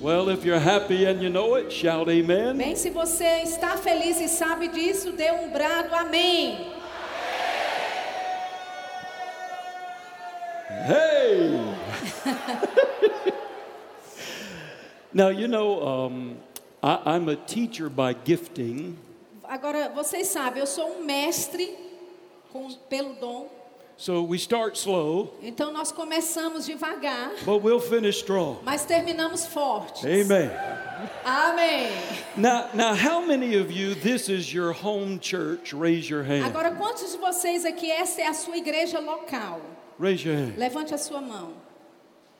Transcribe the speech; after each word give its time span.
Well, 0.00 0.30
if 0.30 0.46
you're 0.46 0.58
happy 0.58 1.04
and 1.04 1.20
you 1.22 1.28
know 1.28 1.56
it, 1.56 1.70
shout 1.70 2.08
amen. 2.08 2.56
Bem, 2.56 2.74
se 2.74 2.88
você 2.88 3.42
está 3.42 3.76
feliz 3.76 4.18
e 4.18 4.28
sabe 4.28 4.68
disso, 4.68 5.12
dê 5.12 5.30
um 5.30 5.50
brado 5.50 5.94
amém. 5.94 6.72
Hey! 10.88 11.60
now, 15.12 15.28
you 15.28 15.46
know, 15.46 15.86
um, 15.86 16.36
I, 16.82 17.16
I'm 17.16 17.28
a 17.28 17.36
teacher 17.36 17.90
by 17.90 18.14
gifting, 18.24 18.96
Agora, 19.50 19.88
vocês 19.88 20.28
sabem, 20.28 20.60
eu 20.60 20.66
sou 20.66 20.86
um 20.86 21.04
mestre 21.04 21.76
com, 22.52 22.70
pelo 22.88 23.14
dom. 23.14 23.59
So 24.00 24.22
we 24.22 24.38
start 24.38 24.76
slow, 24.78 25.28
Então 25.42 25.70
nós 25.72 25.92
começamos 25.92 26.64
devagar, 26.64 27.32
but 27.44 27.62
we'll 27.62 27.78
finish 27.80 28.16
strong. 28.18 28.58
mas 28.64 28.84
terminamos 28.86 29.44
fortes. 29.46 30.02
Amen. 30.04 30.50
Amém. 31.24 31.88
Now, 32.36 32.68
now, 32.74 32.94
how 32.94 33.20
many 33.26 33.56
of 33.56 33.70
you, 33.70 33.94
this 33.94 34.28
is 34.28 34.52
your 34.52 34.72
home 34.72 35.18
church? 35.20 35.72
Raise 35.74 36.08
your 36.10 36.22
hand. 36.22 36.44
Agora, 36.44 36.70
quantos 36.72 37.12
de 37.12 37.18
vocês 37.18 37.64
aqui 37.64 37.90
essa 37.90 38.22
é 38.22 38.26
a 38.26 38.32
sua 38.34 38.56
igreja 38.56 38.98
local? 39.00 39.60
Raise 39.98 40.26
your 40.26 40.36
hand. 40.36 40.54
Levante 40.58 40.94
a 40.94 40.98
sua 40.98 41.20
mão. 41.20 41.52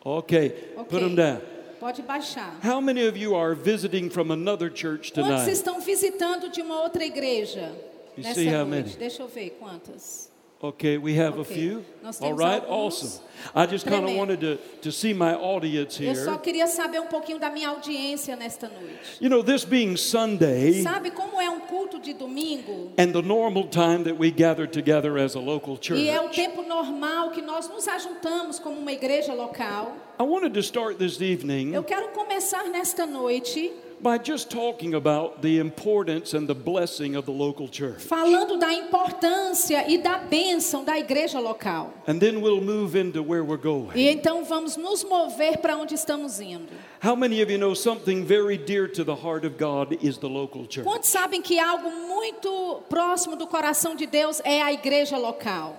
Okay, 0.05 0.72
Ok. 0.77 0.84
put 0.88 1.00
them 1.00 1.14
down. 1.14 1.41
Pode 1.78 2.02
baixar. 2.02 2.55
How 2.62 2.80
many 2.80 3.06
of 3.06 3.16
you 3.19 3.34
are 3.34 3.55
visiting 3.55 4.11
from 4.11 4.30
another 4.30 4.70
church 4.70 5.12
Quantos 5.12 5.45
tonight? 5.45 5.50
estão 5.50 5.80
visitando 5.80 6.50
de 6.50 6.61
uma 6.62 6.83
outra 6.83 7.05
igreja 7.05 7.72
You 8.16 8.22
nessa 8.22 8.64
noite? 8.64 8.97
Deixa 8.98 9.22
eu 9.22 9.28
ver 9.28 9.56
quantas. 9.58 10.30
Okay, 10.62 10.98
we 10.98 11.14
have 11.14 11.38
a 11.38 11.45
few. 11.45 11.82
All 12.20 12.34
right, 12.34 12.62
alguns. 12.62 13.02
awesome. 13.02 13.24
I 13.55 13.64
just 13.64 13.87
kind 13.87 14.05
of 14.06 14.14
wanted 14.14 14.41
to, 14.42 14.59
to 14.83 14.92
see 14.92 15.14
my 15.14 15.34
audience 15.34 15.98
Eu 15.98 16.14
só 16.14 16.33
here. 16.33 16.38
queria 16.38 16.66
saber 16.66 17.00
um 17.00 17.06
pouquinho 17.06 17.38
da 17.38 17.48
minha 17.48 17.70
audiência 17.70 18.36
nesta 18.36 18.69
noite. 18.69 19.16
You 19.20 19.30
know, 19.30 19.42
this 19.42 19.64
being 19.64 19.96
Sunday 19.96 20.83
Sabe 20.83 21.12
como 21.12 21.41
é 21.41 21.48
um 21.48 21.61
culto 21.61 21.98
de 21.98 22.12
domingo? 22.12 22.92
and 22.98 23.11
the 23.12 23.22
normal 23.22 23.69
time 23.69 24.05
that 24.05 24.19
we 24.19 24.31
gather 24.31 24.66
together 24.66 25.16
as 25.16 25.34
a 25.34 25.41
local 25.41 25.78
church, 25.81 25.98
E 25.98 26.11
é 26.11 26.20
o 26.20 26.28
tempo 26.28 26.61
normal 26.62 27.31
que 27.31 27.41
nós 27.41 27.66
nos 27.66 27.88
ajuntamos 27.88 28.58
como 28.58 28.78
uma 28.78 28.92
igreja 28.92 29.33
local. 29.33 29.97
I 30.19 30.25
wanted 30.25 30.53
to 30.53 30.61
start 30.61 30.98
this 30.98 31.22
evening 31.22 31.72
Eu 31.72 31.83
quero 31.83 32.08
começar 32.08 32.64
nesta 32.64 33.06
noite 33.06 33.72
by 34.03 34.19
just 34.19 34.51
talking 34.51 34.95
about 34.95 35.43
the 35.43 35.59
importance 35.59 36.34
and 36.34 36.48
the 36.48 36.55
blessing 36.55 37.17
of 37.17 37.27
the 37.27 37.33
local 37.33 37.69
church. 37.69 38.01
falando 38.03 38.59
da 38.59 38.73
importância 38.73 39.89
e 39.89 39.98
da 39.98 40.19
bênção 40.19 40.84
da 40.84 40.98
igreja 40.98 41.39
local. 41.39 41.93
And 42.06 42.19
then 42.19 42.41
we'll 42.41 42.61
move 42.61 42.98
into 42.98 43.23
where 43.23 43.45
we're 43.45 43.61
going. 43.61 43.91
E 43.95 44.09
então 44.09 44.45
vamos 44.45 44.77
nos 44.77 45.05
mover 45.05 45.59
para 45.59 45.77
onde 45.77 45.95
estamos 45.95 46.41
indo. 46.41 46.73
How 47.03 47.15
many 47.15 47.43
of 47.43 47.51
you 47.51 47.59
know 47.59 47.75
something 47.75 48.25
very 48.25 48.56
dear 48.56 48.89
to 48.89 49.05
the 49.05 49.15
heart 49.15 49.45
of 49.45 49.56
God 49.59 49.97
is 50.03 50.19
the 50.19 50.28
local 50.28 50.67
church? 50.67 50.84
Quantos 50.84 51.09
sabem 51.09 51.43
que 51.43 51.59
algo 51.59 51.91
muito 51.91 52.83
próximo 52.89 53.37
do 53.37 53.47
coração 53.47 53.95
de 53.95 54.06
Deus 54.06 54.41
é 54.45 54.62
a 54.62 54.73
igreja 54.73 55.17
local? 55.17 55.77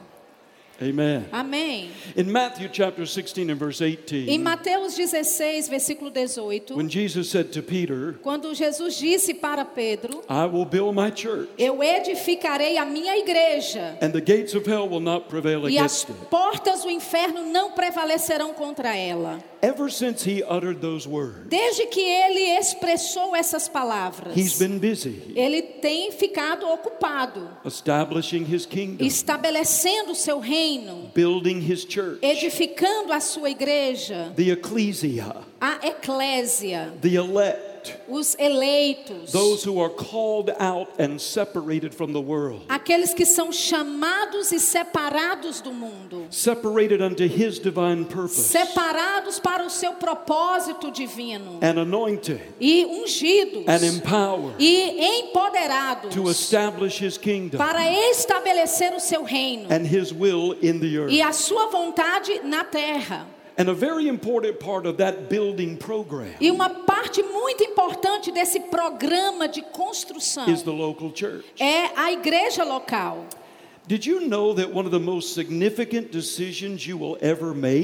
Amen. 0.82 1.26
Amém. 1.32 1.90
In 2.16 2.32
Matthew 2.32 2.70
chapter 2.72 3.06
16 3.06 3.50
and 3.52 3.56
verse 3.56 3.82
Em 3.82 3.96
18, 3.96 4.38
Mateus 4.40 4.96
16, 4.96 5.70
versículo 5.70 6.10
18, 6.10 6.76
when 6.76 6.90
Jesus 6.90 7.30
said 7.30 7.52
to 7.52 7.62
Peter, 7.62 8.14
quando 8.24 8.54
Jesus 8.56 8.98
disse 8.98 9.34
para 9.34 9.64
Pedro: 9.64 10.24
I 10.28 10.46
will 10.46 10.66
build 10.66 10.96
my 10.96 11.12
church, 11.12 11.50
Eu 11.58 11.84
edificarei 11.84 12.78
a 12.78 12.86
minha 12.86 13.18
igreja, 13.18 13.98
and 14.02 14.12
the 14.12 14.22
gates 14.22 14.56
of 14.56 14.68
hell 14.68 14.90
will 14.90 15.00
not 15.00 15.28
prevail 15.30 15.70
e 15.70 15.78
as 15.78 16.04
against 16.04 16.10
it. 16.10 16.30
portas 16.30 16.82
do 16.82 16.90
inferno 16.90 17.44
não 17.52 17.72
prevalecerão 17.72 18.54
contra 18.54 18.96
ela. 18.96 19.40
Ever 19.62 19.92
since 19.92 20.24
he 20.28 20.42
uttered 20.44 20.80
those 20.82 21.08
words, 21.08 21.48
Desde 21.48 21.86
que 21.86 22.00
ele 22.02 22.58
expressou 22.58 23.36
essas 23.36 23.68
palavras, 23.68 24.36
he's 24.36 24.58
been 24.58 24.80
busy 24.80 25.22
ele 25.36 25.62
tem 25.62 26.12
ficado 26.12 26.68
ocupado, 26.68 27.48
establishing 27.64 28.44
his 28.44 28.66
kingdom, 28.66 29.06
estabelecendo 29.06 30.14
o 30.14 30.16
seu 30.16 30.40
reino, 30.40 30.71
building 31.14 31.62
his 31.62 31.86
church, 31.86 32.20
edificando 32.22 33.12
a 33.12 33.20
sua 33.20 33.50
igreja, 33.50 34.36
the 34.36 34.52
ecclesia, 34.52 35.36
a 35.60 35.80
eclésia, 35.84 36.92
the 37.02 37.16
elect, 37.16 37.71
os 38.08 38.36
eleitos, 38.38 39.32
those 39.32 39.64
who 39.64 39.80
are 39.80 39.90
called 39.90 40.52
out 40.60 40.90
and 41.00 41.20
separated 41.20 41.94
from 41.94 42.14
the 42.14 42.22
world, 42.22 42.62
aqueles 42.70 43.14
que 43.14 43.26
são 43.26 43.52
chamados 43.52 44.52
e 44.52 44.60
separados 44.60 45.62
do 45.62 45.74
mundo, 45.74 46.28
separated 46.30 47.02
unto 47.02 47.24
his 47.24 47.60
divine 47.60 48.06
purpose, 48.06 48.50
separados 48.52 49.40
para 49.40 49.66
o 49.66 49.70
seu 49.70 49.94
propósito 49.94 50.92
divino. 50.92 51.60
And 51.62 51.80
anointed 51.80 52.42
e 52.60 52.86
ungidos. 52.86 53.66
and 53.68 53.84
empowered 53.86 54.56
e 54.60 55.22
empoderados. 55.22 56.14
to 56.14 56.30
establish 56.30 57.00
his 57.02 57.18
kingdom 57.18 57.58
para 57.58 57.82
estabelecer 58.12 58.94
o 58.94 59.00
seu 59.00 59.24
reino. 59.24 59.68
and 59.70 59.86
his 59.86 60.14
will 60.14 60.54
in 60.62 60.80
the 60.80 60.98
earth. 60.98 61.12
e 61.12 61.22
a 61.22 61.32
sua 61.32 61.68
vontade 61.68 62.42
na 62.44 62.64
terra. 62.64 63.28
And 63.62 63.70
a 63.70 63.76
very 63.76 64.08
important 64.08 64.60
part 64.60 64.88
of 64.88 64.98
that 64.98 65.30
building 65.30 65.76
program 65.78 66.34
E 66.42 66.50
uma 66.50 66.68
parte 66.68 67.22
muito 67.22 67.64
importante 67.64 68.32
desse 68.32 68.60
programa 68.60 69.48
de 69.48 69.62
construção 69.62 70.50
is 70.52 70.64
the 70.64 70.72
local 70.72 71.12
church. 71.14 71.46
é 71.60 71.92
a 71.96 72.12
igreja 72.12 72.64
local. 72.64 73.28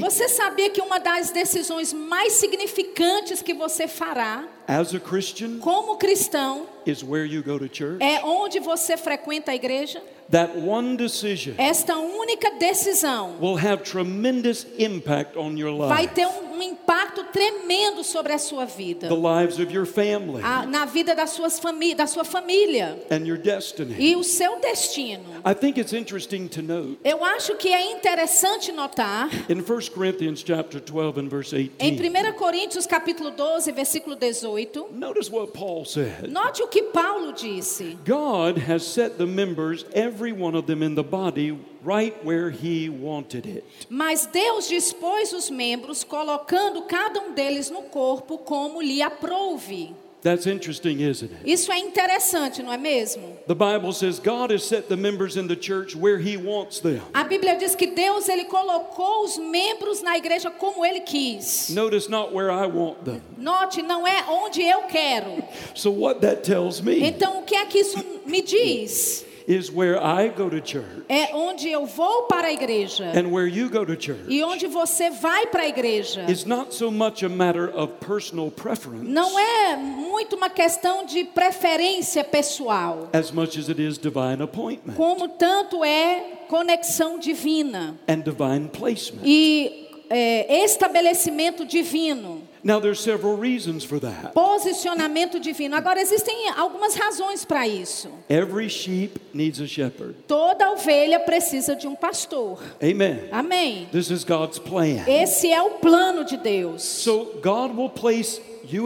Você 0.02 0.30
sabia 0.30 0.70
que 0.72 0.82
uma 0.82 1.00
das 1.00 1.30
decisões 1.30 1.94
mais 1.94 2.34
significantes 2.34 3.44
que 3.44 3.54
você 3.54 3.88
fará 3.88 4.48
as 4.68 4.94
a 4.94 5.00
Christian 5.00 5.60
como 5.60 5.98
cristão 5.98 6.68
is 6.86 7.04
where 7.04 7.26
you 7.26 7.42
go 7.42 7.58
to 7.58 7.68
church? 7.68 8.02
é 8.02 8.22
onde 8.24 8.60
você 8.60 8.98
frequenta 8.98 9.52
a 9.52 9.56
igreja? 9.56 10.02
That 10.30 10.58
one 10.58 10.98
decision 10.98 11.56
Esta 11.58 11.96
única 11.98 12.52
decisão 12.60 13.38
will 13.40 13.56
have 13.58 13.84
tremendous 13.84 14.66
impact 14.78 15.38
on 15.38 15.58
your 15.58 15.78
vai 15.88 16.02
life, 16.04 16.14
ter 16.16 16.26
um, 16.28 16.58
um 16.58 16.62
impacto 16.62 17.24
tremendo 17.32 18.04
sobre 18.04 18.34
a 18.34 18.38
sua 18.38 18.66
vida, 18.66 19.08
the 19.08 19.16
lives 19.16 19.58
of 19.58 19.74
your 19.74 19.86
family, 19.86 20.42
a- 20.44 20.66
na 20.66 20.84
vida 20.84 21.16
das 21.16 21.30
suas 21.30 21.58
fami 21.60 21.96
da 21.96 22.06
sua 22.08 22.26
família 22.26 23.00
and 23.10 23.26
your 23.26 23.38
destiny. 23.38 23.96
e 23.98 24.16
o 24.18 24.24
seu 24.24 24.60
destino. 24.60 25.24
I 25.46 25.54
think 25.56 25.80
it's 25.80 25.94
interesting 25.94 26.50
to 26.50 26.62
note 26.62 27.00
Eu 27.06 27.24
acho 27.24 27.56
que 27.56 27.70
é 27.70 27.92
interessante 27.94 28.74
notar 28.74 29.30
in 29.50 29.62
1 29.62 29.90
Corinthians 29.94 30.44
chapter 30.46 30.82
12 30.82 31.22
and 31.22 31.30
verse 31.30 31.56
em 31.56 31.70
18. 31.96 32.32
1 32.32 32.34
Coríntios 32.34 32.86
capítulo 32.86 33.32
12, 33.32 33.72
versículo 33.72 34.18
18, 34.18 34.57
Notice 34.92 35.30
what 35.30 35.54
Paul 35.54 35.86
said. 35.86 36.32
note 36.32 36.62
o 36.62 36.68
que 36.68 36.84
Paulo 36.92 37.32
disse. 37.34 37.96
God 38.04 38.58
has 38.58 38.86
set 38.86 39.18
the 39.18 39.26
members, 39.28 39.86
every 39.94 40.32
one 40.32 40.56
of 40.56 40.66
them 40.66 40.82
in 40.82 40.96
the 40.96 41.04
body, 41.04 41.58
right 41.84 42.14
where 42.24 42.50
He 42.50 42.90
wanted 42.90 43.46
it. 43.46 43.64
Mas 43.90 44.26
Deus 44.26 44.68
dispôs 44.68 45.34
os 45.34 45.50
membros, 45.50 46.04
colocando 46.04 46.84
cada 46.84 47.20
um 47.20 47.34
deles 47.34 47.70
no 47.70 47.84
corpo 47.84 48.38
como 48.38 48.82
lhe 48.82 49.02
aprouve. 49.02 49.96
That's 50.24 50.48
interesting, 50.48 51.00
isn't 51.00 51.32
it? 51.32 51.42
Isso 51.46 51.72
é 51.72 51.78
interessante, 51.78 52.64
não 52.64 52.74
é 52.74 52.78
mesmo? 52.78 53.38
The 53.48 53.54
Bible 53.54 53.94
says 53.94 54.20
God 54.20 54.52
has 54.52 54.64
set 54.64 54.90
the 54.90 54.96
members 54.96 55.38
in 55.38 55.48
the 55.48 55.56
church 55.56 55.96
where 55.96 56.18
He 56.18 56.38
wants 56.38 56.80
them. 56.80 57.02
A 57.14 57.24
Bíblia 57.24 57.56
diz 57.56 57.76
que 57.76 57.88
Deus 57.88 58.28
ele 58.28 58.46
colocou 58.46 59.24
os 59.24 59.38
membros 59.38 60.02
na 60.02 60.18
igreja 60.18 60.50
como 60.50 60.84
ele 60.84 61.02
quis. 61.02 61.70
Notice 61.70 62.10
not 62.10 62.34
where 62.34 62.50
I 62.50 62.66
want 62.66 63.06
them. 63.06 63.22
Note, 63.38 63.82
não 63.84 64.08
é 64.08 64.26
onde 64.28 64.62
eu 64.64 64.82
quero. 64.84 65.44
So, 65.76 65.92
what 65.92 66.20
that 66.22 66.42
tells 66.42 66.82
me 66.82 67.00
Então, 67.04 67.40
o 67.40 67.44
que 67.44 67.56
é 67.56 67.66
que 67.66 67.78
isso 67.78 68.04
me 68.26 68.42
diz? 68.42 69.27
Is 69.48 69.72
where 69.72 69.98
I 69.98 70.28
go 70.28 70.50
to 70.50 70.60
church 70.60 70.86
É 71.08 71.34
onde 71.34 71.70
eu 71.70 71.86
vou 71.86 72.24
para 72.24 72.48
a 72.48 72.52
igreja 72.52 73.06
and 73.16 73.32
where 73.32 73.48
you 73.48 73.70
go 73.70 73.86
to 73.86 73.96
church 74.00 74.26
e 74.28 74.44
onde 74.44 74.68
você 74.68 75.10
vai 75.10 75.48
para 75.48 75.64
a 75.64 75.68
igreja. 75.68 76.26
is 76.30 76.44
not 76.46 76.76
so 76.76 76.92
much 76.92 77.24
a 77.24 77.30
matter 77.30 77.72
of 77.76 77.94
personal 78.06 78.52
preference 78.52 79.06
Não 79.08 79.40
é 79.40 79.78
muito 79.78 80.36
uma 80.36 80.50
questão 80.50 81.06
de 81.06 81.24
preferência 81.24 82.24
pessoal, 82.24 83.10
as 83.14 83.32
much 83.32 83.58
as 83.58 83.70
it 83.70 83.82
is 83.82 83.98
divine 83.98 84.42
appointment 84.44 84.96
como 84.96 85.30
tanto 85.30 85.84
é 85.84 86.44
conexão 86.50 87.18
divina 87.18 87.96
and 88.08 88.20
divine 88.20 88.68
placement. 88.68 89.22
e 89.26 89.86
é, 90.10 90.64
estabelecimento 90.64 91.66
divino, 91.66 92.42
Now, 92.68 92.82
there's 92.82 93.00
several 93.00 93.38
reasons 93.38 93.86
for 93.86 93.98
that. 94.02 94.34
posicionamento 94.34 95.40
divino. 95.40 95.74
Agora, 95.78 96.02
existem 96.02 96.50
algumas 96.50 96.96
razões 96.96 97.46
para 97.46 97.66
isso. 97.66 98.10
Every 98.28 98.68
sheep 98.68 99.22
needs 99.34 99.62
a 99.62 99.66
shepherd. 99.66 100.16
Toda 100.28 100.72
ovelha 100.72 101.18
precisa 101.22 101.78
de 101.78 101.88
um 101.88 101.96
pastor. 101.96 102.62
Amen. 102.84 103.30
Amém. 103.32 103.88
This 103.90 104.12
is 104.12 104.26
God's 104.26 104.60
plan. 104.60 105.06
Esse 105.08 105.50
é 105.50 105.62
o 105.62 105.76
plano 105.80 106.26
de 106.26 106.36
Deus. 106.36 106.84
So 106.84 107.40
God 107.42 107.74
will 107.74 107.90
place 107.90 108.42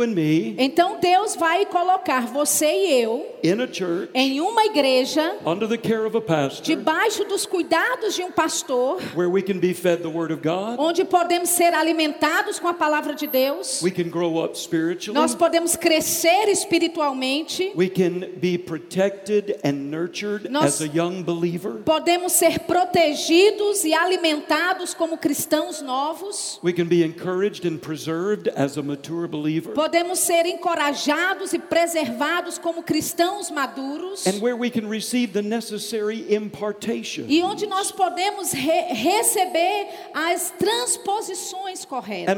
me, 0.07 0.56
Então 0.57 1.00
Deus 1.00 1.36
vai 1.36 1.66
colocar 1.66 2.28
você 2.28 2.66
e 2.66 3.01
eu 3.01 3.25
in 3.44 3.60
a 3.62 3.68
church, 3.72 4.10
em 4.13 4.39
uma 4.39 4.66
igreja, 4.66 5.38
under 5.45 5.68
the 5.68 5.78
care 5.78 6.06
of 6.06 6.16
a 6.16 6.22
pastor, 6.22 6.63
debaixo 6.63 7.25
dos 7.25 7.45
cuidados 7.45 8.13
de 8.16 8.24
um 8.24 8.31
pastor, 8.31 9.01
where 9.16 9.30
we 9.30 9.42
can 9.42 9.57
be 9.57 9.74
fed 9.74 10.01
the 10.04 10.07
Word 10.10 10.31
of 10.31 10.42
God, 10.44 10.78
onde 10.80 11.04
podemos 11.04 11.50
ser 11.50 11.74
alimentados 11.74 12.60
com 12.60 12.68
a 12.68 12.74
palavra 12.74 13.16
de 13.16 13.25
Deus, 13.28 13.81
we 13.81 13.89
can 13.92 14.10
grow 14.10 14.44
up 14.44 14.57
spiritually, 14.57 15.19
nós 15.19 15.33
podemos 15.33 15.75
crescer 15.75 16.48
espiritualmente, 16.50 17.72
we 17.75 17.89
can 17.89 18.30
be 18.39 18.57
protected 18.57 19.57
and 19.63 19.89
nurtured 19.89 20.50
Nós- 20.50 20.80
as 20.80 20.81
a 20.81 20.86
young 20.86 21.24
believer, 21.24 21.81
podemos 21.84 22.34
ser 22.34 22.60
protegidos 22.60 23.84
e 23.84 23.94
alimentados 23.94 24.94
como 24.94 25.18
cristãos 25.18 25.81
novos, 25.81 26.60
we 26.63 26.72
can 26.74 26.86
be 26.86 27.04
encouraged 27.04 27.66
and 27.68 27.77
preserved 27.80 28.50
as 28.56 28.77
a 28.77 28.84
mature 28.84 29.27
believer, 29.27 29.71
podemos 29.74 30.20
ser 30.20 30.46
encorajados 30.46 31.54
e 31.54 31.60
preservados 31.60 32.58
como 32.58 32.84
cristãos 32.84 33.50
maduros. 33.52 34.26
and 34.28 34.42
where 34.42 34.56
we 34.56 34.70
can 34.70 34.88
receive 34.88 35.34
the 35.34 35.42
necessary 35.42 36.26
impartation. 36.34 37.26
E 37.28 37.42
onde 37.44 37.66
nós 37.68 37.92
podemos 37.92 38.52
re- 38.52 38.94
receber 38.94 39.88
as 40.14 40.52
transposições 40.58 41.86
corretas. 41.86 42.38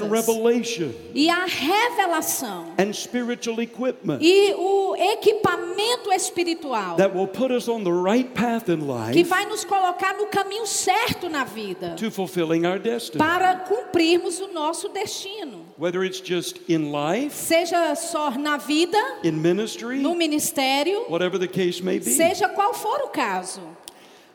E 1.13 1.29
a 1.29 1.45
revelação. 1.45 2.73
and 2.77 2.93
spiritual 2.93 3.59
equipment 3.61 4.19
E 4.21 4.53
o 4.55 4.95
equipamento 4.95 6.11
espiritual. 6.11 6.95
that 6.97 7.13
will 7.15 7.27
put 7.27 7.51
us 7.51 7.67
on 7.67 7.83
the 7.83 7.91
right 7.91 8.33
path 8.33 8.69
in 8.69 8.79
Que 8.79 9.21
life 9.21 9.23
vai 9.23 9.45
nos 9.45 9.63
colocar 9.63 10.13
no 10.17 10.27
caminho 10.27 10.65
certo 10.65 11.29
na 11.29 11.43
vida. 11.43 11.95
to 11.97 12.09
fulfilling 12.11 12.65
our 12.65 12.79
destiny. 12.79 13.17
Para 13.17 13.55
cumprirmos 13.57 14.39
o 14.39 14.47
nosso 14.51 14.89
destino. 14.89 15.62
Whether 15.77 16.03
it's 16.03 16.19
just 16.19 16.59
in 16.67 16.91
life, 16.91 17.33
Seja 17.33 17.95
só 17.95 18.29
na 18.37 18.57
vida, 18.57 19.01
in 19.23 19.41
ministry, 19.41 19.99
no 20.01 20.13
ministério, 20.15 21.09
whatever 21.09 21.37
the 21.37 21.47
case 21.47 21.81
may 21.81 21.97
be. 21.97 22.05
seja 22.11 22.47
qual 22.49 22.73
for 22.73 23.01
o 23.01 23.07
caso. 23.07 23.61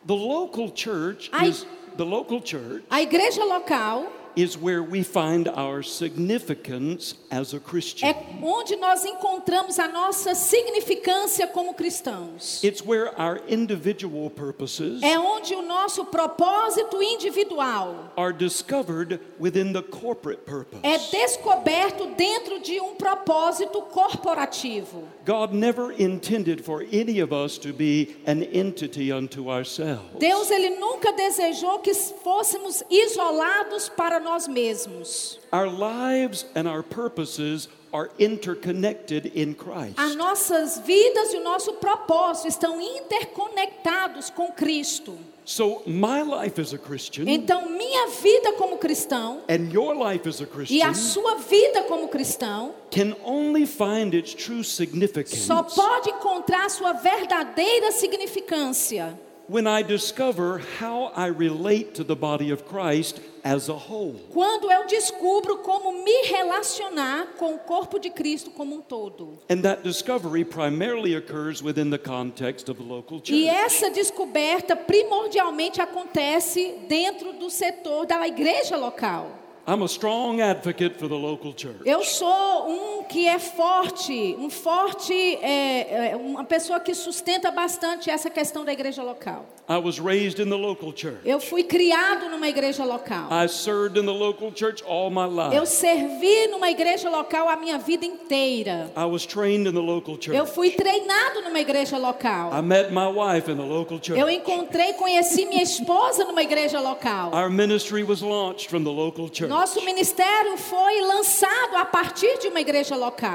The 0.05 0.15
local 0.15 0.71
church 0.71 1.31
is 1.43 1.65
the 1.97 2.05
local 2.05 2.41
church 2.41 2.83
A 2.91 3.07
igreja 3.07 3.39
local 3.47 4.11
is 4.39 4.57
where 4.57 4.85
we 4.85 5.03
find 5.03 5.49
our 5.49 5.83
significance 5.83 7.15
as 7.29 7.53
a 7.55 7.59
Christian. 7.59 8.09
é 8.09 8.15
onde 8.41 8.77
nós 8.77 9.05
encontramos 9.05 9.81
a 9.81 9.89
nossa 9.89 10.33
significância 10.33 11.47
como 11.49 11.75
cristãos. 11.75 12.63
It's 12.63 12.81
where 12.81 13.11
our 13.21 13.41
individual 13.49 14.31
purposes 14.31 15.03
É 15.03 15.19
onde 15.19 15.55
o 15.57 15.63
nosso 15.63 16.05
propósito 16.05 17.03
individual 17.03 18.13
are 18.17 18.33
discovered 18.33 19.19
within 19.41 19.73
the 19.73 19.83
corporate 19.83 20.43
purpose. 20.45 20.81
é 20.85 20.97
descoberto 20.99 22.07
dentro 22.17 22.61
de 22.61 22.81
um 22.81 22.95
propósito 22.95 23.83
corporativo. 23.91 25.03
God 25.25 25.53
never 25.53 25.91
intended 26.01 26.63
for 26.65 26.83
any 26.93 27.19
of 27.21 27.33
us 27.33 27.59
to 27.59 27.73
be 27.73 28.17
an 28.25 28.43
entity 28.53 29.11
unto 29.13 29.51
ourselves. 29.51 30.17
Deus 30.21 30.49
ele 30.51 30.71
nunca 30.79 31.13
desejou 31.13 31.81
que 31.81 31.93
fôssemos 31.93 32.85
isolados 32.89 33.89
para 33.89 34.21
nós 34.21 34.28
mesmos. 34.49 35.39
Our 35.53 35.69
lives 35.69 36.45
and 36.55 36.69
our 36.69 36.83
purposes 36.83 37.69
are 37.93 38.11
interconnected 38.19 39.27
in 39.35 39.55
Christ. 39.55 39.99
As 39.99 40.15
nossas 40.15 40.79
vidas 40.79 41.33
e 41.33 41.37
o 41.39 41.43
nosso 41.43 41.75
propósito 41.75 42.49
estão 42.49 42.81
interconectados 42.81 44.31
com 44.31 44.53
Cristo. 44.53 45.19
So 45.45 45.83
my 45.87 46.23
life 46.23 46.61
as 46.61 46.75
a 46.75 46.79
Christian 46.79 47.25
Então, 47.27 47.71
minha 47.71 48.09
vida 48.09 48.53
como 48.53 48.77
cristão 48.77 49.41
and 49.49 49.73
your 49.73 49.95
life 49.95 50.29
as 50.29 50.43
a 50.43 50.45
e 50.45 50.47
Christian 50.47 50.91
a 50.91 50.93
sua 50.93 51.37
vida 51.37 51.85
como 51.85 52.09
cristão 52.09 52.75
can 52.91 53.17
only 53.25 53.65
find 53.65 54.13
its 54.13 54.35
true 54.35 54.63
só 54.63 54.85
significance 54.85 55.75
pode 55.75 56.11
encontrar 56.11 56.69
sua 56.69 56.93
verdadeira 56.93 57.91
significância 57.93 59.19
when 59.49 59.67
I 59.67 59.83
discover 59.83 60.59
how 60.79 61.11
I 61.17 61.27
relate 61.27 61.95
to 61.95 62.05
the 62.05 62.15
body 62.15 62.51
of 62.51 62.67
Christ 62.67 63.21
as 63.43 63.69
a 63.69 63.75
whole. 63.75 64.15
quando 64.31 64.71
eu 64.71 64.87
descubro 64.87 65.59
como 65.59 66.05
me 66.05 66.27
relacionar 66.27 67.29
com 67.39 67.55
o 67.55 67.59
corpo 67.59 67.99
de 67.99 68.11
Cristo 68.11 68.51
como 68.51 68.77
um 68.77 68.81
todo. 68.83 69.39
And 69.49 69.63
that 69.63 69.83
discovery 69.83 70.45
primarily 70.45 71.15
occurs 71.15 71.63
within 71.63 71.91
the 71.91 71.99
context 71.99 72.69
of 72.69 72.79
the 72.79 72.87
local 72.87 73.21
church. 73.21 73.33
E 73.33 73.49
essa 73.49 73.91
descoberta 73.91 74.77
primordialmente 74.77 75.81
acontece 75.81 76.81
dentro 76.87 77.33
do 77.33 77.49
setor 77.49 78.07
da 78.07 78.27
igreja 78.29 78.77
local. 78.77 79.48
I'm 79.69 79.83
a 79.83 79.89
strong 79.89 80.41
advocate 80.41 80.97
for 80.97 81.09
the 81.09 81.15
local 81.15 81.53
church. 81.55 81.83
Eu 81.85 82.03
sou 82.03 82.71
um 82.71 83.03
que 83.03 83.27
é 83.27 83.39
forte, 83.39 84.35
um 84.39 84.49
forte, 84.49 85.13
é, 85.13 86.13
é, 86.13 86.17
uma 86.17 86.43
pessoa 86.43 86.81
que 86.81 86.95
sustenta 86.95 87.51
bastante 87.51 88.09
essa 88.09 88.31
questão 88.31 88.65
da 88.65 88.73
igreja 88.73 89.03
local. 89.03 89.45
I 89.69 89.77
was 89.77 89.99
raised 89.99 90.39
in 90.41 90.49
the 90.49 90.57
local 90.57 90.95
church. 90.97 91.19
Eu 91.27 91.39
fui 91.39 91.63
criado 91.63 92.31
numa 92.31 92.49
igreja 92.49 92.83
local. 92.87 93.29
I 93.31 93.47
served 93.47 93.99
in 94.01 94.07
the 94.07 94.13
local 94.13 94.51
church 94.51 94.83
all 94.85 95.11
my 95.11 95.27
Eu 95.55 95.61
life. 95.61 95.67
servi 95.67 96.47
numa 96.47 96.71
igreja 96.71 97.11
local 97.11 97.51
a 97.51 97.57
minha 97.57 97.77
vida 97.77 98.07
inteira. 98.07 98.91
I 98.97 99.05
was 99.05 99.27
trained 99.27 99.69
in 99.69 99.75
the 99.75 99.83
local 99.83 100.15
Eu 100.15 100.19
church. 100.19 100.51
fui 100.55 100.71
treinado 100.71 101.43
numa 101.43 101.61
igreja 101.61 101.97
I 101.97 102.01
local. 102.01 102.63
met 102.63 102.91
my 102.91 103.09
wife 103.09 103.51
in 103.51 103.57
the 103.59 103.63
local 103.63 104.01
church. 104.01 104.19
Eu 104.19 104.31
encontrei, 104.31 104.95
conheci 104.95 105.45
minha 105.45 105.63
esposa 105.63 106.25
numa 106.25 106.43
igreja 106.43 106.81
local. 106.81 107.35
Our 107.35 107.51
ministry 107.51 108.03
was 108.03 108.23
launched 108.23 108.71
from 108.71 108.85
the 108.85 108.91
local 108.91 109.29
church. 109.29 109.51
Nosso 109.59 109.85
ministério 109.85 110.57
foi 110.57 111.01
lançado 111.01 111.75
a 111.75 111.85
partir 111.85 112.39
de 112.39 112.47
uma 112.47 112.61
igreja 112.61 112.95
local. 112.95 113.33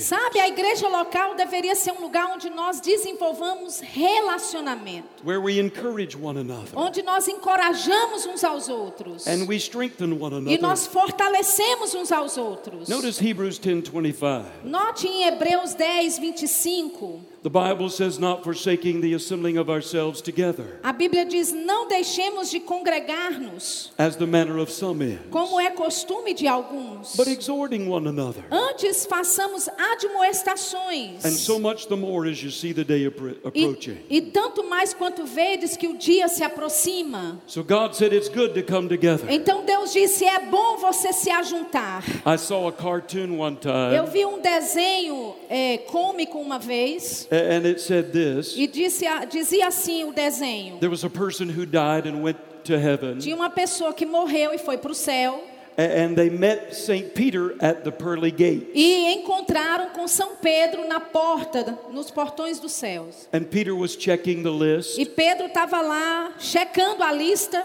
Sabe, 0.00 0.40
a 0.40 0.48
igreja 0.48 0.88
local 0.88 1.36
deveria 1.36 1.76
ser 1.76 1.92
um 1.92 2.00
lugar 2.00 2.34
onde 2.34 2.50
nós 2.50 2.80
desenvolvamos 2.80 3.80
relacionamento, 3.80 5.24
Where 5.24 5.40
we 5.40 5.60
encourage 5.60 6.16
one 6.16 6.40
another 6.40 6.76
onde 6.76 7.02
nós 7.02 7.28
encorajamos 7.28 8.26
uns 8.26 8.42
aos 8.42 8.68
outros 8.68 9.26
and 9.28 9.46
we 9.46 9.56
strengthen 9.56 10.12
one 10.20 10.34
e 10.34 10.38
another. 10.38 10.60
nós 10.60 10.86
fortalecemos 10.86 11.94
uns 11.94 12.10
aos 12.10 12.36
outros. 12.36 12.88
Notice 12.88 13.24
Hebrews 13.24 13.60
10:25. 13.60 14.44
Note 14.64 15.06
em 15.06 15.24
Hebreus 15.28 15.74
10, 15.74 16.18
25. 16.18 17.31
The 17.42 17.50
Bible 17.50 17.88
says 17.90 18.20
not 18.20 18.44
forsaking 18.44 19.00
the 19.00 19.14
assembling 19.14 19.58
of 19.58 19.68
ourselves 19.68 20.20
together 20.20 20.78
A 20.84 20.92
Bíblia 20.92 21.24
diz: 21.24 21.52
Não 21.52 21.88
deixemos 21.88 22.48
de 22.48 22.60
congregar-nos, 22.60 23.90
as 23.98 24.14
the 24.14 24.26
manner 24.26 24.58
of 24.58 24.70
some 24.70 25.02
is, 25.02 25.18
como 25.28 25.58
é 25.60 25.70
costume 25.70 26.34
de 26.34 26.46
alguns. 26.46 27.16
but 27.16 27.26
exhorting 27.26 27.88
one 27.88 28.06
another. 28.06 28.44
Antes 28.48 29.04
façamos 29.06 29.68
admoestações. 29.68 31.24
And 31.24 31.32
so 31.32 31.58
much 31.58 31.88
the 31.88 31.96
more 31.96 32.28
as 32.30 32.40
you 32.40 32.50
see 32.52 32.72
the 32.72 32.84
day 32.84 33.06
appro- 33.06 33.36
approaching. 33.44 33.98
E, 34.08 34.18
e 34.18 34.22
tanto 34.22 34.62
mais 34.68 34.94
quanto 34.94 35.24
vedes 35.24 35.76
que 35.76 35.88
o 35.88 35.98
dia 35.98 36.28
se 36.28 36.44
aproxima. 36.44 37.40
So 37.48 37.64
God 37.64 37.94
said 37.94 38.12
it's 38.12 38.28
good 38.28 38.54
to 38.54 38.62
come 38.62 38.88
together. 38.88 39.26
Então 39.28 39.64
Deus 39.64 39.92
disse: 39.92 40.24
é 40.24 40.46
bom 40.46 40.76
você 40.76 41.12
se 41.12 41.30
ajuntar. 41.30 42.04
I 42.24 42.38
saw 42.38 42.68
a 42.68 42.72
cartoon 42.72 43.36
one 43.40 43.58
Eu 43.92 44.04
time 44.04 44.12
vi 44.12 44.24
um 44.24 44.40
desenho 44.40 45.34
é, 45.48 45.78
cômico 45.78 46.38
uma 46.38 46.60
vez 46.60 47.26
and 47.32 47.66
it 47.66 47.80
said 47.80 48.12
this. 48.12 48.54
e 48.56 48.66
disse, 48.66 49.04
dizia 49.30 49.66
assim 49.68 50.04
o 50.04 50.12
desenho: 50.12 50.78
There 50.78 50.90
was 50.90 51.02
a 51.04 51.10
person 51.10 51.48
who 51.48 51.64
died 51.64 52.06
and 52.06 52.22
went 52.22 52.36
to 52.64 52.74
heaven 52.76 53.18
tinha 53.18 53.34
uma 53.34 53.50
pessoa 53.50 53.92
que 53.94 54.04
morreu 54.06 54.52
e 54.54 54.58
foi 54.58 54.76
para 54.78 54.92
o 54.92 54.94
céu 54.94 55.42
and 55.78 56.14
they 56.14 56.28
met 56.28 56.74
St. 56.76 57.14
Peter 57.14 57.54
at 57.58 57.82
the 57.82 57.90
pearly 57.90 58.30
gate. 58.30 58.68
e 58.74 59.14
encontraram 59.14 59.88
com 59.94 60.04
São 60.04 60.36
Pedro 60.40 60.86
na 60.86 61.00
porta, 61.00 61.78
nos 61.90 62.10
portões 62.10 62.60
dos 62.60 62.72
céus. 62.72 63.26
And 63.32 63.44
Peter 63.44 63.74
was 63.74 63.96
checking 63.96 64.42
the 64.42 64.50
list 64.50 64.98
E 64.98 65.06
Pedro 65.06 65.46
estava 65.46 65.80
lá 65.80 66.34
checando 66.38 67.02
a 67.02 67.10
lista 67.10 67.64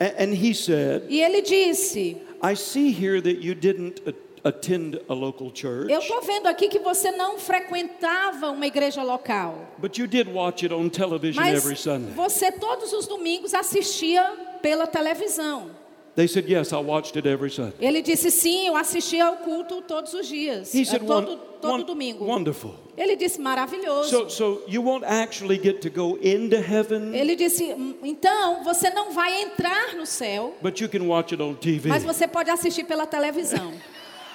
a- 0.00 0.22
and 0.22 0.32
he 0.32 0.54
said, 0.54 1.02
e 1.08 1.20
ele 1.20 1.42
disse: 1.42 2.16
I 2.40 2.54
see 2.54 2.92
here 2.92 3.20
that 3.20 3.44
you 3.44 3.54
didn't 3.56 4.00
attend 4.44 5.00
a 5.08 5.14
local 5.14 5.50
church, 5.54 5.90
Eu 5.92 6.00
estou 6.00 6.20
vendo 6.22 6.46
aqui 6.46 6.68
que 6.68 6.78
você 6.78 7.10
não 7.12 7.38
frequentava 7.38 8.50
uma 8.50 8.66
igreja 8.66 9.02
local. 9.02 9.68
but 9.78 9.98
you 9.98 10.06
did 10.06 10.28
watch 10.32 10.64
it 10.64 10.74
on 10.74 10.88
television 10.88 11.42
Mas 11.42 11.54
every 11.64 11.76
Sunday. 11.76 12.12
você 12.14 12.50
todos 12.52 12.92
os 12.92 13.06
domingos 13.06 13.54
assistia 13.54 14.22
pela 14.62 14.86
televisão. 14.86 15.70
They 16.16 16.26
said, 16.26 16.48
Yes, 16.50 16.72
I 16.72 16.76
watched 16.78 17.16
it 17.16 17.28
every 17.28 17.48
Sunday. 17.48 17.76
Ele 17.80 18.02
disse 18.02 18.28
sim, 18.32 18.66
eu 18.66 18.74
assistia 18.76 19.26
ao 19.26 19.36
culto 19.36 19.80
todos 19.82 20.12
os 20.14 20.26
dias, 20.26 20.74
He 20.74 20.84
said, 20.84 21.06
todo, 21.06 21.30
"Won- 21.30 21.38
todo 21.60 21.72
won- 21.78 21.82
domingo. 21.84 22.24
Wonderful. 22.24 22.74
Ele 22.96 23.14
disse 23.14 23.40
maravilhoso. 23.40 24.08
So, 24.10 24.28
so 24.28 24.62
you 24.66 24.82
won't 24.82 25.04
actually 25.04 25.60
get 25.62 25.80
to 25.82 25.88
go 25.90 26.18
into 26.20 26.56
heaven, 26.56 27.14
Ele 27.14 27.36
disse, 27.36 27.72
"Hum, 27.72 27.94
então 28.02 28.64
você 28.64 28.90
não 28.90 29.12
vai 29.12 29.42
entrar 29.42 29.94
no 29.94 30.04
céu, 30.06 30.56
but 30.60 30.80
you 30.80 30.88
can 30.88 31.02
watch 31.06 31.32
it 31.32 31.40
on 31.40 31.54
TV. 31.54 31.88
mas 31.88 32.02
você 32.02 32.26
pode 32.26 32.50
assistir 32.50 32.82
pela 32.82 33.06
televisão. 33.06 33.72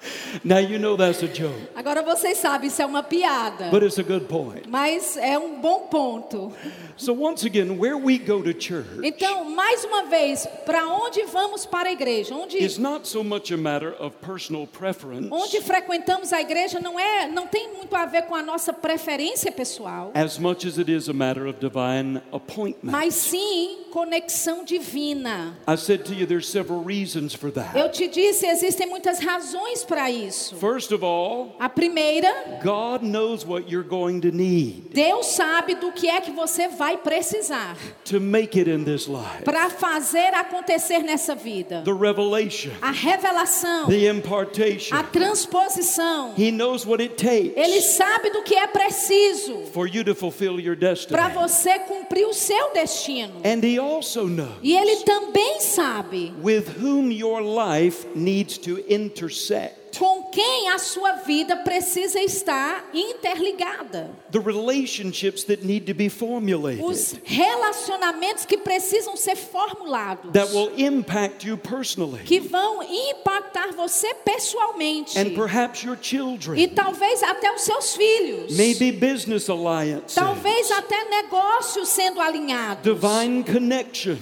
Now 0.44 0.58
you 0.58 0.78
know 0.78 0.96
that's 0.96 1.22
a 1.22 1.26
joke, 1.28 1.56
Agora 1.74 2.02
vocês 2.02 2.38
sabem, 2.38 2.68
isso 2.68 2.80
é 2.82 2.86
uma 2.86 3.02
piada, 3.02 3.70
but 3.70 3.82
it's 3.82 3.98
a 3.98 4.02
good 4.02 4.26
point. 4.26 4.68
mas 4.68 5.16
é 5.16 5.38
um 5.38 5.60
bom 5.60 5.88
ponto. 5.88 6.52
So 6.96 7.12
once 7.12 7.44
again, 7.46 7.78
where 7.78 7.96
we 7.96 8.18
go 8.18 8.42
to 8.42 8.52
church 8.52 8.86
Então, 9.02 9.44
mais 9.50 9.84
uma 9.84 10.04
vez, 10.04 10.46
para 10.64 10.86
onde 10.86 11.22
vamos 11.24 11.66
para 11.66 11.88
a 11.88 11.92
igreja? 11.92 12.34
Onde, 12.34 12.56
is 12.58 12.78
not 12.78 13.06
so 13.08 13.22
much 13.24 13.52
a 13.52 13.56
matter 13.56 13.94
of 14.00 14.16
personal 14.24 14.66
preference 14.66 15.28
onde 15.30 15.60
frequentamos 15.60 16.32
a 16.32 16.40
igreja 16.40 16.78
não 16.80 16.98
é, 16.98 17.26
não 17.26 17.46
tem 17.46 17.72
muito 17.72 17.94
a 17.94 18.04
ver 18.06 18.22
com 18.22 18.34
a 18.34 18.42
nossa 18.42 18.72
preferência 18.72 19.50
pessoal, 19.52 20.10
as 20.14 20.38
much 20.38 20.66
as 20.66 20.78
it 20.78 20.90
is 20.90 21.08
a 21.08 21.12
matter 21.12 21.46
of 21.46 21.58
divine 21.60 22.20
appointment. 22.32 22.92
mas 22.92 23.14
sim 23.14 23.84
conexão 23.90 24.64
divina. 24.64 25.54
I 25.66 25.76
said 25.76 26.04
to 26.04 26.14
you 26.14 26.26
there's 26.26 26.48
several 26.48 26.82
reasons 26.84 27.34
for 27.34 27.50
that. 27.52 27.76
Eu 27.78 27.90
te 27.90 28.06
disse, 28.08 28.46
existem 28.46 28.86
muitas 28.86 29.18
razões 29.20 29.84
para 29.84 29.95
isso. 30.10 30.56
First 30.56 30.92
of 30.92 31.04
all, 31.04 31.56
A 31.58 31.68
primeira, 31.68 32.28
God 32.62 33.02
knows 33.02 33.44
what 33.44 33.70
you're 33.70 33.86
going 33.88 34.20
to 34.20 34.30
need 34.30 34.90
Deus 34.92 35.26
sabe 35.26 35.74
do 35.74 35.92
que 35.92 36.08
é 36.08 36.20
que 36.20 36.30
você 36.32 36.68
vai 36.68 36.96
precisar 36.96 37.76
to 38.04 38.20
make 38.20 38.58
it 38.58 38.68
in 38.70 38.84
this 38.84 39.06
life. 39.08 39.42
para 39.44 39.68
fazer 39.70 40.34
acontecer 40.34 41.00
nessa 41.02 41.34
vida. 41.34 41.82
The 41.84 41.92
revelation, 41.92 42.70
A 42.82 42.90
revelação, 42.92 43.86
the 43.88 44.08
impartation. 44.08 44.94
a 44.96 45.02
transposição. 45.02 46.34
He 46.36 46.50
knows 46.50 46.84
what 46.86 47.02
it 47.02 47.14
takes 47.16 47.56
Ele 47.56 47.80
sabe 47.80 48.30
do 48.30 48.42
que 48.42 48.54
é 48.54 48.66
preciso 48.66 49.62
for 49.72 49.86
you 49.86 50.04
to 50.04 50.14
fulfill 50.14 50.60
your 50.60 50.76
destiny. 50.76 51.16
para 51.16 51.28
você 51.28 51.78
cumprir 51.80 52.26
o 52.26 52.32
seu 52.34 52.72
destino. 52.72 53.34
And 53.44 53.64
he 53.64 53.78
also 53.78 54.26
knows 54.26 54.56
E 54.62 54.76
ele 54.76 54.96
também 55.04 55.60
sabe 55.60 56.32
with 56.42 56.64
whom 56.80 57.10
your 57.10 57.40
life 57.42 58.06
needs 58.14 58.58
to 58.58 58.78
intersect. 58.88 59.85
Com 59.98 60.24
quem 60.24 60.68
a 60.70 60.78
sua 60.78 61.12
vida 61.16 61.56
precisa 61.56 62.20
estar 62.20 62.84
interligada. 62.92 64.10
The 64.30 64.38
relationships 64.40 65.44
that 65.44 65.64
need 65.64 65.86
to 65.86 65.94
be 65.94 66.08
formulated 66.08 66.82
Os 66.84 67.14
relacionamentos 67.24 68.44
que 68.44 68.56
precisam 68.58 69.16
ser 69.16 69.36
formulados. 69.36 70.32
that 70.32 70.52
will 70.52 70.70
impact 70.76 71.46
you 71.46 71.56
personally 71.56 72.22
que 72.24 72.40
vão 72.40 72.82
impactar 72.82 73.72
você 73.74 74.12
pessoalmente. 74.24 75.18
and 75.18 75.34
perhaps 75.34 75.82
your 75.82 75.96
E 76.00 76.04
children, 76.04 76.68
talvez 76.68 77.22
até 77.22 77.52
os 77.52 77.62
seus 77.62 77.94
filhos. 77.96 78.56
maybe 78.56 78.92
business 78.92 79.48
alliances, 79.48 80.14
Talvez 80.14 80.70
até 80.70 81.04
negócios 81.08 81.88
sendo 81.88 82.20
alinhados. 82.20 82.82
divine 82.82 83.42
connections. 83.44 84.18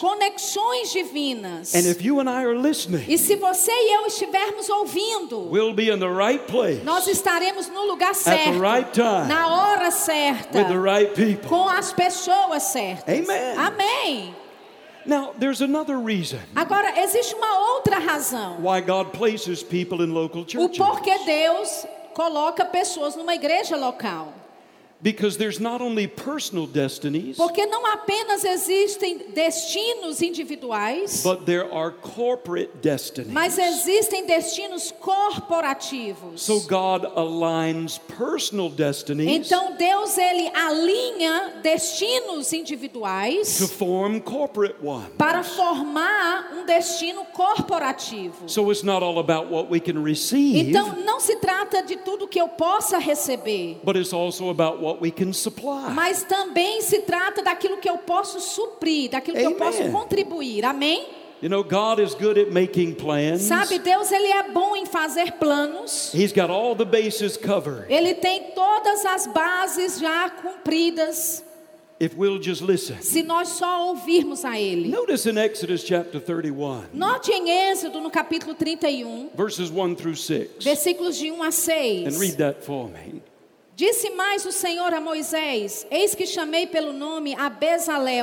Conexões 0.00 0.92
divinas. 0.92 1.74
And 1.74 1.86
if 1.88 2.02
you 2.04 2.20
and 2.20 2.28
I 2.28 2.44
are 2.44 2.54
listening, 2.58 3.04
E 3.08 3.16
se 3.18 3.36
você 3.36 3.70
e 3.70 3.94
eu 3.96 4.06
estivermos 4.06 4.68
ouvindo, 4.68 5.48
we'll 5.50 5.72
be 5.74 5.90
in 5.90 5.98
the 5.98 6.08
right 6.08 6.44
place 6.46 6.82
nós 6.84 7.06
estaremos 7.06 7.68
no 7.68 7.86
lugar 7.86 8.10
at 8.10 8.16
certo, 8.16 8.52
the 8.52 8.58
right 8.58 8.90
time 8.92 9.28
na 9.28 9.46
hora 9.48 9.90
certa, 9.90 10.58
with 10.58 10.68
the 10.68 10.78
right 10.78 11.14
people. 11.14 11.48
com 11.48 11.68
as 11.68 11.92
pessoas 11.92 12.62
certas. 12.64 13.08
Amen. 13.18 13.56
Amém. 13.58 14.34
Now, 15.04 15.32
there's 15.38 15.60
another 15.62 15.98
reason 15.98 16.40
Agora, 16.54 17.00
existe 17.00 17.32
uma 17.34 17.74
outra 17.74 17.98
razão. 17.98 18.56
why 18.60 18.80
God 18.80 19.12
places 19.12 19.62
people 19.62 20.02
in 20.04 20.12
local 20.12 20.42
O 20.42 20.48
churches. 20.48 20.76
porquê 20.78 21.16
Deus 21.24 21.86
coloca 22.12 22.64
pessoas 22.64 23.14
numa 23.14 23.34
igreja 23.34 23.76
local. 23.76 24.32
Because 25.02 25.36
there's 25.36 25.60
not 25.60 25.82
only 25.82 26.06
personal 26.06 26.66
destinies, 26.66 27.36
Porque 27.36 27.66
não 27.66 27.84
apenas 27.86 28.44
existem 28.44 29.26
destinos 29.34 30.22
individuais, 30.22 31.22
but 31.22 31.44
there 31.44 31.70
are 31.70 31.90
corporate 31.90 32.70
destinies. 32.80 33.30
mas 33.32 33.58
existem 33.58 34.26
destinos 34.26 34.90
corporativos. 34.98 36.40
So 36.42 36.60
God 36.62 37.04
aligns 37.14 37.98
personal 38.18 38.70
destinies 38.70 39.28
Então 39.28 39.74
Deus 39.76 40.16
ele 40.16 40.48
alinha 40.54 41.60
destinos 41.62 42.48
to 42.48 42.56
individuais 42.56 43.58
form 43.76 44.18
corporate 44.18 44.76
ones. 44.82 45.10
para 45.18 45.42
formar 45.42 46.52
um 46.56 46.64
destino 46.64 47.24
corporativo. 47.26 48.48
So 48.48 48.70
it's 48.70 48.82
not 48.82 49.02
all 49.04 49.18
about 49.18 49.50
what 49.52 49.70
we 49.70 49.78
can 49.78 50.02
receive, 50.02 50.70
Então 50.70 50.96
não 51.04 51.20
se 51.20 51.36
trata 51.36 51.82
de 51.82 51.96
tudo 51.96 52.26
que 52.26 52.40
eu 52.40 52.48
possa 52.48 52.98
receber, 52.98 53.78
but 53.84 53.94
it's 53.96 54.14
also 54.14 54.48
about 54.48 54.82
what 54.82 54.85
we 54.94 55.10
can 55.10 55.32
supply. 55.32 55.90
mas 55.92 56.22
também 56.22 56.80
se 56.82 57.00
trata 57.00 57.42
daquilo 57.42 57.76
que 57.78 57.88
eu 57.88 57.98
posso 57.98 58.40
suprir, 58.40 59.10
daquilo 59.10 59.36
que 59.36 59.42
eu 59.42 59.48
Amen. 59.48 59.58
posso 59.58 59.90
contribuir. 59.90 60.64
Amém? 60.64 61.06
You 61.42 61.50
know, 61.50 61.62
God 61.62 61.98
is 62.00 62.14
good 62.14 62.40
at 62.40 62.50
making 62.50 62.94
plans. 62.94 63.42
Sabe, 63.42 63.78
Deus 63.78 64.10
ele 64.10 64.28
é 64.28 64.50
bom 64.50 64.74
em 64.74 64.86
fazer 64.86 65.32
planos. 65.32 66.10
He's 66.14 66.32
got 66.32 66.50
all 66.50 66.74
the 66.74 66.86
bases 66.86 67.36
covered. 67.36 67.84
Ele 67.92 68.14
tem 68.14 68.52
todas 68.54 69.04
as 69.04 69.26
bases 69.26 69.98
já 69.98 70.30
cumpridas, 70.30 71.44
If 71.98 72.14
we'll 72.16 72.42
just 72.42 72.60
listen. 72.62 72.96
se 73.00 73.22
nós 73.22 73.48
só 73.48 73.88
ouvirmos 73.88 74.44
a 74.44 74.58
Ele. 74.60 74.88
Notice 74.88 75.28
in 75.30 75.38
Exodus 75.38 75.82
chapter 75.82 76.20
31, 76.20 76.84
Note 76.92 77.30
em 77.32 77.70
Êxodo, 77.70 78.00
no 78.00 78.10
capítulo 78.10 78.54
31, 78.54 79.30
verses 79.34 79.70
1 79.70 79.94
through 79.94 80.16
6, 80.16 80.62
versículos 80.64 81.16
de 81.16 81.30
1 81.30 81.42
a 81.42 81.46
and 81.48 81.50
6. 81.52 82.18
read 82.18 82.36
that 82.36 82.62
for 82.64 82.88
me. 82.88 83.22
Disse 83.76 84.08
mais 84.08 84.46
o 84.46 84.52
Senhor 84.52 84.94
a 84.94 85.02
Moisés: 85.02 85.86
Eis 85.90 86.14
que 86.14 86.26
chamei 86.26 86.66
pelo 86.66 86.94
nome 86.94 87.34
a 87.34 87.52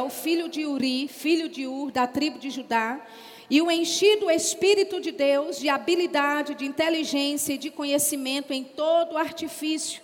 filho 0.10 0.50
de 0.50 0.66
Uri, 0.66 1.08
filho 1.08 1.48
de 1.48 1.68
Ur, 1.68 1.92
da 1.92 2.08
tribo 2.08 2.40
de 2.40 2.50
Judá, 2.50 3.00
e 3.48 3.62
o 3.62 3.70
enchi 3.70 4.16
do 4.16 4.32
Espírito 4.32 5.00
de 5.00 5.12
Deus, 5.12 5.60
de 5.60 5.70
habilidade, 5.70 6.56
de 6.56 6.66
inteligência 6.66 7.54
e 7.54 7.60
de 7.60 7.70
conhecimento 7.70 8.52
em 8.52 8.64
todo 8.64 9.16
artifício, 9.16 10.02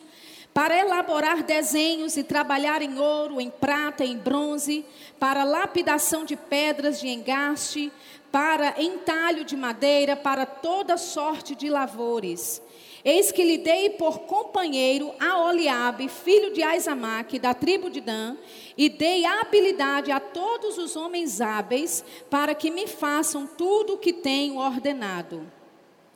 para 0.53 0.77
elaborar 0.77 1.41
desenhos 1.41 2.15
e 2.15 2.23
trabalhar 2.23 2.83
em 2.83 2.99
ouro, 2.99 3.41
em 3.41 3.49
prata, 3.49 4.05
em 4.05 4.17
bronze, 4.17 4.85
para 5.17 5.43
lapidação 5.43 6.25
de 6.25 6.35
pedras 6.35 6.99
de 6.99 7.07
engaste, 7.07 7.91
para 8.31 8.79
entalho 8.79 9.43
de 9.43 9.57
madeira, 9.57 10.15
para 10.15 10.45
toda 10.45 10.95
sorte 10.95 11.55
de 11.55 11.71
lavores. 11.71 12.61
Eis 13.03 13.31
que 13.31 13.43
lhe 13.43 13.57
dei 13.57 13.91
por 13.91 14.19
companheiro 14.19 15.13
a 15.19 15.45
Oliabe, 15.45 16.09
filho 16.09 16.53
de 16.53 16.61
Aizamaque, 16.61 17.39
da 17.39 17.53
tribo 17.53 17.89
de 17.89 18.01
Dan, 18.01 18.35
e 18.77 18.89
dei 18.89 19.25
habilidade 19.25 20.11
a 20.11 20.19
todos 20.19 20.77
os 20.77 20.95
homens 20.95 21.39
hábeis, 21.39 22.03
para 22.29 22.53
que 22.53 22.69
me 22.69 22.87
façam 22.87 23.47
tudo 23.47 23.93
o 23.93 23.97
que 23.97 24.11
tenho 24.11 24.57
ordenado. 24.57 25.49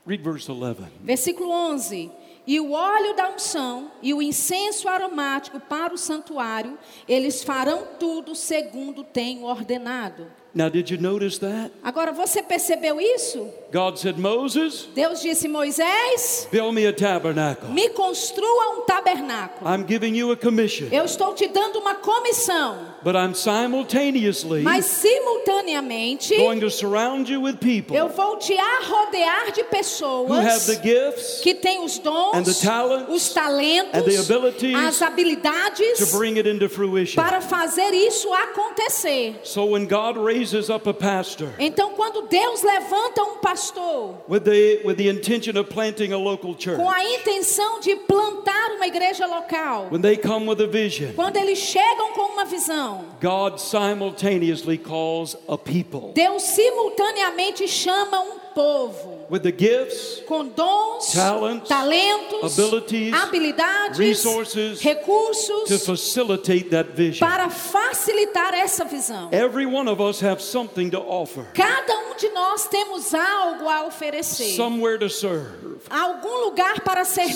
Read 0.05 0.21
verse 0.21 0.51
11. 0.51 0.75
Versículo 1.01 1.49
11. 1.49 2.11
E 2.45 2.59
o 2.59 2.73
óleo 2.73 3.15
da 3.15 3.29
unção 3.29 3.89
e 4.01 4.13
o 4.13 4.21
incenso 4.21 4.89
aromático 4.89 5.61
para 5.61 5.93
o 5.93 5.97
santuário, 5.97 6.77
eles 7.07 7.41
farão 7.41 7.87
tudo 7.97 8.35
segundo 8.35 9.01
tenho 9.03 9.43
ordenado. 9.43 10.29
Now, 10.55 10.69
did 10.69 10.91
you 10.91 10.97
notice 10.97 11.39
that? 11.39 11.71
Agora, 11.83 12.11
você 12.11 12.43
percebeu 12.43 13.01
isso? 13.01 13.49
God 13.71 13.97
said, 13.97 14.19
Moses, 14.19 14.87
Deus 14.93 15.19
disse: 15.19 15.47
Moisés, 15.47 16.47
build 16.51 16.75
me 16.75 16.85
a 16.85 16.93
tabernacle. 16.93 17.69
me 17.69 17.89
construa 17.89 18.77
um 18.77 18.81
tabernáculo. 18.85 19.67
I'm 19.67 19.83
giving 19.87 20.13
you 20.15 20.31
a 20.31 20.37
commission, 20.37 20.89
Eu 20.91 21.05
estou 21.05 21.33
te 21.33 21.47
dando 21.47 21.79
uma 21.79 21.95
comissão, 21.95 22.77
but 23.03 23.15
I'm 23.15 23.33
simultaneously 23.33 24.61
mas 24.61 24.85
simultaneamente 24.85 26.35
going 26.37 26.59
to 26.59 26.69
surround 26.69 27.31
you 27.31 27.41
with 27.41 27.57
people 27.57 27.95
eu 27.95 28.09
vou 28.09 28.37
te 28.37 28.55
arrodear 28.55 29.51
de 29.51 29.61
who 29.61 29.65
have 29.65 29.71
pessoas 29.71 30.65
the 30.67 30.75
gifts 30.75 31.41
que 31.41 31.55
têm 31.55 31.83
os 31.83 31.97
and 31.97 32.03
dons, 32.03 32.45
the 32.45 32.65
talents 32.65 33.09
os 33.09 33.25
and 33.25 33.33
the 33.33 33.39
talentos, 33.41 34.29
abilities 34.29 34.75
as 34.75 35.01
habilidades 35.01 35.97
to 35.97 36.17
bring 36.17 36.37
it 36.37 36.47
into 36.47 36.69
fruition. 36.69 37.21
para 37.21 37.41
fazer 37.41 37.91
isso 37.91 38.31
acontecer. 38.33 39.39
So 39.43 39.65
when 39.65 39.87
God 39.87 40.17
raises 40.43 40.69
up 40.69 40.87
a 40.87 40.93
pastor. 40.93 41.53
Então, 41.57 41.93
quando 41.93 42.27
Deus 42.27 42.61
levanta 42.61 43.23
um 43.23 43.37
pastor 43.37 44.15
with 44.27 44.41
the 44.41 44.81
with 44.83 44.97
the 44.97 45.07
intention 45.07 45.57
of 45.57 45.69
planting 45.69 46.11
a 46.11 46.17
local 46.17 46.53
church, 46.55 46.77
com 46.77 46.89
a 46.89 47.03
intenção 47.03 47.79
de 47.79 47.95
plantar 47.95 48.71
uma 48.75 48.85
igreja 48.85 49.25
local, 49.25 49.87
when 49.89 50.01
they 50.01 50.17
come 50.17 50.45
with 50.45 50.61
a 50.61 50.67
vision, 50.67 51.13
quando 51.15 51.37
eles 51.37 51.59
chegam 51.59 52.11
com 52.13 52.33
uma 52.33 52.45
visão, 52.45 53.05
God 53.21 53.59
simultaneously 53.59 54.77
calls 54.77 55.37
a 55.47 55.57
people. 55.57 56.11
Deus 56.13 56.43
simultaneamente 56.43 57.67
chama 57.67 58.19
um 58.19 58.42
povo 58.53 59.25
with 59.29 59.43
the 59.43 59.51
gifts, 59.51 60.21
com 60.27 60.49
dons, 60.49 61.11
Talents, 61.11 61.67
talentos, 61.67 62.53
abilities, 62.57 63.13
habilidades, 63.13 63.97
resources 63.97 64.79
to 64.79 65.77
facilitate 65.79 66.69
that 66.69 66.89
vision. 66.95 67.19
para 67.27 67.49
facilitar 67.49 68.53
essa 68.53 68.85
visão. 68.85 69.29
Every 69.31 69.65
one 69.65 69.87
of 69.89 69.99
us 70.01 70.19
have 70.21 70.41
something 70.41 70.89
to 70.91 70.99
offer, 70.99 71.45
Cada 71.53 71.97
um 72.09 72.15
de 72.15 72.29
nós 72.29 72.67
temos 72.67 73.13
algo 73.13 73.67
a 73.67 73.85
oferecer, 73.87 74.55
somewhere 74.55 74.97
to 74.97 75.09
serve, 75.09 75.72
algum 75.89 76.45
lugar 76.45 76.81
para 76.81 77.03
servir, 77.05 77.33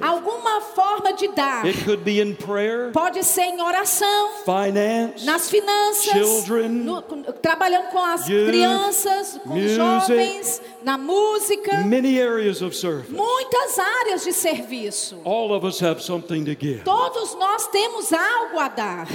alguma 0.00 0.60
forma 0.60 1.12
de 1.12 1.28
dar. 1.28 1.64
Prayer, 2.38 2.90
Pode 2.92 3.22
ser 3.24 3.42
em 3.42 3.60
oração, 3.60 4.30
finance, 4.44 5.24
nas 5.24 5.48
finanças, 5.50 6.04
Children, 6.04 6.68
no- 6.68 7.02
trabalhando 7.40 7.88
com 7.90 7.98
as 7.98 8.26
youth, 8.28 8.46
crianças, 8.48 9.40
com 9.42 9.50
os 9.50 9.54
music, 9.60 9.76
jovens, 9.76 10.62
na 10.82 10.98
música, 10.98 11.76
muitas 13.08 13.78
áreas 13.78 14.24
de 14.24 14.32
serviço. 14.32 15.20
All 15.24 15.52
of 15.52 15.66
us 15.66 15.82
have 15.82 16.02
something 16.02 16.44
to 16.44 16.56
give. 16.58 16.82
Todos 16.84 17.34
nós 17.34 17.66
temos 17.68 18.12
algo 18.12 18.58
a 18.58 18.68
dar. 18.68 19.06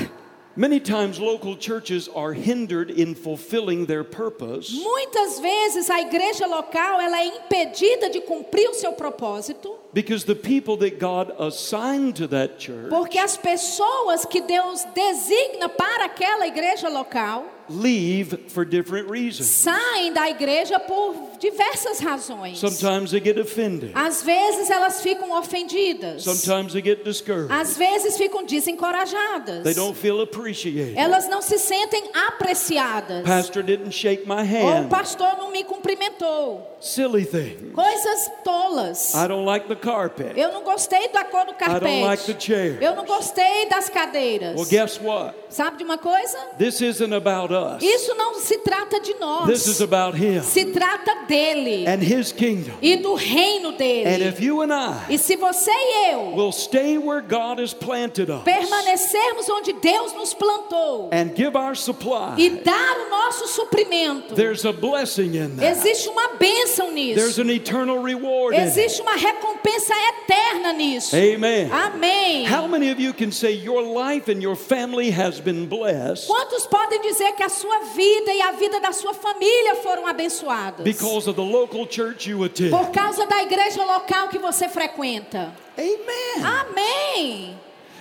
Many 0.55 0.79
times 0.79 1.19
local 1.19 1.55
churches 1.55 2.09
are 2.13 2.33
hindered 2.33 2.89
in 2.89 3.15
fulfilling 3.15 3.85
their 3.85 4.03
purpose. 4.03 4.71
Muitas 4.71 5.39
vezes 5.39 5.89
a 5.89 6.01
igreja 6.01 6.47
local 6.47 6.99
ela 6.99 7.19
é 7.19 7.27
impedida 7.27 8.09
de 8.09 8.19
cumprir 8.21 8.67
o 8.69 8.73
seu 8.73 8.93
propósito, 8.93 9.75
because 9.93 10.23
the 10.25 10.35
people 10.35 10.77
that 10.77 10.99
God 10.99 11.31
assigned 11.39 12.15
to 12.15 12.27
that 12.27 12.59
church 12.59 12.89
porque 12.89 13.17
as 13.17 13.37
pessoas 13.37 14.25
que 14.25 14.41
Deus 14.41 14.85
designa 14.93 15.69
para 15.69 16.05
aquela 16.05 16.47
igreja 16.47 16.89
local 16.89 17.45
leave 17.69 18.49
for 18.49 18.65
different 18.65 19.09
reasons. 19.09 19.47
saem 19.47 20.11
da 20.11 20.29
igreja 20.29 20.79
por 20.79 21.15
diversas 21.39 21.99
razões. 21.99 22.57
Sometimes 22.57 23.11
they 23.11 23.19
get 23.19 23.37
offended. 23.37 23.91
Às 23.93 24.21
vezes 24.23 24.69
elas 24.69 25.01
ficam 25.01 25.31
ofendidas. 25.37 26.23
Sometimes 26.23 26.73
they 26.73 26.81
get 26.81 27.03
discouraged. 27.03 27.51
Às 27.51 27.77
vezes 27.77 28.17
ficam 28.17 28.45
desencorajadas. 28.45 29.63
They 29.63 29.73
don't 29.73 29.95
feel 29.95 30.21
appreciated. 30.21 30.97
Elas 30.97 31.29
não 31.29 31.41
se 31.41 31.57
sentem 31.59 32.09
apreciadas. 32.13 33.23
Pastor 33.23 33.63
didn't 33.63 33.91
shake 33.91 34.27
my 34.27 34.41
Ou 34.41 34.65
o 34.67 34.71
hand. 34.71 34.89
pastor 34.89 35.37
não 35.37 35.51
me 35.51 35.63
cumprimentou. 35.63 36.77
Silly 36.81 37.25
thing. 37.25 37.71
Coisas 37.73 38.31
tolas. 38.43 39.13
I 39.13 39.27
don't 39.27 39.45
like 39.45 39.67
the 39.67 39.75
carpet. 39.79 40.33
Eu 40.37 40.51
não 40.51 40.63
gostei 40.63 41.07
da 41.09 41.23
cor 41.25 41.45
do 41.45 41.51
I 41.51 41.55
don't 41.79 42.01
like 42.03 42.23
the 42.23 42.33
carpete. 42.33 42.45
chair. 42.45 42.77
Eu 42.81 42.95
não 42.95 43.05
gostei 43.05 43.67
das 43.69 43.89
cadeiras. 43.89 44.55
Well, 44.55 44.65
guess 44.69 44.99
what? 45.01 45.35
Sabe 45.49 45.77
de 45.77 45.83
uma 45.83 45.97
coisa? 45.97 46.37
This 46.57 46.79
isn't 46.81 47.13
about 47.13 47.51
us. 47.53 47.81
Isso 47.81 48.13
não 48.15 48.35
se 48.35 48.57
trata 48.59 48.99
de 48.99 49.13
nós. 49.15 49.47
This 49.47 49.65
is 49.67 49.81
about 49.81 50.15
Him 50.17 50.41
Se 50.43 50.65
trata 50.65 51.25
dele 51.27 51.85
and 51.87 52.03
His 52.03 52.31
kingdom. 52.31 52.73
e 52.81 52.95
do 52.97 53.15
reino 53.15 53.69
And 53.69 53.73
dele. 53.77 54.27
if 54.27 54.39
you 54.41 54.61
and 54.61 54.71
I 54.73 55.13
E 55.13 55.17
se 55.17 55.35
você 55.35 55.71
e 55.71 56.11
eu 56.11 56.35
will 56.35 56.51
stay 56.51 56.97
where 56.97 57.21
God 57.21 57.59
has 57.59 57.73
planted 57.73 58.29
us 58.31 58.43
permanecermos 58.43 59.49
onde 59.49 59.73
Deus 59.73 60.13
nos 60.13 60.33
plantou 60.33 61.09
and 61.11 61.33
give 61.35 61.57
our 61.57 61.75
supply, 61.75 62.35
e 62.37 62.49
dar 62.49 62.97
o 63.07 63.09
nosso 63.09 63.47
suprimento, 63.47 64.35
there's 64.35 64.65
a 64.65 64.71
blessing 64.73 65.35
in 65.37 65.55
that. 65.55 65.65
existe 65.65 66.09
uma 66.09 66.29
bênção 66.37 66.89
There's 66.93 67.37
nisso. 67.37 67.41
an 67.41 67.49
eternal 67.51 68.01
reward. 68.03 68.55
Existe 68.55 69.01
uma 69.01 69.15
recompensa 69.15 69.68
eterna 69.69 70.73
nisso. 70.73 71.15
Amen. 71.15 71.71
Amém. 71.71 72.45
How 72.45 72.67
many 72.67 72.91
of 72.91 72.99
you 72.99 73.13
can 73.13 73.31
say 73.31 73.51
your 73.53 73.81
life 73.81 74.31
and 74.31 74.41
your 74.41 74.55
family 74.55 75.09
has 75.11 75.39
been 75.39 75.65
blessed 75.67 76.27
Quantos 76.27 76.65
podem 76.67 77.01
dizer 77.01 77.31
que 77.33 77.43
a 77.43 77.49
sua 77.49 77.79
vida 77.95 78.33
e 78.33 78.41
a 78.41 78.51
vida 78.53 78.79
da 78.79 78.91
sua 78.91 79.13
família 79.13 79.75
foram 79.75 80.05
abençoadas? 80.07 80.83
because 80.83 81.27
of 81.27 81.35
the 81.35 81.41
local 81.41 81.85
church 81.87 82.29
you 82.29 82.43
attend? 82.43 82.71
Por 82.71 82.91
causa 82.91 83.25
da 83.25 83.41
igreja 83.41 83.83
local 83.83 84.29
que 84.29 84.37
você 84.37 84.67
frequenta. 84.67 85.53
Amen. 85.77 86.43
Amém. 86.43 87.48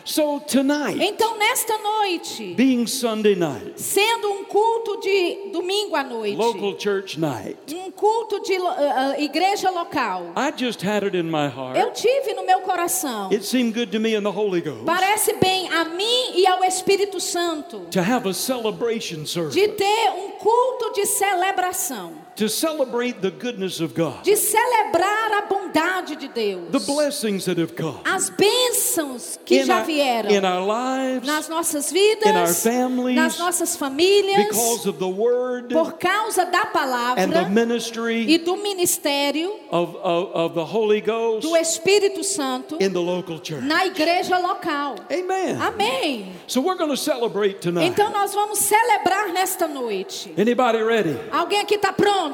So 0.08 0.40
tonight, 0.40 0.98
Então, 1.02 1.36
nesta 1.36 1.76
noite, 1.76 2.54
being 2.54 2.86
Sunday 2.86 3.34
night, 3.36 3.74
sendo 3.76 4.32
um 4.32 4.44
culto 4.44 4.98
de 5.02 5.50
domingo 5.52 5.94
à 5.94 6.02
noite, 6.02 6.34
local 6.34 6.80
church 6.80 7.20
night, 7.20 7.58
um 7.74 7.90
culto 7.90 8.40
de 8.40 8.56
ah, 8.56 9.16
igreja 9.18 9.68
local, 9.68 10.32
I 10.34 10.50
just 10.56 10.82
had 10.82 11.04
it 11.04 11.14
in 11.14 11.24
my 11.24 11.44
eu 11.44 11.50
heart. 11.50 11.92
tive 12.00 12.32
no 12.32 12.46
meu 12.46 12.60
coração. 12.60 13.30
It 13.30 13.44
seemed 13.44 13.74
good 13.74 13.92
to 13.92 14.00
me 14.00 14.14
in 14.14 14.22
the 14.22 14.30
Holy 14.30 14.62
Ghost 14.62 14.86
Parece 14.86 15.34
bem 15.34 15.68
a 15.68 15.84
mim 15.84 16.32
e 16.36 16.46
ao 16.46 16.64
Espírito 16.64 17.20
Santo 17.20 17.80
to 17.90 18.00
have 18.00 18.26
a 18.26 18.32
celebration 18.32 19.26
service, 19.26 19.54
de 19.60 19.68
ter 19.68 20.10
um 20.16 20.30
culto 20.38 20.90
de 20.94 21.04
celebração, 21.04 22.14
to 22.38 22.48
celebrate 22.48 23.20
the 23.20 23.32
goodness 23.32 23.80
of 23.80 23.94
God, 23.94 24.22
de 24.22 24.36
celebrar 24.36 25.32
a 25.32 25.46
bondade 25.48 26.14
de 26.14 26.28
Deus, 26.28 26.70
the 26.70 26.78
blessings 26.78 27.44
that 27.46 27.58
have 27.58 27.74
come 27.74 27.98
as 28.04 28.30
bênçãos 28.30 29.40
que 29.44 29.60
in 29.60 29.66
já 29.66 29.78
our, 29.78 29.84
vieram 29.84 30.30
in 30.30 30.44
our 30.44 30.64
lives 30.64 31.26
nas 31.26 31.48
nossas 31.48 31.90
in 31.90 31.96
our 31.98 32.46
vidas, 32.46 32.62
families, 32.62 33.16
nas 33.16 33.38
nossas 33.38 33.76
famílias, 33.76 34.46
because 34.46 34.88
of 34.88 34.98
the 35.00 35.08
Word 35.08 35.72
por 35.72 35.94
causa 35.94 36.44
da 36.44 36.60
and 37.16 37.32
the 37.32 37.40
palavra 37.40 37.48
ministry 37.50 38.24
e 38.28 38.38
do 38.38 38.56
ministério 38.56 39.52
of, 39.72 39.96
of, 39.96 40.30
of 40.32 40.54
the 40.54 40.64
Holy 40.64 41.00
Ghost 41.00 41.42
do 41.42 41.56
Espírito 41.56 42.22
Santo 42.22 42.76
in 42.80 42.92
the 42.92 43.00
local 43.00 43.40
church. 43.40 43.64
na 43.64 43.84
igreja 43.84 44.38
local. 44.38 44.94
Amen. 45.10 45.60
Amém. 45.60 46.32
So 46.46 46.60
we're 46.60 46.78
going 46.78 46.90
to 46.90 46.96
celebrate 46.96 47.60
tonight. 47.60 47.88
Então 47.88 48.10
nós 48.10 48.32
vamos 48.32 48.60
celebrar 48.60 49.32
nesta 49.32 49.66
noite. 49.66 50.32
Anybody 50.38 50.78
ready? 50.78 51.18
Alguém 51.32 51.60
aqui 51.60 51.74
está 51.74 51.92
pronto? 51.92 52.27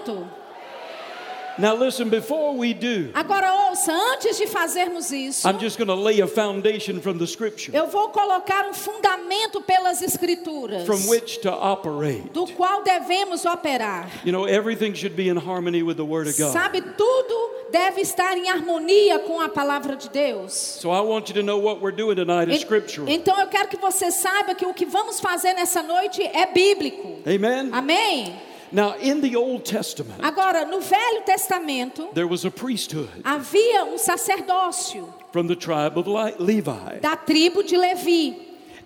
Now 1.56 1.76
listen, 1.76 2.08
before 2.08 2.56
we 2.56 2.74
do, 2.74 3.10
Agora 3.14 3.46
ouça, 3.70 3.92
antes 3.92 4.36
de 4.36 4.44
fazermos 4.48 5.12
isso, 5.12 5.46
I'm 5.48 5.60
just 5.60 5.78
going 5.78 5.86
to 5.86 5.94
lay 5.94 6.20
a 6.20 6.26
foundation 6.26 7.00
from 7.00 7.16
the 7.16 7.28
scripture 7.28 7.70
eu 7.72 7.86
vou 7.86 8.08
colocar 8.08 8.66
um 8.68 8.74
fundamento 8.74 9.60
pelas 9.60 10.02
escrituras, 10.02 10.84
from 10.84 11.08
which 11.08 11.38
to 11.42 11.50
operate. 11.50 12.28
do 12.32 12.44
qual 12.54 12.82
devemos 12.82 13.44
operar. 13.44 14.10
You 14.24 14.32
know, 14.32 14.46
everything 14.48 14.94
should 14.94 15.14
be 15.14 15.28
in 15.28 15.36
harmony 15.36 15.84
with 15.84 15.96
the 15.96 16.04
Word 16.04 16.26
of 16.26 16.36
God. 16.36 16.52
Sabe, 16.52 16.80
tudo 16.80 17.50
deve 17.70 18.00
estar 18.00 18.36
em 18.36 18.48
harmonia 18.50 19.20
com 19.20 19.40
a 19.40 19.48
palavra 19.48 19.94
de 19.94 20.08
Deus. 20.08 20.52
So 20.52 20.90
I 20.90 21.02
want 21.02 21.28
you 21.28 21.34
to 21.34 21.42
know 21.44 21.58
what 21.58 21.80
we're 21.80 21.94
doing 21.94 22.16
tonight 22.16 22.48
is 22.50 22.56
En- 22.56 22.66
scriptural. 22.66 23.08
Então 23.08 23.38
eu 23.38 23.46
quero 23.46 23.68
que 23.68 23.76
você 23.76 24.10
saiba 24.10 24.56
que 24.56 24.66
o 24.66 24.74
que 24.74 24.86
vamos 24.86 25.20
fazer 25.20 25.52
nessa 25.54 25.84
noite 25.84 26.20
é 26.20 26.46
bíblico. 26.46 27.20
Amen? 27.24 27.70
Amém? 27.72 28.34
Now, 28.74 28.96
in 28.98 29.20
the 29.20 29.36
Old 29.36 29.64
Testament, 29.64 30.20
Agora, 30.22 30.66
no 30.66 30.80
Velho 30.80 31.24
Testamento, 31.24 32.10
there 32.12 32.26
was 32.26 32.44
a 32.44 32.50
priesthood 32.50 33.08
havia 33.22 33.82
um 33.82 33.96
sacerdócio 33.96 35.12
from 35.32 35.46
the 35.46 35.54
tribe 35.56 35.96
of 35.96 36.06
Le- 36.08 36.34
Levi. 36.38 36.98
da 37.00 37.14
tribo 37.16 37.62
de 37.62 37.78
Levi. 37.78 38.34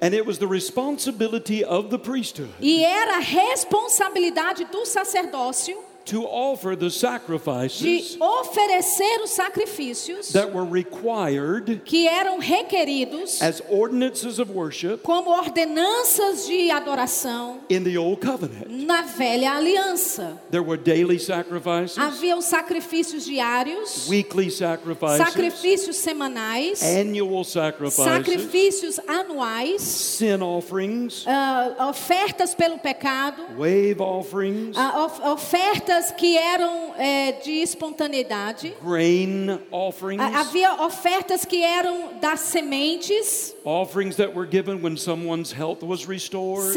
And 0.01 0.15
it 0.15 0.25
was 0.27 0.39
the 0.39 0.47
responsibility 0.47 1.65
of 1.65 1.89
the 1.91 1.99
priesthood 1.99 2.51
E 2.61 2.85
era 2.85 3.19
a 3.19 3.23
responsabilidade 3.25 4.71
do 4.71 4.85
sacerdócio 4.85 5.75
to 6.09 6.25
offer 6.27 6.75
the 6.77 6.87
de 6.89 6.91
sacrifices 6.91 8.17
oferecer 8.21 9.21
os 9.23 9.31
sacrifícios 9.31 10.33
that 10.33 10.53
were 10.53 10.65
required 10.65 11.83
que 11.85 12.07
eram 12.09 12.39
requeridos 12.41 13.41
as 13.43 13.61
ordinances 13.69 14.39
of 14.39 14.51
worship 14.53 14.99
como 15.03 15.31
ordenanças 15.31 16.47
de 16.47 16.71
adoração 16.71 17.61
in 17.69 17.83
the 17.85 17.97
Old 17.99 18.21
Covenant. 18.25 18.69
na 18.69 19.03
velha 19.03 19.53
aliança. 19.53 20.39
There 20.51 20.63
were 20.63 20.77
daily 20.81 21.19
sacrifices, 21.19 21.99
Havia 21.99 22.37
os 22.37 22.45
sacrifícios 22.47 23.25
diários, 23.25 24.09
weekly 24.09 24.51
sacrifices, 24.51 25.19
sacrifícios 25.27 25.97
semanais, 25.97 26.83
annual 26.83 27.45
sacrifices, 27.45 28.05
sacrifícios 28.05 28.99
anuais, 29.07 29.83
sin 29.83 30.43
offerings, 30.43 31.25
ah, 31.27 31.89
ofertas 31.91 32.55
pelo 32.55 32.79
pecado, 32.79 33.43
wave 33.59 34.01
offerings, 34.01 34.77
ah, 34.77 35.05
of- 35.05 35.21
ofertas 35.33 35.98
que 36.11 36.37
eram 36.37 36.95
eh, 36.97 37.33
de 37.45 37.61
espontaneidade. 37.63 38.75
grain 38.83 39.59
offerings, 39.71 40.23
Havia 40.35 40.83
ofertas 40.83 41.45
que 41.45 41.63
eram 41.63 42.19
das 42.21 42.41
sementes, 42.41 43.55
offerings 43.65 44.17
that 44.17 44.35
were 44.35 44.47
given 44.49 44.83
when 44.83 44.97
someone's 44.97 45.53
health 45.53 45.83
was 45.83 46.07
restored. 46.07 46.73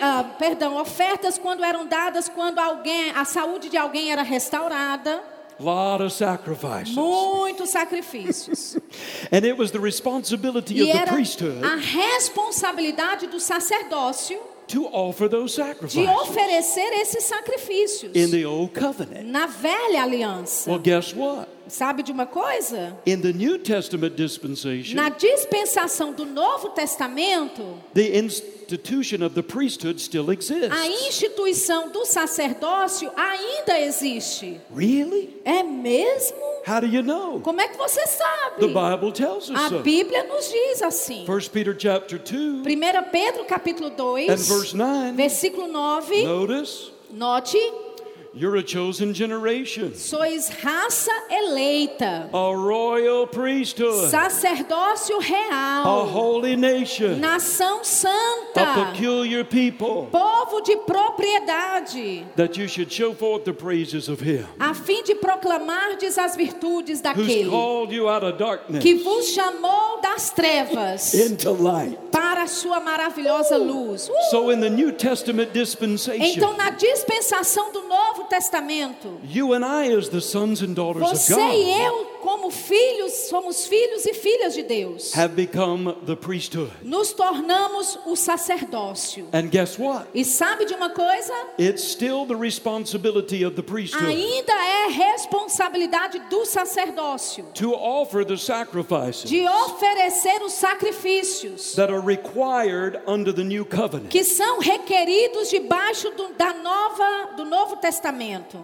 ah, 0.00 0.24
perdão, 0.38 0.76
ofertas 0.76 1.38
quando 1.38 1.62
eram 1.64 1.86
dadas 1.86 2.28
quando 2.28 2.58
alguém, 2.58 3.10
a 3.10 3.24
saúde 3.24 3.68
de 3.68 3.76
alguém 3.76 4.10
era 4.10 4.22
restaurada. 4.22 5.20
lot 5.60 6.02
of 6.02 6.10
sacrifices. 6.12 6.94
Muitos 6.94 7.68
sacrifícios. 7.70 8.78
And 9.30 9.44
it 9.44 9.58
was 9.58 9.70
the 9.70 9.78
responsibility 9.78 10.76
E 10.78 10.80
of 10.82 10.92
the 10.92 10.98
era 10.98 11.12
priesthood 11.12 11.62
a 11.62 11.76
responsabilidade 11.76 13.26
do 13.26 13.38
sacerdócio 13.38 14.38
to 14.70 14.86
offer 14.86 15.28
those 15.28 15.54
de 15.56 15.62
sacrifices 15.62 16.08
oferecer 16.08 16.92
esses 17.00 17.24
sacrifícios 17.24 18.14
in 18.14 18.30
the 18.30 18.44
old 18.44 18.72
covenant. 18.72 19.26
na 19.26 19.46
velha 19.46 20.02
aliança. 20.02 20.70
Well, 20.70 20.80
guess 20.80 21.12
what? 21.14 21.48
Sabe 21.70 22.02
de 22.02 22.10
uma 22.12 22.26
coisa? 22.26 22.98
In 23.06 23.20
the 23.20 23.32
New 23.32 23.58
Testament 23.58 24.16
dispensation, 24.16 24.96
Na 24.96 25.08
dispensação 25.08 26.12
do 26.12 26.26
Novo 26.26 26.70
Testamento, 26.70 27.62
the 27.94 28.18
institution 28.18 29.24
of 29.24 29.34
the 29.34 29.42
priesthood 29.42 30.00
still 30.00 30.30
exists. 30.32 30.70
a 30.72 30.86
instituição 30.88 31.88
do 31.90 32.04
sacerdócio 32.04 33.10
ainda 33.16 33.78
existe. 33.80 34.60
Really? 34.74 35.40
É 35.44 35.62
mesmo? 35.62 36.36
How 36.66 36.80
do 36.80 36.86
you 36.86 37.02
know? 37.02 37.40
Como 37.40 37.60
é 37.60 37.68
que 37.68 37.78
você 37.78 38.00
The 38.00 38.06
sabe? 38.06 38.66
Bible 38.66 39.12
tells 39.12 39.48
us 39.50 39.72
A. 39.72 39.78
Bíblia 39.78 40.24
nos 40.24 40.48
diz 40.50 40.82
assim. 40.82 41.24
1 41.28 41.48
Peter 41.50 41.74
chapter 41.78 42.18
2 42.18 42.66
1 42.66 43.10
Pedro 43.10 43.44
capítulo 43.44 43.88
and 43.90 43.96
2, 43.96 44.48
verse 44.48 44.76
9. 44.76 45.12
versículo 45.16 45.68
9, 45.68 46.22
Notice, 46.24 46.90
note, 47.12 47.56
you're 48.32 48.56
a 48.56 48.62
chosen 48.62 49.12
generation, 49.12 49.92
sois 49.94 50.48
raça 50.62 51.10
eleita, 51.30 52.28
a 52.32 52.54
royal 52.56 53.26
priesthood, 53.26 54.10
sacerdócio 54.10 55.16
a 55.16 55.20
real, 55.20 56.06
holy 56.06 56.56
nation, 56.56 57.18
nação 57.18 57.80
a 57.80 57.84
santa, 57.84 58.92
peculiar 58.92 59.44
people, 59.44 60.06
povo 60.12 60.60
de 60.62 60.76
propriedade, 60.78 62.24
that 62.36 62.56
you 62.56 62.68
should 62.68 62.92
show 62.92 63.12
forth 63.14 63.44
the 63.44 63.52
praises 63.52 64.08
of 64.08 64.20
Him. 64.20 64.46
A 64.58 64.74
fim 64.74 65.02
de 65.02 65.14
proclamardes 65.14 66.16
as 66.18 66.36
virtudes 66.36 67.00
who's 67.00 67.02
daquele 67.02 67.50
called 67.50 67.92
you 67.92 68.08
out 68.08 68.24
of 68.24 68.38
darkness. 68.38 68.82
que 68.82 69.02
vos 69.02 69.32
chamou 69.32 70.00
das 70.00 70.30
trevas 70.30 71.14
into 71.14 71.50
light. 71.50 71.98
para 72.12 72.44
a 72.44 72.46
sua 72.46 72.80
maravilhosa 72.80 73.56
luz. 73.56 74.08
Uh! 74.08 74.12
So, 74.30 74.50
in 74.50 74.60
the 74.60 74.70
New 74.70 74.92
Testament 74.92 75.52
dispensation, 75.52 76.22
Então, 76.22 76.56
na 76.56 76.70
dispensação 76.70 77.72
do 77.72 77.82
Novo 77.82 78.19
Testamento, 78.24 79.18
you 79.24 79.52
and 79.54 79.64
I, 79.64 79.92
as 79.96 80.08
the 80.08 80.20
sons 80.20 80.62
and 80.62 80.74
daughters 80.74 81.02
of 81.02 81.18
você 81.18 81.34
God, 81.34 81.54
e 81.54 81.82
eu, 81.82 82.09
como 82.20 82.50
filhos, 82.50 83.12
somos 83.28 83.66
filhos 83.66 84.06
e 84.06 84.14
filhas 84.14 84.54
de 84.54 84.62
Deus. 84.62 85.12
have 85.14 85.34
become 85.34 85.94
the 86.06 86.14
priesthood. 86.16 86.70
Nos 86.82 87.12
tornamos 87.12 87.98
o 88.06 88.14
sacerdócio. 88.16 89.28
And 89.32 89.50
guess 89.50 89.78
what? 89.78 90.06
E 90.14 90.24
sabe 90.24 90.64
de 90.66 90.74
uma 90.74 90.90
coisa? 90.90 91.32
It's 91.58 91.82
still 91.82 92.26
the 92.26 92.36
responsibility 92.36 93.44
of 93.44 93.56
the 93.56 93.62
priesthood 93.62 94.04
Ainda 94.06 94.52
é 94.52 94.88
responsabilidade 94.88 96.18
do 96.30 96.44
sacerdócio 96.44 97.46
to 97.54 97.72
offer 97.74 98.24
the 98.24 98.36
sacrifices 98.36 99.28
de 99.28 99.46
oferecer 99.46 100.42
os 100.42 100.52
sacrifícios 100.52 101.74
that 101.74 101.92
are 101.92 102.00
required 102.00 103.00
under 103.06 103.32
the 103.32 103.44
new 103.44 103.64
covenant. 103.64 104.08
que 104.10 104.24
são 104.24 104.58
requeridos 104.60 105.48
debaixo 105.50 106.10
do, 106.10 106.28
da 106.34 106.52
nova, 106.54 107.34
do 107.36 107.44
Novo 107.44 107.76
Testamento. 107.76 108.58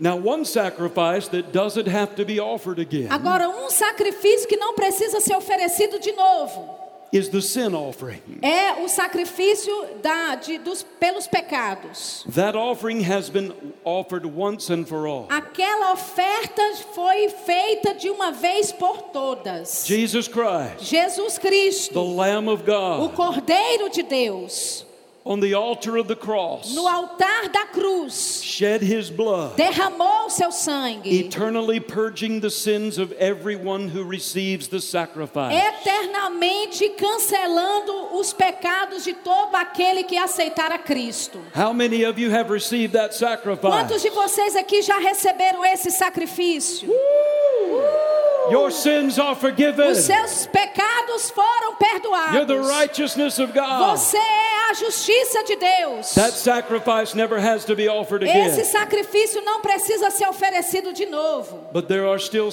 Now, 0.00 0.16
one 0.16 0.44
sacrifice 0.44 1.28
that 1.28 1.52
doesn't 1.52 1.88
have 1.88 2.14
to 2.16 2.24
be 2.24 2.38
offered 2.38 2.78
again 2.78 3.08
Agora, 3.10 3.48
um 3.48 3.68
sacrifício 3.68 4.46
que 4.48 4.56
não 4.56 4.74
precisa 4.74 5.20
ser 5.20 5.36
oferecido 5.36 5.98
de 5.98 6.12
novo 6.12 6.78
is 7.12 7.28
the 7.30 7.40
sin 7.40 7.74
offering. 7.74 8.20
é 8.42 8.82
o 8.82 8.88
sacrifício 8.88 9.72
da, 10.02 10.34
de, 10.36 10.58
dos, 10.58 10.82
pelos 11.00 11.26
pecados. 11.26 12.24
That 12.34 12.56
offering 12.56 13.00
has 13.00 13.30
been 13.30 13.52
offered 13.84 14.26
once 14.26 14.70
and 14.70 14.84
for 14.86 15.06
all. 15.06 15.26
Aquela 15.30 15.92
oferta 15.92 16.62
foi 16.94 17.28
feita 17.30 17.94
de 17.94 18.10
uma 18.10 18.30
vez 18.32 18.72
por 18.72 19.02
todas. 19.10 19.84
Jesus 19.86 20.28
Christ, 20.28 20.82
Jesus 20.82 21.38
the 21.38 21.48
Cristo, 21.48 22.00
Lamb 22.02 22.48
of 22.48 22.62
o 22.62 23.08
God, 23.08 23.14
Cordeiro 23.14 23.88
de 23.88 24.02
Deus, 24.02 24.84
on 25.28 25.40
the 25.40 25.52
altar 25.52 25.98
of 25.98 26.08
the 26.08 26.16
cross, 26.16 26.74
no 26.74 26.88
altar 26.88 27.48
da 27.52 27.66
cruz, 27.66 28.42
shed 28.42 28.80
his 28.80 29.10
blood, 29.10 29.56
derramou 29.58 30.30
seu 30.30 30.50
sangue, 30.50 31.06
eternally 31.06 31.78
purging 31.78 32.40
the 32.40 32.48
sins 32.50 32.96
of 32.96 33.12
everyone 33.18 33.88
who 33.88 34.02
receives 34.02 34.68
the 34.68 34.80
sacrifice. 34.80 35.54
eternamente 35.54 36.88
cancelando 36.96 38.16
os 38.16 38.32
pecados 38.32 39.04
de 39.04 39.12
todo 39.12 39.54
aquele 39.54 40.02
que 40.04 40.16
aceitar 40.16 40.72
a 40.72 40.78
Cristo. 40.78 41.38
How 41.54 41.74
many 41.74 42.04
of 42.04 42.18
you 42.18 42.30
have 42.30 42.50
received 42.50 42.94
that 42.94 43.10
Quantos 43.10 43.18
sacrifice? 43.18 44.02
de 44.02 44.08
vocês 44.10 44.56
aqui 44.56 44.80
já 44.80 44.98
receberam 44.98 45.62
esse 45.62 45.90
sacrifício? 45.90 46.88
Your 48.50 48.70
sins 48.70 49.18
are 49.18 49.34
forgiven. 49.36 49.90
Os 49.90 49.98
seus 49.98 50.46
pecados 50.46 51.30
foram 51.30 51.76
You're 51.78 52.46
the 52.46 52.54
perdoados. 52.54 52.68
righteousness 52.68 53.38
of 53.38 53.52
God. 53.52 53.90
Você 53.98 54.16
é 54.16 54.70
a 54.70 54.74
justiça 54.74 55.17
de 55.44 55.56
Deus. 55.56 56.14
That 56.14 56.32
sacrifice 56.32 57.14
never 57.14 57.38
has 57.38 57.64
to 57.64 57.74
be 57.74 57.88
offered 57.88 58.24
Esse 58.24 58.64
sacrifício 58.64 59.40
não 59.42 59.60
precisa 59.60 60.10
ser 60.10 60.28
oferecido 60.28 60.92
de 60.92 61.06
novo. 61.06 61.68
But 61.72 61.88
there 61.88 62.06
are 62.06 62.18
still 62.18 62.50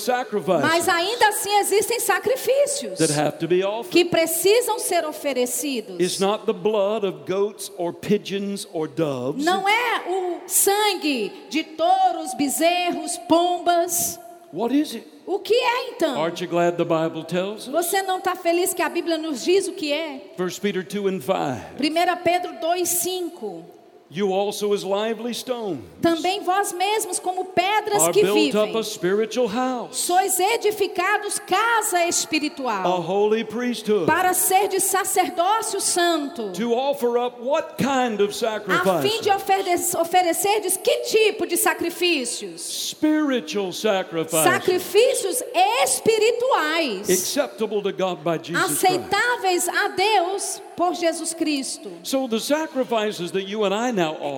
Mas 0.61 0.87
ainda 0.87 1.27
assim 1.29 1.57
existem 1.59 1.99
sacrifícios 1.99 2.97
that 2.97 3.11
have 3.13 3.37
to 3.39 3.47
be 3.47 3.63
offered. 3.63 3.91
que 3.91 4.05
precisam 4.05 4.79
ser 4.79 5.05
oferecidos. 5.05 5.99
It's 5.99 6.19
not 6.19 6.45
the 6.45 6.53
blood 6.53 7.05
of 7.05 7.25
goats 7.25 7.71
or 7.77 7.93
pigeons 7.93 8.67
or 8.73 8.87
doves. 8.87 9.43
Não 9.43 9.67
é 9.67 10.03
o 10.07 10.41
sangue 10.47 11.31
de 11.49 11.63
touros, 11.63 12.33
bezerros, 12.35 13.17
pombas. 13.27 14.19
What 14.51 14.73
is 14.73 14.95
it? 14.95 15.14
O 15.25 15.39
que 15.39 15.53
é 15.53 15.89
então? 15.89 16.21
Aren't 16.21 16.43
you 16.43 16.49
glad 16.49 16.77
the 16.77 16.83
Bible 16.83 17.23
tells 17.23 17.67
us? 17.67 17.71
Você 17.71 18.03
não 18.03 18.19
está 18.19 18.35
feliz 18.35 18.73
que 18.73 18.81
a 18.81 18.89
Bíblia 18.89 19.17
nos 19.17 19.43
diz 19.43 19.67
o 19.67 19.73
que 19.73 19.91
é? 19.91 20.21
1 20.37 20.59
Peter 20.61 20.83
2 20.83 21.15
and 21.15 21.21
5. 21.21 21.33
1 21.79 22.23
Pedro 22.23 22.51
2,5 22.61 23.74
You 24.07 24.33
also, 24.33 24.71
as 24.71 24.83
lively 24.83 25.33
stones, 25.33 25.79
Também 25.99 26.41
vós 26.41 26.71
mesmos, 26.71 27.17
como 27.17 27.45
pedras 27.45 28.07
que 28.09 28.21
built 28.21 28.53
up 28.55 28.67
vivem, 28.67 28.77
a 28.77 28.83
spiritual 28.83 29.47
house, 29.47 29.97
sois 29.97 30.39
edificados 30.39 31.39
casa 31.39 31.97
a 31.97 32.07
espiritual, 32.07 33.01
holy 33.01 33.43
priesthood, 33.43 34.05
para 34.05 34.31
ser 34.35 34.67
de 34.67 34.79
sacerdócio 34.79 35.81
santo, 35.81 36.51
to 36.51 36.71
offer 36.71 37.17
up 37.17 37.41
what 37.41 37.77
kind 37.77 38.21
of 38.21 38.29
a 38.29 39.01
fim 39.01 39.21
de 39.21 39.31
sacrifice? 39.31 39.31
ofere 39.31 39.73
oferecerdes 39.99 40.77
que 40.77 40.97
tipo 41.05 41.47
de 41.47 41.57
sacrifícios? 41.57 42.61
Spiritual 42.61 43.73
sacrifice, 43.73 44.43
Sacrifícios 44.43 45.41
espirituais, 45.83 47.09
acceptable 47.09 47.81
to 47.81 47.91
God 47.91 48.23
by 48.23 48.37
Jesus 48.37 48.67
Christ. 48.67 48.85
aceitáveis 48.85 49.67
a 49.67 49.87
Deus 49.89 50.61
por 50.75 50.93
Jesus 50.93 51.33
Cristo. 51.33 51.89
So 52.03 52.27
the 52.27 52.39
sacrifices 52.39 53.31
that 53.31 53.47
you 53.47 53.63
and 53.63 53.73
I 53.73 53.94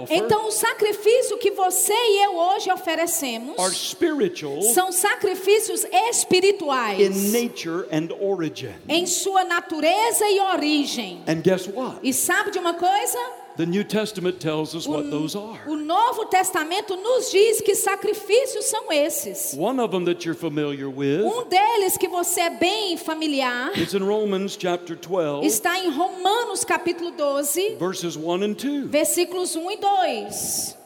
Então, 0.09 0.47
o 0.47 0.51
sacrifício 0.51 1.37
que 1.37 1.51
você 1.51 1.93
e 1.93 2.25
eu 2.25 2.35
hoje 2.37 2.71
oferecemos 2.71 3.55
são 4.73 4.91
sacrifícios 4.91 5.83
in 5.85 6.09
espirituais 6.09 7.31
nature 7.31 7.87
and 7.91 8.09
origin. 8.19 8.75
em 8.87 9.05
sua 9.05 9.43
natureza 9.43 10.25
e 10.29 10.39
origem. 10.39 11.23
And 11.27 11.41
guess 11.41 11.67
what? 11.67 11.97
E 12.03 12.13
sabe 12.13 12.51
de 12.51 12.59
uma 12.59 12.73
coisa? 12.73 13.17
The 13.57 13.65
New 13.65 13.83
Testament 13.83 14.39
tells 14.39 14.75
us 14.75 14.87
what 14.87 15.09
those 15.09 15.35
are. 15.35 15.59
O 15.65 15.75
Novo 15.75 16.25
Testamento 16.25 16.95
nos 16.95 17.31
diz 17.31 17.59
que 17.59 17.73
sacrifícios 17.73 18.65
são 18.65 18.91
esses. 18.91 19.55
One 19.57 19.79
of 19.79 19.91
them 19.91 20.05
that 20.05 20.23
you're 20.25 20.37
familiar 20.37 20.87
with 20.87 21.23
Um 21.23 21.45
deles 21.45 21.97
que 21.97 22.07
você 22.07 22.41
é 22.41 22.49
bem 22.51 22.97
familiar 22.97 23.71
is 23.75 23.95
in 23.95 24.03
Romans 24.03 24.55
chapter 24.55 24.95
12, 24.95 25.47
está 25.47 25.79
em 25.79 25.89
Romanos 25.89 26.63
capítulo 26.63 27.09
12, 27.11 27.77
verses 27.79 28.15
1 28.15 28.43
and 28.43 28.53
2. 28.53 28.89
versículos 28.91 29.55
1 29.55 29.71
e 29.71 29.77
2. 29.77 30.77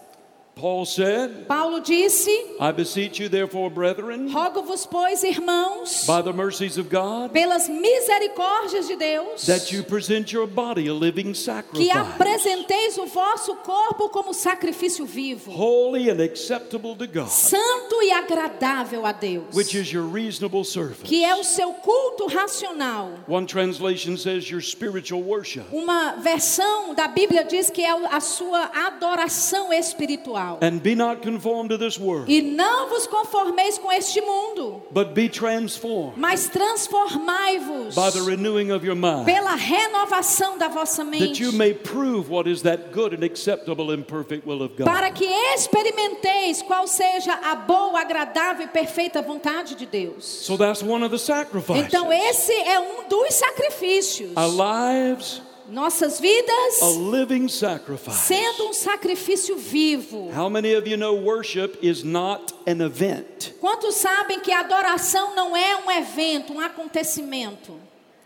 Paul 0.55 0.85
said, 0.85 1.47
Paulo 1.47 1.79
disse: 1.79 2.29
I 2.59 2.71
beseech 2.71 3.19
you, 3.19 3.29
therefore, 3.29 3.69
brethren, 3.69 4.29
Rogo-vos, 4.29 4.85
pois, 4.85 5.23
irmãos, 5.23 6.05
by 6.05 6.21
the 6.21 6.33
mercies 6.33 6.77
of 6.77 6.89
God, 6.89 7.31
pelas 7.31 7.67
misericórdias 7.67 8.87
de 8.87 8.95
Deus, 8.95 9.45
that 9.47 9.71
you 9.71 9.81
present 9.81 10.31
your 10.31 10.45
body 10.45 10.87
a 10.87 10.93
living 10.93 11.31
que 11.31 11.35
sacrifice, 11.35 11.89
apresenteis 11.91 12.97
o 12.97 13.05
vosso 13.07 13.55
corpo 13.55 14.09
como 14.09 14.33
sacrifício 14.33 15.05
vivo, 15.05 15.51
holy 15.51 16.09
and 16.09 16.21
acceptable 16.21 16.95
to 16.95 17.07
God, 17.07 17.29
santo 17.29 18.01
e 18.03 18.11
agradável 18.11 19.05
a 19.05 19.13
Deus, 19.13 19.55
which 19.55 19.73
is 19.73 19.91
your 19.91 20.05
reasonable 20.05 20.63
service. 20.63 21.03
que 21.03 21.23
é 21.23 21.33
o 21.35 21.43
seu 21.43 21.73
culto 21.75 22.27
racional. 22.27 23.11
One 23.27 23.47
translation 23.47 24.17
says 24.17 24.49
your 24.51 24.61
spiritual 24.61 25.23
worship. 25.23 25.63
Uma 25.71 26.17
versão 26.17 26.93
da 26.93 27.07
Bíblia 27.07 27.43
diz 27.45 27.69
que 27.69 27.81
é 27.83 27.91
a 27.91 28.19
sua 28.19 28.69
adoração 28.87 29.71
espiritual. 29.73 30.40
And 30.61 30.81
be 30.81 30.95
not 30.95 31.21
conformed 31.21 31.69
to 31.69 31.77
this 31.77 31.97
world, 31.97 32.31
E 32.31 32.41
não 32.41 32.89
vos 32.89 33.07
conformeis 33.07 33.77
com 33.77 33.91
este 33.91 34.21
mundo, 34.21 34.81
but 34.91 35.13
be 35.13 35.29
transformed 35.29 36.13
mas 36.17 36.49
transformai-vos 36.49 37.95
by 37.95 38.09
the 38.11 38.21
renewing 38.21 38.71
of 38.71 38.85
your 38.85 38.95
mind, 38.95 39.25
pela 39.25 39.55
renovação 39.55 40.57
da 40.57 40.67
vossa 40.67 41.03
that 41.03 41.19
mente, 41.19 41.41
you 41.41 41.51
may 41.51 41.73
prove 41.73 42.29
what 42.29 42.49
is 42.49 42.61
that 42.61 42.91
good 42.91 43.13
and 43.13 43.23
acceptable 43.23 43.91
and 43.91 44.03
perfect 44.03 44.45
will 44.47 44.61
of 44.61 44.75
God. 44.75 44.85
para 44.85 45.11
que 45.11 45.25
experimenteis 45.53 46.61
qual 46.61 46.87
seja 46.87 47.33
a 47.33 47.55
boa, 47.55 48.01
agradável 48.01 48.65
e 48.65 48.69
perfeita 48.69 49.21
vontade 49.21 49.75
de 49.75 49.85
Deus. 49.85 50.25
So 50.25 50.57
that's 50.57 50.81
one 50.81 51.03
of 51.03 51.11
the 51.11 51.19
sacrifices. 51.19 51.85
Então 51.85 52.11
esse 52.11 52.53
é 52.53 52.79
um 52.79 53.07
dos 53.07 53.33
sacrifícios. 53.33 54.31
Our 54.35 54.49
lives 54.49 55.41
Nossas 55.71 56.19
vidas 56.19 56.81
a 56.81 56.89
living 56.89 57.47
sacrifice. 57.47 58.27
sendo 58.27 58.67
um 58.67 58.73
sacrifício 58.73 59.55
vivo. 59.55 60.29
How 60.35 60.49
many 60.49 60.75
of 60.75 60.87
you 60.87 60.97
know 60.97 61.15
worship 61.15 61.79
is 61.81 62.03
not 62.03 62.53
an 62.67 62.81
event? 62.81 63.53
Quantos 63.61 63.95
sabem 63.95 64.41
que 64.41 64.51
adoração 64.51 65.33
não 65.33 65.55
é 65.55 65.77
um 65.77 65.91
evento, 65.91 66.53
um 66.53 66.59
acontecimento? 66.59 67.79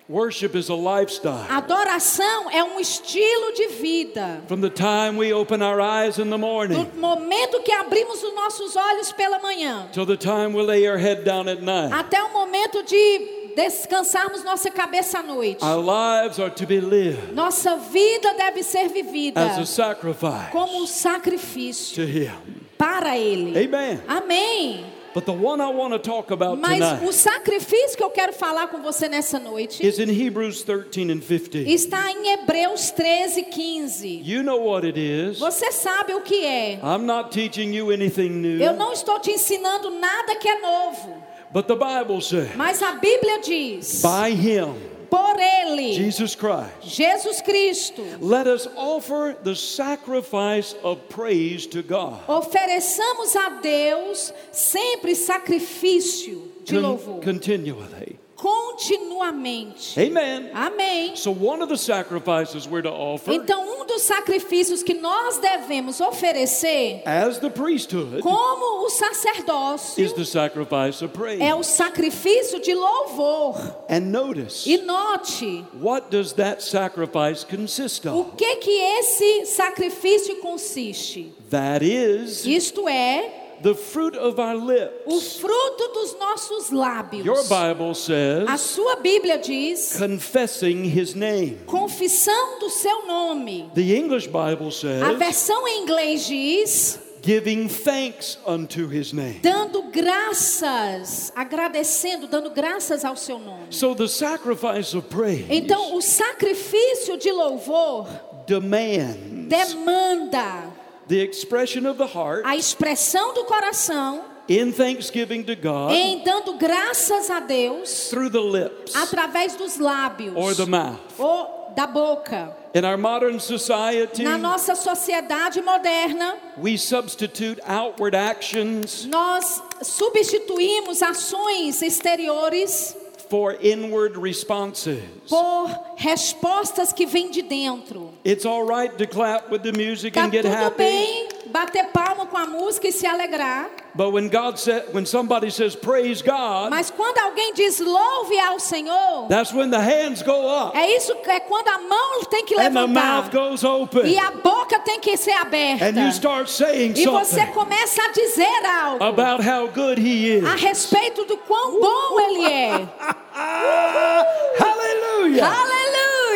Worship 0.07 0.55
is 0.55 0.69
a 0.69 0.75
lifestyle. 0.75 1.47
Adoração 1.49 2.51
é 2.51 2.63
um 2.63 2.79
estilo 2.79 3.53
de 3.53 3.67
vida. 3.69 4.41
From 4.47 4.61
the 4.61 4.69
time 4.69 5.17
we 5.17 5.33
open 5.33 5.63
our 5.63 5.81
eyes 5.81 6.19
in 6.19 6.29
the 6.29 6.37
morning 6.37 6.75
Do 6.75 6.99
momento 6.99 7.59
que 7.63 7.71
abrimos 7.71 8.21
os 8.23 8.35
nossos 8.35 8.75
olhos 8.75 9.11
pela 9.11 9.39
manhã, 9.39 9.87
till 9.91 10.05
the 10.05 10.17
time 10.17 10.53
we 10.53 10.61
lay 10.61 10.87
our 10.87 10.97
head 10.97 11.23
down 11.23 11.47
at 11.49 11.61
night, 11.61 11.91
até 11.91 12.21
o 12.23 12.31
momento 12.31 12.83
de 12.83 13.44
descansarmos 13.55 14.43
nossa 14.43 14.69
cabeça 14.69 15.19
à 15.19 15.23
noite. 15.23 15.63
our 15.63 15.77
lives 15.83 16.39
are 16.39 16.51
to 16.51 16.65
be 16.65 16.79
lived 16.79 17.33
Nossa 17.33 17.75
vida 17.77 18.33
deve 18.35 18.63
ser 18.63 18.89
vivida 18.89 19.41
as 19.41 19.57
a 19.59 19.65
sacrifice 19.65 20.51
como 20.51 20.81
um 20.81 20.87
sacrifício 20.87 21.95
to 21.95 22.09
Him. 22.09 22.31
para 22.77 23.17
Ele. 23.17 23.57
Amen. 23.65 24.01
Amém. 24.07 24.85
But 25.13 25.25
the 25.25 25.31
one 25.31 25.61
I 25.61 25.69
want 25.69 25.93
to 25.93 25.99
talk 25.99 26.29
about 26.29 26.59
Mas 26.59 26.81
o 26.81 26.97
tonight 26.97 27.13
sacrifício 27.13 27.95
que 27.95 28.03
eu 28.03 28.09
quero 28.09 28.33
falar 28.33 28.67
com 28.67 28.81
você 28.81 29.07
nessa 29.07 29.39
noite 29.39 29.81
is 29.81 29.97
in 29.97 30.09
Hebrews 30.09 30.61
13 30.63 31.09
and 31.09 31.21
15. 31.21 31.73
está 31.73 32.11
em 32.11 32.33
Hebreus 32.33 32.91
13, 32.91 33.43
15. 33.43 34.21
You 34.25 34.43
know 34.43 34.61
what 34.65 34.85
it 34.85 34.99
is. 34.99 35.39
Você 35.39 35.71
sabe 35.71 36.13
o 36.13 36.19
que 36.19 36.43
é. 36.45 36.81
I'm 36.83 37.05
not 37.05 37.29
teaching 37.29 37.73
you 37.73 37.91
anything 37.91 38.27
new, 38.27 38.59
Eu 38.59 38.73
não 38.73 38.91
estou 38.91 39.17
te 39.17 39.31
ensinando 39.31 39.89
nada 39.89 40.35
que 40.35 40.49
é 40.49 40.59
novo, 40.59 41.23
but 41.53 41.67
the 41.67 41.75
Bible 41.75 42.21
says, 42.21 42.55
mas 42.55 42.81
a 42.81 42.99
Bíblia 42.99 43.41
diz: 43.43 44.01
by 44.01 44.31
Him, 44.31 44.73
por 45.09 45.35
Ele, 45.39 45.93
Jesus 45.93 46.35
Christ, 46.35 46.81
Jesus 46.83 47.41
Cristo, 47.41 48.03
let 48.19 48.47
us 48.47 48.67
offer 48.75 49.35
the 49.43 49.55
sacrifice 49.55 50.73
of 50.83 51.07
praise 51.09 51.65
to 51.67 51.81
God. 51.83 52.19
ofereçamos 52.27 53.35
a 53.35 53.61
Deus 53.61 54.33
sempre 54.51 55.15
sacrifício 55.15 56.41
de 56.65 56.73
Con- 56.73 56.81
louvor, 56.81 57.21
continually. 57.21 58.19
Continuamente. 58.35 59.99
Amen. 59.99 60.49
Amém. 60.53 61.15
So 61.15 61.31
one 61.31 61.61
of 61.61 61.69
the 61.69 61.77
sacrifices 61.77 62.67
we're 62.67 62.81
to 62.83 62.91
offer 62.91 63.31
Então, 63.33 63.61
um 63.81 63.85
dos 63.85 64.01
sacrifícios 64.03 64.83
que 64.83 64.93
nós 64.93 65.37
devemos 65.37 65.99
oferecer, 66.01 67.01
as 67.05 67.39
the 67.39 67.49
priesthood 67.49 68.21
como 68.21 68.83
o 68.83 68.87
is 68.87 68.93
sacerdócio, 68.93 70.13
the 70.15 70.25
sacrifice 70.25 71.03
of 71.03 71.13
praise. 71.13 71.41
é 71.41 71.53
o 71.55 71.63
sacrifício 71.63 72.59
de 72.61 72.73
louvor. 72.73 73.55
And 73.89 74.11
notice, 74.11 74.67
E 74.69 74.77
note, 74.77 75.65
what 75.81 76.09
does 76.09 76.33
that 76.33 76.61
sacrifice 76.63 77.43
consist 77.45 78.05
o 78.05 78.19
of? 78.21 78.35
que 78.37 78.55
que 78.57 78.71
esse 78.99 79.45
sacrifício 79.47 80.35
consiste? 80.41 81.33
That 81.49 81.83
is 81.85 82.45
Isto 82.45 82.87
é 82.89 83.44
the 83.61 83.75
fruit 83.75 84.15
of 84.15 84.39
our 84.39 84.55
o 84.55 84.65
lips. 84.65 85.37
fruto 85.37 85.87
dos 85.93 86.17
nossos 86.19 86.69
lábios. 86.71 87.25
Your 87.25 87.43
Bible 87.43 87.91
A 87.91 87.95
says, 87.95 88.61
sua 88.61 88.95
Bíblia 88.97 89.37
diz 89.37 89.95
confessing 89.97 90.83
his 90.85 91.15
name. 91.15 91.57
confissão 91.65 92.59
do 92.59 92.69
seu 92.69 93.05
nome. 93.07 93.69
The 93.73 93.95
English 93.95 94.27
Bible 94.27 94.67
A 94.67 94.71
says, 94.71 95.17
versão 95.17 95.67
em 95.67 95.83
inglês 95.83 96.25
diz 96.25 96.99
giving 97.21 97.67
thanks 97.67 98.37
unto 98.45 98.87
his 98.87 99.11
name. 99.11 99.39
dando 99.41 99.81
graças, 99.91 101.31
agradecendo, 101.35 102.27
dando 102.27 102.51
graças 102.51 103.03
ao 103.03 103.15
seu 103.15 103.39
nome. 103.39 103.65
So 103.71 103.95
the 103.95 104.07
sacrifice 104.07 104.95
of 104.95 105.07
praise 105.09 105.45
Então, 105.49 105.95
o 105.95 106.01
sacrifício 106.01 107.17
de 107.17 107.31
louvor 107.31 108.07
demands 108.45 109.17
demanda 109.47 110.74
the 111.07 111.19
expression 111.21 111.85
of 111.85 111.97
the 111.97 112.05
heart 112.07 112.43
a 112.45 112.55
expressão 112.55 113.33
do 113.33 113.43
coração 113.45 114.23
in 114.47 114.71
thanksgiving 114.71 115.43
to 115.43 115.55
God 115.55 115.91
em 115.93 116.23
dando 116.23 116.53
graças 116.57 117.29
a 117.29 117.39
Deus 117.39 118.09
through 118.09 118.29
the 118.29 118.39
lips 118.39 118.95
através 118.95 119.55
dos 119.55 119.77
lábios 119.77 120.33
or 120.35 120.53
the 120.55 120.65
mouth. 120.65 120.99
ou 121.17 121.55
da 121.75 121.85
boca. 121.87 122.55
In 122.73 122.85
our 122.85 122.97
modern 122.97 123.37
society, 123.37 124.23
Na 124.23 124.37
nossa 124.37 124.75
sociedade 124.75 125.61
moderna, 125.61 126.35
we 126.57 126.77
substitute 126.77 127.59
outward 127.67 128.15
actions 128.15 129.05
nós 129.05 129.61
substituímos 129.81 131.01
ações 131.03 131.81
exteriores 131.81 132.95
for 133.29 133.55
inward 133.61 134.17
responses. 134.17 135.03
por 135.29 135.69
respostas 135.97 136.93
que 136.93 137.05
vêm 137.05 137.31
de 137.31 137.41
dentro. 137.41 138.13
It's 138.23 138.45
all 138.45 138.65
right 138.65 138.95
to 138.97 139.07
clap 139.07 139.51
with 139.51 139.63
the 139.63 139.71
music 139.71 140.13
Tá 140.13 140.25
and 140.25 140.31
get 140.31 140.43
tudo 140.43 140.53
happy, 140.53 140.77
bem 140.77 141.27
bater 141.47 141.85
palma 141.87 142.25
com 142.25 142.37
a 142.37 142.45
música 142.45 142.87
e 142.87 142.91
se 142.91 143.05
alegrar, 143.07 143.69
but 143.93 144.11
when 144.11 144.27
God 144.29 144.57
said, 144.57 144.83
when 144.93 145.05
somebody 145.05 145.49
says 145.49 145.75
praise 145.75 146.21
God, 146.21 146.69
mas 146.69 146.89
quando 146.91 147.17
alguém 147.19 147.53
diz 147.53 147.79
louve 147.79 148.37
ao 148.39 148.59
Senhor, 148.59 149.27
that's 149.29 149.53
when 149.53 149.69
the 149.69 149.79
hands 149.79 150.21
go 150.21 150.47
up 150.47 150.75
é 150.77 150.95
isso 150.97 151.15
é 151.25 151.39
quando 151.39 151.67
a 151.67 151.77
mão 151.79 152.23
tem 152.29 152.45
que 152.45 152.55
levantar 152.55 153.29
goes 153.29 153.63
open 153.63 154.05
e 154.05 154.17
a 154.17 154.31
boca 154.31 154.79
tem 154.79 154.99
que 154.99 155.15
ser 155.17 155.31
aberta. 155.33 155.85
and 155.85 155.97
you 155.97 156.09
start 156.11 156.49
saying 156.49 156.93
E 156.95 157.05
você 157.05 157.45
começa 157.47 158.01
a 158.01 158.11
dizer 158.11 158.65
algo 158.65 159.03
about 159.03 159.41
how 159.43 159.67
good 159.67 159.99
He 159.99 160.37
is. 160.37 160.43
a 160.45 160.55
respeito 160.55 161.25
do 161.25 161.37
quão 161.37 161.79
bom 161.79 162.19
ele 162.19 162.45
é. 162.45 162.87
Hallelujah! 164.57 165.45
Aleluia! 165.45 165.45
So 165.45 165.45
the 165.45 165.93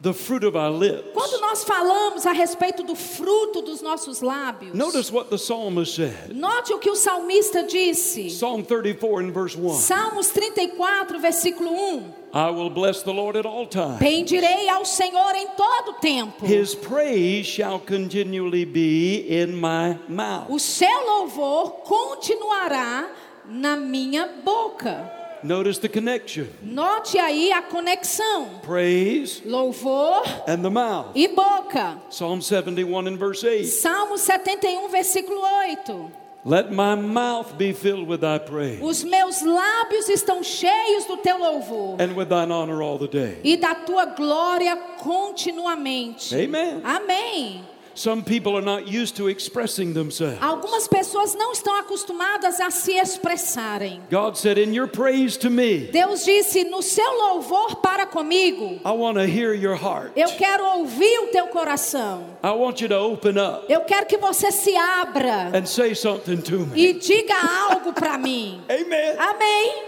the 0.00 0.14
fruit 0.14 0.42
of 0.42 0.56
our 0.56 0.70
lips, 0.70 1.12
quando 1.12 1.38
nós 1.40 1.64
falamos 1.64 2.24
a 2.24 2.32
respeito 2.32 2.82
do 2.82 2.94
fruto 2.94 3.60
dos 3.60 3.82
nossos 3.82 4.22
lábios, 4.22 4.72
notice 4.74 5.12
what 5.12 5.28
the 5.28 5.36
psalmist 5.36 5.94
said. 5.96 6.34
note 6.34 6.72
o 6.72 6.78
que 6.78 6.88
o 6.90 6.96
salmista 6.96 7.62
disse. 7.64 8.30
Psalm 8.30 8.64
34 8.64 9.18
and 9.20 9.32
verse 9.32 9.54
1. 9.54 9.74
Salmos 9.74 10.28
34, 10.30 11.18
versículo 11.18 11.70
1. 11.70 12.17
I 12.32 12.50
will 12.50 12.68
bless 12.70 13.02
the 13.02 13.12
Lord 13.12 13.36
at 13.36 13.46
all 13.46 13.66
times. 13.66 13.98
Bendirei 14.00 14.68
ao 14.68 14.84
Senhor 14.84 15.34
em 15.34 15.46
todo 15.56 15.94
tempo. 16.00 16.44
His 16.46 16.74
praise 16.74 17.46
shall 17.46 17.78
continually 17.80 18.64
be 18.64 19.26
in 19.28 19.54
my 19.58 19.98
mouth. 20.08 20.50
O 20.50 20.58
seu 20.58 20.88
louvor 21.06 21.70
continuará 21.84 23.08
na 23.46 23.76
minha 23.76 24.28
boca. 24.44 25.10
Notice 25.42 25.78
the 25.78 25.88
connection. 25.88 26.48
Note 26.62 27.16
aí 27.16 27.52
a 27.52 27.62
conexão. 27.62 28.60
Praise 28.62 29.40
Louvor 29.46 30.22
and 30.48 30.62
the 30.62 30.68
mouth. 30.70 31.12
e 31.14 31.28
boca. 31.28 31.96
Psalm 32.10 32.40
71 32.42 33.06
and 33.06 33.16
verse 33.16 33.44
8. 33.44 33.64
Salmo 33.64 34.18
71, 34.18 34.88
versículo 34.88 35.40
8. 35.40 36.10
Let 36.44 36.70
my 36.72 36.94
mouth 36.94 37.58
be 37.58 37.72
filled 37.72 38.06
with 38.08 38.20
thy 38.20 38.38
praise 38.38 38.80
Os 38.80 39.02
meus 39.04 39.42
lábios 39.42 40.08
estão 40.08 40.42
cheios 40.42 41.04
do 41.06 41.16
teu 41.18 41.36
louvor 41.38 41.96
and 42.00 42.14
with 42.16 42.28
thine 42.28 42.52
honor 42.52 42.80
all 42.80 42.96
the 42.98 43.08
day. 43.08 43.38
e 43.42 43.56
da 43.56 43.74
tua 43.74 44.04
glória 44.06 44.76
continuamente. 44.98 46.34
Amen. 46.34 46.80
Amém. 46.84 47.64
Some 47.98 48.22
people 48.22 48.56
are 48.56 48.62
not 48.62 48.86
used 48.86 49.16
to 49.16 49.28
expressing 49.28 49.92
themselves. 49.92 50.38
Algumas 50.40 50.86
pessoas 50.86 51.34
não 51.34 51.50
estão 51.50 51.74
acostumadas 51.74 52.60
a 52.60 52.70
se 52.70 52.92
expressarem. 52.92 54.00
God 54.08 54.36
said, 54.36 54.56
In 54.56 54.72
your 54.72 54.86
praise 54.86 55.36
to 55.38 55.50
me, 55.50 55.88
Deus 55.90 56.24
disse: 56.24 56.62
No 56.62 56.80
seu 56.80 57.10
louvor 57.12 57.74
para 57.82 58.06
comigo, 58.06 58.80
I 58.84 58.92
want 58.92 59.16
to 59.18 59.24
hear 59.26 59.52
your 59.52 59.74
heart. 59.74 60.12
eu 60.14 60.28
quero 60.28 60.64
ouvir 60.78 61.18
o 61.24 61.26
teu 61.32 61.48
coração. 61.48 62.24
I 62.40 62.52
want 62.52 62.80
you 62.80 62.88
to 62.88 62.94
open 62.94 63.36
up 63.36 63.64
Eu 63.68 63.80
quero 63.80 64.06
que 64.06 64.16
você 64.16 64.52
se 64.52 64.76
abra 64.76 65.50
and 65.52 65.66
say 65.66 65.92
something 65.92 66.36
to 66.36 66.66
me. 66.66 66.80
e 66.80 66.92
diga 66.92 67.34
algo 67.68 67.92
para 67.92 68.16
mim. 68.16 68.62
Amen. 68.70 69.16
Amém. 69.18 69.82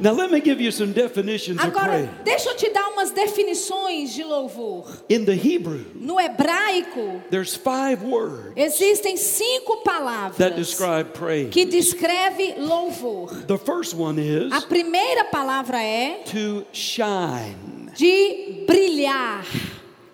Now, 0.00 0.12
let 0.12 0.30
me 0.30 0.40
give 0.40 0.60
you 0.60 0.70
some 0.70 0.92
definitions 0.92 1.58
of 1.60 1.66
Agora, 1.66 1.88
praise. 1.88 2.08
deixa 2.24 2.50
eu 2.50 2.56
te 2.56 2.70
dar 2.70 2.88
umas 2.90 3.10
definições 3.10 4.12
de 4.14 4.22
louvor. 4.22 4.86
In 5.08 5.24
the 5.24 5.34
Hebrew, 5.34 5.84
No 5.94 6.18
hebraico, 6.20 7.20
there's 7.30 7.56
five 7.56 8.02
words 8.04 8.52
existem 8.56 9.16
cinco 9.16 9.76
that 9.76 9.84
palavras 9.84 10.54
describe 10.54 11.10
praise. 11.12 11.50
que 11.50 11.64
descreve 11.64 12.54
louvor. 12.58 13.28
The 13.46 13.58
first 13.58 13.94
one 13.94 14.18
is 14.20 14.52
A 14.52 14.60
primeira 14.62 15.24
palavra 15.24 15.82
é 15.82 16.22
to 16.26 16.64
shine. 16.72 17.56
de 17.96 18.64
brilhar. 18.66 19.44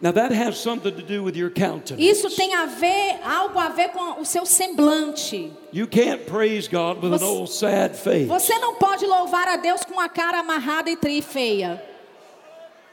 Now, 0.05 0.13
that 0.13 0.33
has 0.33 0.59
something 0.59 0.95
to 0.95 1.01
do 1.03 1.23
with 1.25 1.35
your 1.35 1.49
countenance. 1.49 1.99
Isso 1.99 2.29
tem 2.29 2.55
a 2.55 2.67
ver, 2.67 3.21
algo 3.25 3.59
a 3.59 3.71
ver 3.71 3.89
com 3.89 4.21
o 4.21 4.25
seu 4.27 4.45
semblante. 4.45 5.51
You 5.73 5.87
can't 5.87 6.27
praise 6.27 6.69
God 6.69 7.03
with 7.03 7.15
an 7.15 7.19
Você- 7.21 7.25
old 7.25 7.51
sad 7.51 7.97
face. 7.97 8.27
Você 8.27 8.59
não 8.59 8.75
pode 8.75 9.07
louvar 9.07 9.49
a 9.49 9.57
Deus 9.57 9.83
com 9.83 9.99
a 9.99 10.07
cara 10.07 10.41
amarrada 10.41 10.91
e 10.91 10.97
tri 10.99 11.23
feia. 11.23 11.83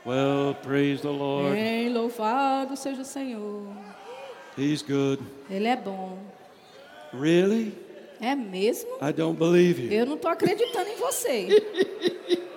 Well, 0.05 0.55
praise 0.63 1.01
the 1.01 1.09
Lord. 1.09 1.53
Bem 1.53 1.89
louvado 1.91 2.77
seja 2.77 3.01
o 3.01 3.05
Senhor. 3.05 3.67
He's 4.57 4.81
good. 4.81 5.21
Ele 5.49 5.67
é 5.67 5.75
bom. 5.75 6.17
Really? 7.13 7.73
É 8.21 8.35
mesmo? 8.35 8.89
I 9.01 9.11
don't 9.11 9.37
believe 9.37 9.81
you. 9.83 9.91
Eu 9.91 10.05
não 10.05 10.15
tô 10.15 10.29
acreditando 10.29 10.89
em 10.89 10.95
você. 10.95 11.47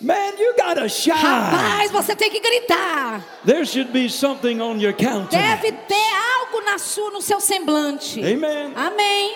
Man, 0.00 0.38
you 0.38 0.54
gotta 0.56 0.88
shine. 0.88 1.16
Rapaz, 1.16 1.90
você 1.90 2.14
tem 2.14 2.30
que 2.30 2.38
gritar. 2.40 3.20
There 3.44 3.64
should 3.66 3.90
be 3.92 4.08
something 4.08 4.60
on 4.60 4.78
your 4.80 4.92
countenance. 4.92 5.30
Deve 5.30 5.72
ter 5.72 6.14
algo 6.38 6.60
na 6.64 6.78
sua, 6.78 7.10
no 7.10 7.20
seu 7.20 7.40
semblante. 7.40 8.20
Amen. 8.20 8.72
Amém. 8.76 9.34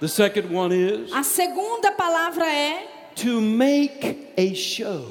The 0.00 0.08
second 0.08 0.50
one 0.50 0.72
is 0.74 1.12
A 1.12 1.22
segunda 1.22 1.92
palavra 1.92 2.46
é 2.46 2.86
to 3.16 3.38
make 3.40 4.28
a 4.38 4.54
show. 4.54 5.04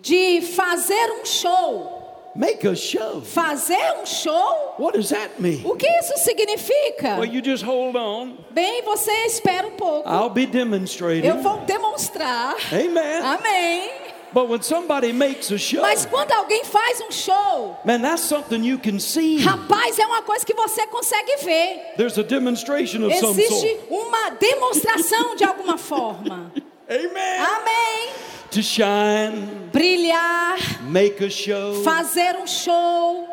de 0.00 0.40
fazer 0.40 1.10
um 1.20 1.26
show. 1.26 1.99
Make 2.34 2.64
a 2.66 2.76
show. 2.76 3.20
Fazer 3.22 3.76
um 4.00 4.06
show? 4.06 4.74
What 4.78 4.94
does 4.94 5.08
that 5.10 5.40
mean? 5.40 5.62
O 5.64 5.74
que 5.76 5.86
isso 5.86 6.16
significa? 6.18 7.16
Well, 7.18 7.24
you 7.24 7.42
just 7.42 7.64
hold 7.64 7.96
on. 7.96 8.38
Bem, 8.52 8.82
você 8.82 9.10
espera 9.26 9.66
um 9.66 9.72
pouco. 9.76 10.08
I'll 10.08 10.30
be 10.30 10.46
demonstrating. 10.46 11.26
Eu 11.28 11.38
vou 11.42 11.58
demonstrar. 11.66 12.54
Amen. 12.72 13.22
Amém. 13.22 13.90
But 14.32 14.48
when 14.48 14.62
somebody 14.62 15.12
makes 15.12 15.50
a 15.50 15.58
show, 15.58 15.80
Mas 15.82 16.06
quando 16.06 16.30
alguém 16.30 16.62
faz 16.64 17.00
um 17.00 17.10
show, 17.10 17.76
man, 17.84 18.00
that's 18.00 18.22
something 18.22 18.62
you 18.64 18.78
can 18.78 19.00
see. 19.00 19.38
rapaz, 19.38 19.98
é 19.98 20.06
uma 20.06 20.22
coisa 20.22 20.46
que 20.46 20.54
você 20.54 20.86
consegue 20.86 21.36
ver. 21.42 21.94
There's 21.96 22.16
a 22.16 22.22
demonstration 22.22 23.04
of 23.04 23.12
some 23.16 23.32
Existe 23.32 23.76
sort. 23.76 23.86
uma 23.90 24.30
demonstração 24.38 25.34
de 25.34 25.42
alguma 25.42 25.76
forma. 25.76 26.52
Amen. 26.88 27.40
Amém. 27.40 28.08
To 28.50 28.62
shine, 28.62 29.70
Brilhar, 29.72 30.58
make 30.90 31.20
a 31.20 31.30
show. 31.30 31.82
fazer 31.84 32.36
um 32.36 32.46
show. 32.48 33.28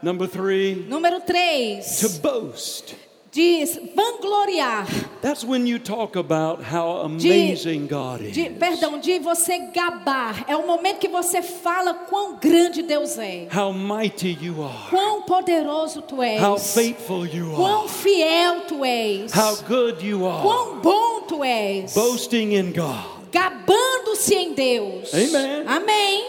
Number 0.00 0.28
three, 0.28 0.86
Número 0.88 1.18
to 1.20 1.26
3, 1.26 2.18
boast. 2.22 2.94
diz 3.32 3.78
vangloriar. 3.96 4.86
That's 5.22 5.44
when 5.44 5.66
you 5.66 5.80
talk 5.80 6.14
about 6.14 6.62
how 6.62 7.08
De, 7.18 7.28
amazing 7.30 7.88
God 7.88 8.20
is. 8.22 8.32
de, 8.32 8.48
perdão, 8.50 9.00
de 9.00 9.18
você 9.18 9.58
gabar. 9.74 10.44
É 10.46 10.56
o 10.56 10.64
momento 10.64 10.98
que 11.00 11.08
você 11.08 11.42
fala 11.42 11.92
quão 12.08 12.36
grande 12.40 12.82
Deus 12.82 13.18
é. 13.18 13.48
How 13.52 13.72
mighty 13.72 14.38
you 14.40 14.62
are. 14.62 14.88
Quão 14.88 15.22
poderoso 15.22 16.00
tu 16.02 16.22
és. 16.22 16.40
How 16.40 16.56
faithful 16.58 17.26
you 17.26 17.54
Quão 17.56 17.80
are. 17.82 17.88
fiel 17.88 18.60
tu 18.68 18.84
és. 18.84 19.32
How 19.34 19.56
good 19.68 20.06
you 20.06 20.24
are. 20.26 20.42
Quão 20.42 20.80
bom 20.80 21.22
tu 21.26 21.42
és. 21.44 21.92
Boasting 21.92 22.52
in 22.54 22.72
God. 22.72 23.19
Gabando-se 23.30 24.34
em 24.34 24.52
Deus. 24.54 25.12
Amen. 25.14 25.64
Amém. 25.66 26.26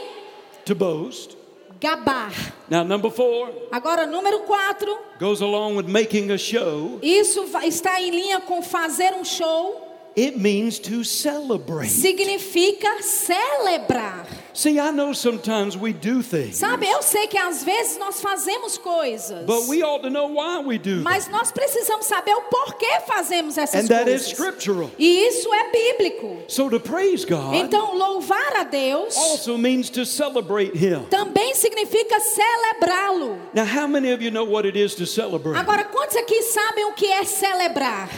To 0.65 0.75
boast. 0.75 1.37
Gabar. 1.79 2.31
Now, 2.69 2.83
number 2.83 3.09
four 3.09 3.49
Agora, 3.71 4.05
número 4.05 4.41
4. 4.45 4.97
goes 5.19 5.41
along 5.41 5.75
with 5.75 5.87
making 5.87 6.29
a 6.31 6.37
show. 6.37 6.99
Isso 7.01 7.43
está 7.63 7.99
em 7.99 8.11
linha 8.11 8.39
com 8.41 8.61
fazer 8.61 9.13
um 9.15 9.25
show. 9.25 9.90
It 10.15 10.37
means 10.37 10.77
to 10.79 11.05
celebrate. 11.05 11.89
Significa 11.89 13.01
celebrar. 13.01 14.27
See, 14.53 14.77
I 14.77 14.91
know 14.91 15.13
sometimes 15.13 15.77
we 15.77 15.93
do 15.93 16.21
things, 16.21 16.57
Sabe, 16.57 16.85
eu 16.85 17.01
sei 17.01 17.25
que 17.27 17.37
às 17.37 17.63
vezes 17.63 17.97
nós 17.97 18.19
fazemos 18.19 18.77
coisas. 18.77 19.45
but 19.45 19.69
we 19.69 19.81
ought 19.81 20.01
to 20.03 20.09
know 20.09 20.27
why 20.27 20.59
we 20.59 20.77
do. 20.77 21.01
Mas 21.03 21.29
nós 21.29 21.51
precisamos 21.53 22.05
saber 22.05 22.33
o 22.33 22.41
porquê 22.41 22.99
fazemos 23.07 23.57
essas 23.57 23.85
And 23.85 23.87
that 23.87 24.09
is 24.11 24.23
coisas. 24.23 24.31
scriptural. 24.33 24.91
E 24.99 25.27
isso 25.27 25.47
é 25.53 25.71
bíblico. 25.71 26.43
So 26.49 26.69
to 26.69 26.81
praise 26.81 27.23
God 27.25 27.55
Então, 27.55 27.95
louvar 27.95 28.57
a 28.57 28.63
Deus 28.65 29.15
also 29.15 29.57
means 29.57 29.89
to 29.91 30.05
celebrate 30.05 30.75
Him. 30.75 31.05
também 31.09 31.55
significa 31.55 32.19
celebrá-lo. 32.19 33.39
Now, 33.53 33.63
how 33.65 33.87
many 33.87 34.11
of 34.11 34.21
you 34.21 34.31
know 34.31 34.43
what 34.43 34.67
it 34.67 34.77
is 34.77 34.93
to 34.95 35.05
celebrate? 35.05 35.57
Agora, 35.57 35.85
quantos 35.85 36.17
aqui 36.17 36.41
sabem 36.43 36.83
o 36.85 36.91
que 36.93 37.05
é 37.07 37.23
celebrar? 37.23 38.09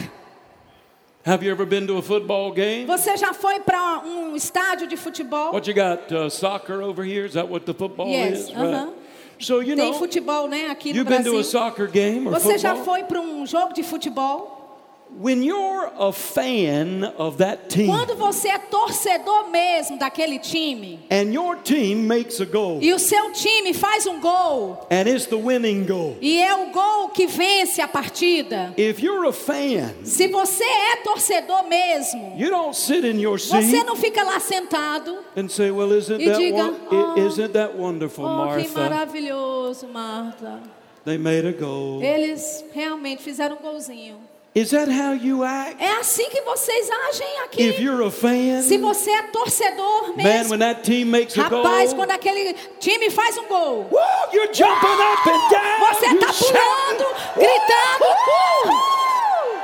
Have 1.26 1.42
you 1.42 1.50
ever 1.50 1.64
been 1.64 1.86
to 1.86 1.96
a 1.96 2.02
football 2.02 2.52
game? 2.52 2.84
Você 2.86 3.16
já 3.16 3.32
foi 3.32 3.58
para 3.60 4.00
um 4.04 4.36
estádio 4.36 4.86
de 4.86 4.96
futebol? 4.96 5.52
What 5.54 5.66
you 5.70 5.74
got? 5.74 6.12
Uh, 6.12 6.28
soccer 6.28 6.82
over 6.82 7.02
here? 7.02 7.24
Is 7.26 7.32
that 7.32 7.48
what 7.48 7.64
the 7.64 7.72
football 7.72 8.08
Yes, 8.08 8.40
is? 8.40 8.50
uh-huh. 8.50 8.90
So 9.38 9.60
you 9.60 9.74
Tem 9.74 9.90
know, 9.90 9.94
futebol, 9.98 10.46
né, 10.46 10.68
aqui 10.70 10.92
no 10.92 10.98
you've 10.98 11.08
been 11.08 11.22
to 11.24 11.30
a 11.30 11.32
Brasil. 11.32 11.44
soccer 11.50 11.90
game 11.90 12.26
or 12.28 12.32
Você 12.32 12.58
já 12.58 12.76
foi 12.76 13.04
para 13.04 13.20
um 13.20 13.46
jogo 13.46 13.72
de 13.72 13.82
futebol? 13.82 14.53
Team 17.68 17.86
Quando 17.86 18.16
você 18.16 18.48
é 18.48 18.58
torcedor 18.58 19.48
mesmo 19.50 19.98
daquele 19.98 20.38
time 20.38 21.00
and 21.10 21.32
your 21.32 21.56
team 21.58 21.96
makes 22.06 22.40
a 22.40 22.44
goal 22.44 22.78
e 22.82 22.92
o 22.92 22.98
seu 22.98 23.32
time 23.32 23.72
faz 23.72 24.06
um 24.06 24.20
gol 24.20 24.86
and 24.90 25.08
it's 25.08 25.26
the 25.26 25.36
winning 25.36 25.84
goal, 25.86 26.16
e 26.20 26.40
é 26.42 26.54
o 26.54 26.70
gol 26.72 27.08
que 27.10 27.26
vence 27.26 27.80
a 27.80 27.88
partida. 27.88 28.74
if 28.76 29.00
you're 29.00 29.28
a 29.28 29.32
fan, 29.32 29.92
Se 30.02 30.26
você 30.28 30.64
é 30.64 30.96
torcedor 30.96 31.64
mesmo, 31.68 32.34
you 32.36 32.50
don't 32.50 32.76
sit 32.76 33.04
in 33.04 33.20
your 33.20 33.38
você 33.38 33.84
não 33.84 33.96
fica 33.96 34.22
lá 34.24 34.40
sentado. 34.40 35.18
and 35.36 35.48
say, 35.48 35.70
"Well, 35.70 35.96
isn't 35.96 36.20
E 36.20 36.26
that 36.26 36.38
diga, 36.38 36.74
"Oh, 36.90 37.20
i- 37.20 37.26
isn't 37.26 37.52
that 37.52 37.74
wonderful, 37.76 38.24
Oh, 38.24 38.48
que 38.56 38.68
Martha? 38.68 38.80
maravilhoso, 38.80 39.86
Marta. 39.88 40.60
They 41.04 41.18
made 41.18 41.46
a 41.46 41.52
goal." 41.52 42.02
Eles 42.02 42.64
realmente 42.72 43.22
fizeram 43.22 43.56
um 43.56 43.62
golzinho. 43.62 44.16
Is 44.54 44.70
that 44.70 44.88
how 44.88 45.12
you 45.14 45.42
act? 45.42 45.82
É 45.82 45.96
assim 45.98 46.30
que 46.30 46.40
vocês 46.42 46.88
agem 46.88 47.26
If 47.26 47.42
aqui. 47.44 47.82
you're 47.82 48.06
a 48.06 48.10
fan, 48.10 48.62
Se 48.62 48.78
você 48.78 49.10
é 49.10 49.22
torcedor 49.24 50.16
man, 50.16 50.22
mesmo, 50.22 50.50
when 50.50 50.60
that 50.60 50.82
team 50.82 51.06
makes 51.06 51.36
a 51.36 51.42
rapaz, 51.42 51.92
goal, 51.92 51.96
quando 52.06 52.12
aquele 52.12 52.54
time 52.78 53.10
faz 53.10 53.36
um 53.36 53.46
gol, 53.48 53.88
woo, 53.90 54.00
you're 54.32 54.52
jumping 54.54 54.86
up 54.86 55.28
and 55.28 55.50
down. 55.50 55.80
você 55.92 56.06
está 56.06 56.32
pulando, 56.32 57.04
shouting, 57.04 57.40
gritando. 57.40 58.04
"Woo!" 58.04 58.70
"Uhul!" 58.70 59.60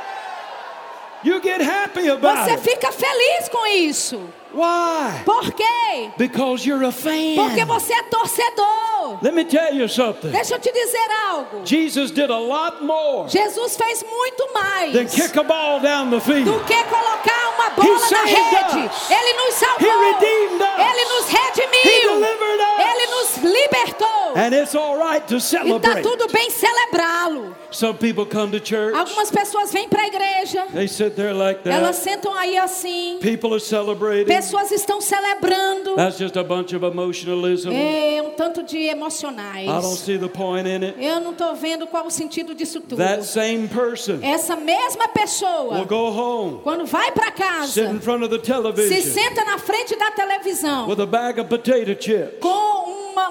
You 1.23 1.39
get 1.41 1.61
happy 1.61 2.09
about 2.09 2.43
Você 2.49 2.51
it. 2.55 2.61
fica 2.69 2.91
feliz 2.91 3.47
com 3.49 3.65
isso. 3.67 4.19
Why? 4.53 5.21
Por 5.25 5.51
quê? 5.53 6.11
Because 6.17 6.65
you're 6.65 6.83
a 6.85 6.91
fan. 6.91 7.35
Porque 7.35 7.63
você 7.65 7.93
é 7.93 8.03
torcedor. 8.03 9.19
Let 9.21 9.33
me 9.33 9.43
tell 9.45 9.73
you 9.73 9.87
something. 9.87 10.29
Deixa 10.31 10.55
eu 10.55 10.59
te 10.59 10.71
dizer 10.71 11.07
algo. 11.29 11.61
Jesus 11.65 12.11
did 12.11 12.29
a 12.29 12.37
lot 12.39 12.83
more 12.83 13.27
Jesus 13.29 13.75
fez 13.75 14.03
muito 14.03 14.49
mais 14.53 14.93
than 14.93 15.05
kick 15.05 15.37
a 15.37 15.43
ball 15.43 15.79
down 15.79 16.09
the 16.09 16.19
field. 16.19 16.45
do 16.45 16.59
que 16.65 16.83
colocar 16.85 17.49
uma 17.55 17.69
bola 17.71 17.99
na 17.99 18.07
saved 18.07 18.33
rede. 18.35 18.85
us. 18.87 19.09
Ele 19.11 19.33
nos 19.33 19.53
salvou. 19.55 19.87
He 19.87 20.13
redeemed 20.13 20.61
us. 20.61 20.79
Ele 20.79 21.05
nos 21.05 21.27
He 21.29 21.37
redimiu. 21.37 22.09
delivered 22.13 22.61
us. 22.61 22.79
Ele 22.79 23.05
nos 23.07 23.37
libertou. 23.37 24.11
And 24.35 24.53
it's 24.53 24.75
all 24.75 24.97
right 24.97 25.25
to 25.27 25.35
E 25.35 25.37
está 25.37 25.59
celebrate. 25.59 26.01
tudo 26.03 26.27
bem 26.31 26.49
celebrá-lo. 26.49 27.55
Some 27.69 27.97
people 27.97 28.25
come 28.25 28.51
to 28.51 28.59
church. 28.59 28.95
Algumas 28.95 29.29
pessoas 29.31 29.71
vêm 29.71 29.87
para 29.89 30.01
a 30.03 30.07
igreja. 30.07 30.65
They 30.73 30.87
sit 30.87 31.15
there 31.15 31.33
like 31.33 31.67
Elas 31.67 31.97
that. 31.97 32.03
sentam 32.09 32.33
aí 32.33 32.57
assim. 32.57 33.19
People 33.21 33.51
are 33.53 33.59
celebrating. 33.61 34.25
Pessoas 34.41 34.71
estão 34.71 34.99
celebrando. 34.99 35.95
That's 35.95 36.17
just 36.17 36.35
a 36.35 36.43
bunch 36.43 36.75
of 36.75 36.83
emotionalism. 36.83 37.69
É 37.71 38.21
um 38.23 38.31
tanto 38.31 38.63
de 38.63 38.77
emocionais. 38.87 39.67
I 39.67 39.81
don't 39.81 39.97
see 39.97 40.17
the 40.17 40.27
point 40.27 40.67
in 40.67 40.83
it. 40.83 40.95
Eu 40.99 41.19
não 41.19 41.31
estou 41.31 41.53
vendo 41.53 41.85
qual 41.85 42.07
o 42.07 42.11
sentido 42.11 42.55
disso 42.55 42.81
tudo. 42.81 42.97
That 42.97 43.23
same 43.23 43.67
person 43.67 44.19
Essa 44.23 44.55
mesma 44.55 45.07
pessoa, 45.09 45.77
will 45.77 45.85
go 45.85 46.09
home, 46.09 46.59
quando 46.63 46.85
vai 46.85 47.11
para 47.11 47.27
sit 47.67 47.83
in 47.83 47.87
casa, 47.87 47.99
front 48.01 48.23
of 48.23 48.29
the 48.29 48.43
se 48.43 48.51
television 48.51 49.13
senta 49.13 49.45
na 49.45 49.59
frente 49.59 49.95
da 49.95 50.09
televisão 50.11 50.87
with 50.87 50.99
a 50.99 51.05
bag 51.05 51.39
of 51.39 51.47
potato 51.47 51.95
chips 52.01 52.39
com 52.39 52.70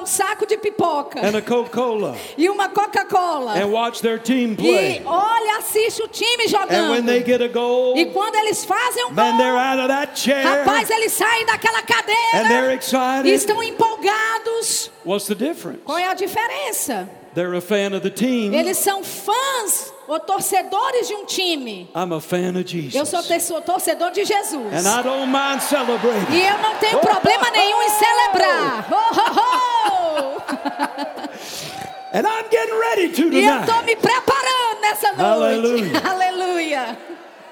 um 0.00 0.06
saco 0.06 0.46
de 0.46 0.56
pipoca 0.56 1.20
and 1.20 1.36
a 1.36 1.42
Coca-Cola 1.42 2.16
e 2.36 2.48
uma 2.48 2.68
Coca-Cola 2.68 3.58
and 3.58 3.66
watch 3.66 4.00
their 4.00 4.18
team 4.18 4.52
e 4.52 4.56
play. 4.56 5.02
olha, 5.04 5.58
assiste 5.58 6.02
o 6.02 6.08
time 6.08 6.48
jogando. 6.48 7.06
they 7.06 7.22
get 7.24 7.40
a 7.42 7.48
goal, 7.48 7.96
E 7.96 8.06
quando 8.06 8.34
eles 8.36 8.64
fazem 8.64 9.04
um 9.06 9.14
gol, 9.14 9.24
out 9.24 9.78
of 9.80 9.88
that 9.88 10.18
chair 10.18 10.42
rapaz, 10.44 10.90
eles 10.90 11.12
saem 11.12 11.44
daquela 11.46 11.78
and 11.78 11.82
they're 12.48 12.78
cadeira 12.78 13.28
e 13.28 13.32
estão 13.32 13.62
empolgados. 13.62 14.90
What's 15.04 15.26
the 15.26 15.34
difference? 15.34 15.80
Qual 15.84 15.98
é 15.98 16.06
a 16.06 16.14
diferença? 16.14 17.08
They're 17.34 17.56
a 17.56 17.60
fan 17.60 17.94
of 17.94 18.00
the 18.00 18.10
team. 18.10 18.52
Eles 18.52 18.78
são 18.78 19.04
fãs 19.04 19.92
ou 20.08 20.18
torcedores 20.18 21.06
de 21.06 21.14
um 21.14 21.24
time. 21.24 21.88
I'm 21.94 22.12
a 22.12 22.20
fan 22.20 22.58
of 22.58 22.58
Eu 22.58 22.66
Jesus. 22.66 23.08
sou 23.08 23.22
te- 23.22 23.40
sou 23.40 23.62
torcedor 23.62 24.10
de 24.10 24.24
Jesus. 24.24 24.66
And 24.72 24.80
I 24.80 25.02
don't 25.02 25.26
mind 25.26 25.60
celebrating. 25.62 26.32
E 26.32 26.44
eu 26.44 26.58
não 26.58 26.74
tenho 26.76 26.98
problema 26.98 27.48
nenhum 27.50 27.82
em 27.82 27.88
celebrar. 27.90 28.88
Oh, 28.90 29.69
And 32.12 32.26
I'm 32.26 32.48
getting 32.50 32.74
ready 32.76 33.08
to 33.12 33.22
E 33.32 33.44
eu 33.44 33.60
estou 33.60 33.74
tonight. 33.76 33.86
me 33.86 33.96
preparando 33.96 34.80
nessa 34.80 35.12
noite. 35.12 35.22
Aleluia. 35.22 36.02
Aleluia. 36.04 36.98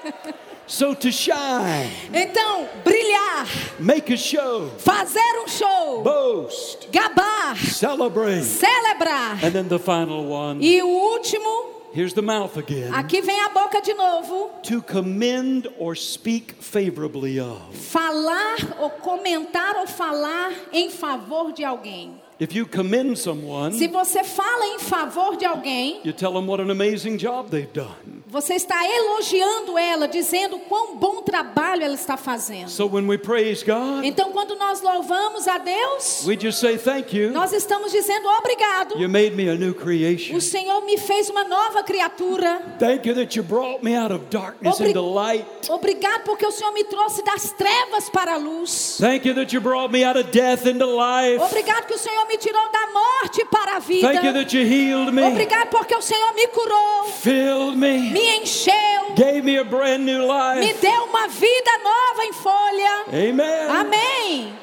So 0.71 0.93
to 0.93 1.11
shine, 1.11 1.89
Então, 2.13 2.69
brilhar, 2.83 3.47
make 3.79 4.13
a 4.13 4.17
show, 4.17 4.69
fazer 4.77 5.19
um 5.43 5.47
show, 5.47 6.03
boast, 6.03 6.89
gabar, 6.91 7.57
celebrate. 7.57 8.43
celebrar. 8.43 9.43
And 9.43 9.51
then 9.51 9.67
the 9.67 9.79
final 9.79 10.27
one. 10.27 10.61
E 10.63 10.79
o 10.83 10.87
último, 10.87 11.71
Here's 11.91 12.13
the 12.13 12.21
mouth 12.21 12.55
again. 12.55 12.93
aqui 12.93 13.19
vem 13.19 13.41
a 13.45 13.49
boca 13.49 13.81
de 13.81 13.95
novo. 13.95 14.51
To 14.65 14.79
commend 14.83 15.67
or 15.79 15.95
speak 15.95 16.53
favorably 16.61 17.39
of. 17.39 17.59
Falar 17.73 18.57
ou 18.79 18.91
comentar 18.91 19.75
ou 19.77 19.87
falar 19.87 20.51
em 20.71 20.91
favor 20.91 21.51
de 21.51 21.65
alguém. 21.65 22.21
If 22.39 22.55
you 22.55 22.65
commend 22.65 23.17
someone, 23.17 23.73
Se 23.77 23.87
você 23.87 24.23
fala 24.23 24.65
em 24.67 24.79
favor 24.79 25.35
de 25.35 25.45
alguém, 25.45 25.99
you 26.05 26.13
tell 26.13 26.31
them 26.31 26.47
what 26.47 26.61
an 26.61 26.71
amazing 26.71 27.17
job 27.17 27.49
they've 27.49 27.71
done. 27.73 28.23
Você 28.27 28.53
está 28.53 28.75
elogiando 28.85 29.75
ela, 29.77 30.07
dizendo 30.07 30.59
quão 30.59 30.95
bom 30.95 31.21
trabalho 31.23 31.83
ela 31.83 31.95
está 31.95 32.15
fazendo. 32.15 32.69
So 32.69 32.85
when 32.85 33.07
we 33.07 33.17
praise 33.17 33.63
God, 33.65 34.05
Então, 34.05 34.31
quando 34.31 34.55
nós 34.55 34.81
louvamos 34.81 35.47
a 35.47 35.57
Deus, 35.57 36.25
we 36.27 36.37
just 36.39 36.59
say 36.59 36.77
thank 36.77 37.13
you. 37.13 37.31
nós 37.31 37.51
estamos 37.51 37.91
dizendo 37.91 38.29
obrigado. 38.37 38.97
You 38.99 39.09
made 39.09 39.31
me 39.35 39.49
a 39.49 39.55
new 39.55 39.73
creation. 39.73 40.35
O 40.37 40.41
Senhor 40.41 40.81
me 40.85 40.97
fez 40.97 41.27
uma 41.29 41.43
nova 41.43 41.83
criatura. 41.83 42.61
Thank 42.79 43.05
you 43.07 43.15
that 43.15 43.35
you 43.35 43.43
brought 43.43 43.83
me 43.83 43.95
out 43.97 44.13
of 44.13 44.25
darkness 44.29 44.75
Obri- 44.79 44.89
into 44.91 45.01
light. 45.01 45.45
Obrigado 45.69 46.23
porque 46.23 46.45
o 46.45 46.51
Senhor 46.51 46.71
me 46.71 46.83
trouxe 46.85 47.21
das 47.23 47.51
trevas 47.51 48.09
para 48.09 48.35
a 48.35 48.37
luz. 48.37 48.97
Thank 48.99 49.27
you 49.27 49.33
that 49.35 49.51
you 49.53 49.59
brought 49.59 49.91
me 49.91 50.05
out 50.05 50.17
of 50.17 50.29
death 50.31 50.65
into 50.67 50.85
life. 50.85 51.41
Obrigado 51.41 51.87
que 51.87 51.95
o 51.95 51.99
Senhor 51.99 52.27
me 52.29 52.37
tirou 52.37 52.69
da 52.71 52.87
morte 52.93 53.43
para 53.51 53.75
a 53.75 53.79
vida. 53.79 54.07
Thank 54.13 54.25
you 54.25 54.33
that 54.33 54.53
you 54.55 54.63
healed 54.65 55.11
me, 55.13 55.23
Obrigado 55.23 55.69
porque 55.69 55.93
o 55.95 56.01
Senhor 56.01 56.33
me 56.33 56.47
curou, 56.47 57.05
filled 57.21 57.75
me, 57.77 58.11
me 58.11 58.37
encheu, 58.37 59.13
gave 59.15 59.41
me 59.41 59.57
a 59.57 59.63
brand 59.63 59.99
new 60.05 60.19
me 60.21 60.61
life. 60.65 60.73
deu 60.79 61.03
uma 61.05 61.27
vida 61.27 61.71
nova 61.83 62.23
em 62.25 62.33
folha. 62.33 63.03
Amen. 63.07 63.69
Amém. 63.69 64.53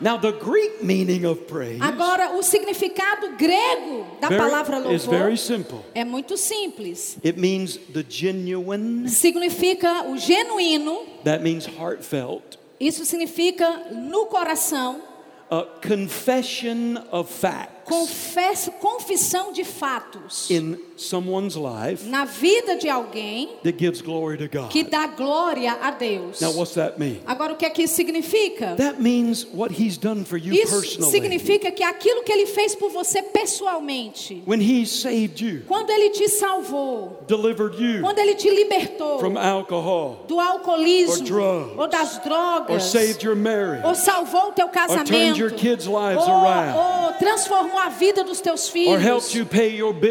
Now, 0.00 0.16
the 0.16 0.30
Greek 0.30 0.80
meaning 0.84 1.24
of 1.26 1.46
praise 1.48 1.80
Agora, 1.82 2.30
o 2.36 2.40
significado 2.42 3.30
grego 3.36 4.06
da 4.20 4.28
very- 4.28 4.40
palavra 4.40 4.78
is 4.94 5.04
very 5.04 5.22
louvor 5.32 5.36
simple. 5.36 5.78
é 5.92 6.04
muito 6.04 6.36
simples. 6.36 7.16
It 7.24 7.36
means 7.36 7.76
the 7.92 8.04
genuine, 8.08 9.08
Significa 9.08 10.04
o 10.08 10.16
genuíno, 10.16 11.00
that 11.24 11.42
means 11.42 11.66
heartfelt, 11.66 12.56
isso 12.78 13.04
significa 13.04 13.68
no 13.90 14.26
coração, 14.26 15.02
a 15.50 15.64
confession 15.80 16.96
of 16.96 17.28
facts 17.28 17.77
confesso, 17.88 18.70
confissão 18.72 19.52
de 19.52 19.64
fatos 19.64 20.50
in 20.50 20.76
someone's 20.96 21.54
life 21.56 22.04
na 22.08 22.24
vida 22.24 22.76
de 22.76 22.88
alguém 22.88 23.48
that 23.62 23.78
gives 23.78 24.00
glory 24.00 24.36
to 24.36 24.48
God. 24.48 24.70
que 24.70 24.82
dá 24.84 25.06
glória 25.06 25.72
a 25.80 25.90
Deus. 25.90 26.40
Now, 26.40 26.52
what's 26.52 26.74
that 26.74 26.98
mean? 26.98 27.20
Agora, 27.26 27.52
o 27.52 27.56
que 27.56 27.64
é 27.66 27.70
que 27.70 27.82
isso 27.84 27.94
significa? 27.94 28.74
That 28.76 29.00
means 29.00 29.46
what 29.52 29.72
He's 29.72 29.96
done 29.96 30.24
for 30.24 30.36
you 30.36 30.52
Isso 30.52 30.80
personally. 30.80 31.10
significa 31.12 31.70
que 31.70 31.82
aquilo 31.82 32.22
que 32.22 32.32
ele 32.32 32.46
fez 32.46 32.74
por 32.74 32.90
você 32.90 33.22
pessoalmente, 33.22 34.42
When 34.46 34.60
He 34.60 34.84
saved 34.86 35.40
you, 35.44 35.62
quando 35.66 35.90
ele 35.90 36.10
te 36.10 36.28
salvou, 36.28 37.22
delivered 37.26 37.80
you 37.82 38.00
quando 38.02 38.18
ele 38.18 38.34
te 38.34 38.50
libertou 38.50 39.18
from 39.18 39.38
alcohol, 39.38 40.24
do 40.26 40.38
alcoolismo 40.40 41.14
Or 41.14 41.22
drugs. 41.22 41.78
ou 41.78 41.86
das 41.88 42.16
or 42.16 42.22
drogas, 42.22 42.82
saved 42.84 43.24
your 43.24 43.36
marriage, 43.36 43.86
ou 43.86 43.94
salvou 43.94 44.48
o 44.48 44.52
teu 44.52 44.68
casamento, 44.68 45.38
your 45.38 45.50
kids' 45.52 45.86
lives 45.86 46.22
ou, 46.26 46.32
around. 46.32 46.76
ou 46.76 47.12
transformou 47.18 47.77
a 47.78 47.88
vida 47.88 48.24
dos 48.24 48.40
teus 48.40 48.68
filhos, 48.68 49.02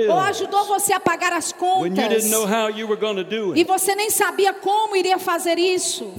ou 0.09 0.19
ajudou 0.19 0.65
você 0.65 0.93
a 0.93 0.99
pagar 0.99 1.33
as 1.33 1.51
contas, 1.51 2.25
e 3.55 3.63
você 3.63 3.95
nem 3.95 4.09
sabia 4.09 4.53
como 4.53 4.95
iria 4.95 5.17
fazer 5.17 5.57
isso. 5.57 6.13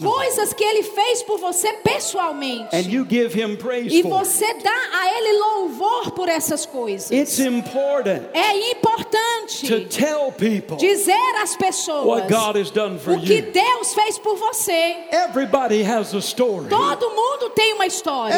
Coisas 0.00 0.52
que 0.52 0.64
ele 0.64 0.82
fez 0.82 1.22
por 1.22 1.38
você 1.38 1.72
pessoalmente. 1.74 2.74
And 2.74 2.90
you 2.90 3.06
give 3.08 3.38
Him 3.38 3.56
praise 3.56 3.94
E 3.94 4.02
você 4.02 4.54
dá 4.54 4.70
a 4.70 5.18
ele 5.18 5.38
louvor 5.38 6.10
por 6.12 6.28
essas 6.28 6.66
coisas. 6.66 7.10
It's 7.10 7.38
important 7.38 8.22
É 8.32 8.70
importante 8.70 9.66
to 9.66 9.84
tell 9.88 10.32
people 10.32 10.76
dizer 10.76 11.34
às 11.42 11.56
pessoas 11.56 12.06
what 12.06 12.28
God 12.28 12.56
has 12.56 12.70
done 12.70 12.98
for 12.98 13.14
o 13.14 13.20
que 13.20 13.36
you. 13.36 13.52
Deus 13.52 13.94
fez 13.94 14.18
por 14.18 14.36
você. 14.36 14.96
Everybody 15.10 15.82
has 15.82 16.14
a 16.14 16.20
story. 16.20 16.68
Todo 16.68 17.10
mundo 17.10 17.50
tem 17.50 17.74
uma 17.74 17.86
história. 17.86 18.34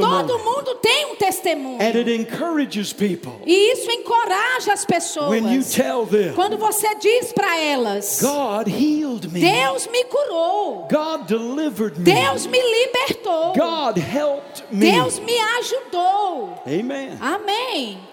Testimony. 0.00 0.26
Todo 0.28 0.38
mundo 0.44 0.74
tem 0.76 1.06
um 1.12 1.16
testemunho. 1.16 1.80
And 1.82 1.96
it 1.98 2.10
encourages 2.10 2.92
people 2.92 3.32
E 3.46 3.72
isso 3.72 3.90
encoraja 3.90 4.72
as 4.72 4.84
pessoas. 4.84 5.30
when 5.30 5.52
you 5.52 5.62
tell 5.62 6.06
them, 6.06 6.34
Quando 6.34 6.56
você 6.58 6.94
diz 6.96 7.32
para 7.32 7.58
elas: 7.58 8.20
God 8.20 8.68
healed 8.68 9.30
me. 9.32 9.40
Deus 9.40 9.86
me 9.86 10.04
curou. 10.04 10.88
God 10.90 11.26
delivered 11.26 11.98
me. 11.98 12.04
Deus 12.04 12.46
me 12.46 12.58
libertou. 12.60 13.52
God 13.54 13.98
helped 13.98 14.64
me. 14.70 14.90
Deus 14.92 15.18
me 15.18 15.38
ajudou. 15.58 16.54
Amen. 16.66 17.18
Amém. 17.20 18.09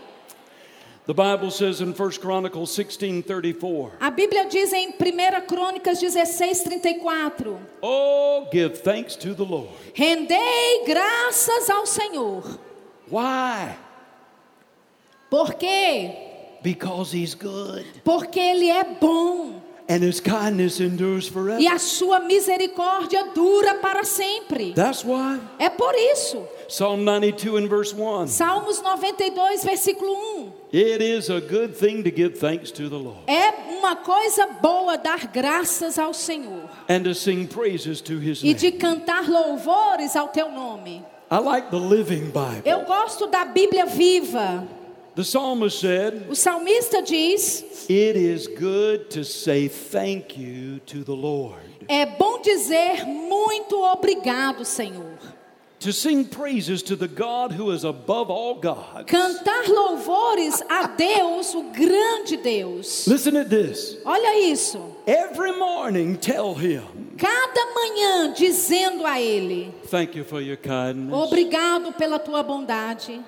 The 1.08 1.14
Bible 1.14 1.52
says 1.52 1.80
in 1.80 1.94
1 1.94 2.20
Chronicles 2.20 2.70
16:34, 2.76 3.94
A 4.02 4.12
Bíblia 4.12 4.44
diz 4.46 4.74
em 4.74 4.92
1 4.92 5.42
Crônicas 5.48 6.00
16, 6.02 6.64
34: 6.64 7.58
"Oh, 7.82 8.46
give 8.52 8.80
thanks 8.80 9.16
to 9.16 9.34
the 9.34 9.44
Lord." 9.46 9.70
Rendei 9.94 10.84
graças 10.86 11.70
ao 11.70 11.86
Senhor. 11.86 12.60
Why? 13.10 13.78
Por 15.30 15.54
quê? 15.54 16.12
Because 16.62 17.14
he's 17.14 17.34
good 17.34 17.86
Porque 18.04 18.38
Ele 18.40 18.70
é 18.70 18.84
bom 18.84 19.62
and 19.88 20.04
his 20.04 20.20
kindness 20.20 20.82
endures 20.82 21.30
forever. 21.30 21.62
e 21.62 21.68
a 21.68 21.80
sua 21.80 22.20
misericórdia 22.20 23.24
dura 23.34 23.76
para 23.76 24.04
sempre. 24.04 24.74
That's 24.74 25.06
why 25.06 25.40
É 25.58 25.70
por 25.70 25.96
isso. 25.96 26.46
Psalm 26.68 27.06
92 27.06 27.56
and 27.58 27.70
verse 27.70 27.94
1. 27.94 28.28
Salmos 28.28 28.82
92, 28.84 29.64
versículo 29.64 30.16
1. 30.40 30.54
It 30.74 31.02
is 31.02 31.30
a 31.30 31.40
good 31.40 31.74
thing 31.76 32.04
to 32.04 32.12
give 32.12 32.38
thanks 32.38 32.72
to 32.72 32.90
the 32.90 32.98
Lord 32.98 33.20
É 33.26 33.54
uma 33.80 33.96
coisa 33.96 34.48
boa 34.62 34.98
dar 34.98 35.28
graças 35.28 35.98
ao 35.98 36.14
Senhor 36.14 36.70
and 36.90 37.04
to 37.04 37.14
sing 37.16 37.48
praises 37.48 38.02
to 38.02 38.18
his 38.20 38.42
e 38.44 38.48
name. 38.48 38.56
de 38.56 38.72
cantar 38.74 39.30
louvores 39.30 40.16
ao 40.16 40.28
teu 40.28 40.52
nome. 40.52 41.04
I 41.32 41.40
like 41.40 41.70
the 41.70 41.80
Living 41.80 42.32
Bible. 42.32 42.64
Eu 42.66 42.82
gosto 42.82 43.28
da 43.28 43.46
Bíblia 43.46 43.86
viva. 43.86 44.68
The 45.16 45.24
psalmist 45.24 45.80
said, 45.80 46.28
O 46.30 46.36
salmista 46.36 47.02
diz: 47.02 47.64
It 47.90 48.18
is 48.18 48.46
good 48.48 49.06
to 49.12 49.24
say 49.24 49.68
thank 49.70 50.38
you 50.38 50.80
to 50.86 51.04
the 51.04 51.16
Lord. 51.16 51.62
É 51.88 52.06
bom 52.06 52.42
dizer 52.42 53.06
muito 53.06 53.82
obrigado, 53.82 54.66
Senhor. 54.66 55.18
To 55.82 55.94
sing 55.94 56.26
praises 56.26 56.82
to 56.84 56.96
the 56.96 57.08
God 57.08 57.52
who 57.52 57.70
is 57.72 57.84
above 57.84 58.32
all 58.32 58.56
gods. 58.56 59.06
Cantar 59.12 59.68
louvores 59.68 60.60
a 60.68 60.88
Deus, 60.88 61.54
o 61.54 61.72
grande 61.72 62.38
Deus. 62.42 63.06
Listen 63.08 63.36
to 63.36 63.44
this. 63.44 63.96
Olha 64.04 64.40
isso. 64.52 64.80
Every 65.06 65.52
morning 65.58 66.16
tell 66.18 66.56
him, 66.56 66.82
Cada 67.18 67.66
manhã 67.76 68.34
dizendo 68.34 69.06
a 69.06 69.22
Ele: 69.22 69.72
Thank 69.86 70.16
you 70.16 70.24
for 70.24 70.42
your 70.42 70.58
kindness. 70.58 71.14
Obrigado 71.14 71.94
pela 71.94 72.18
tua 72.18 72.42
bondade. 72.42 73.24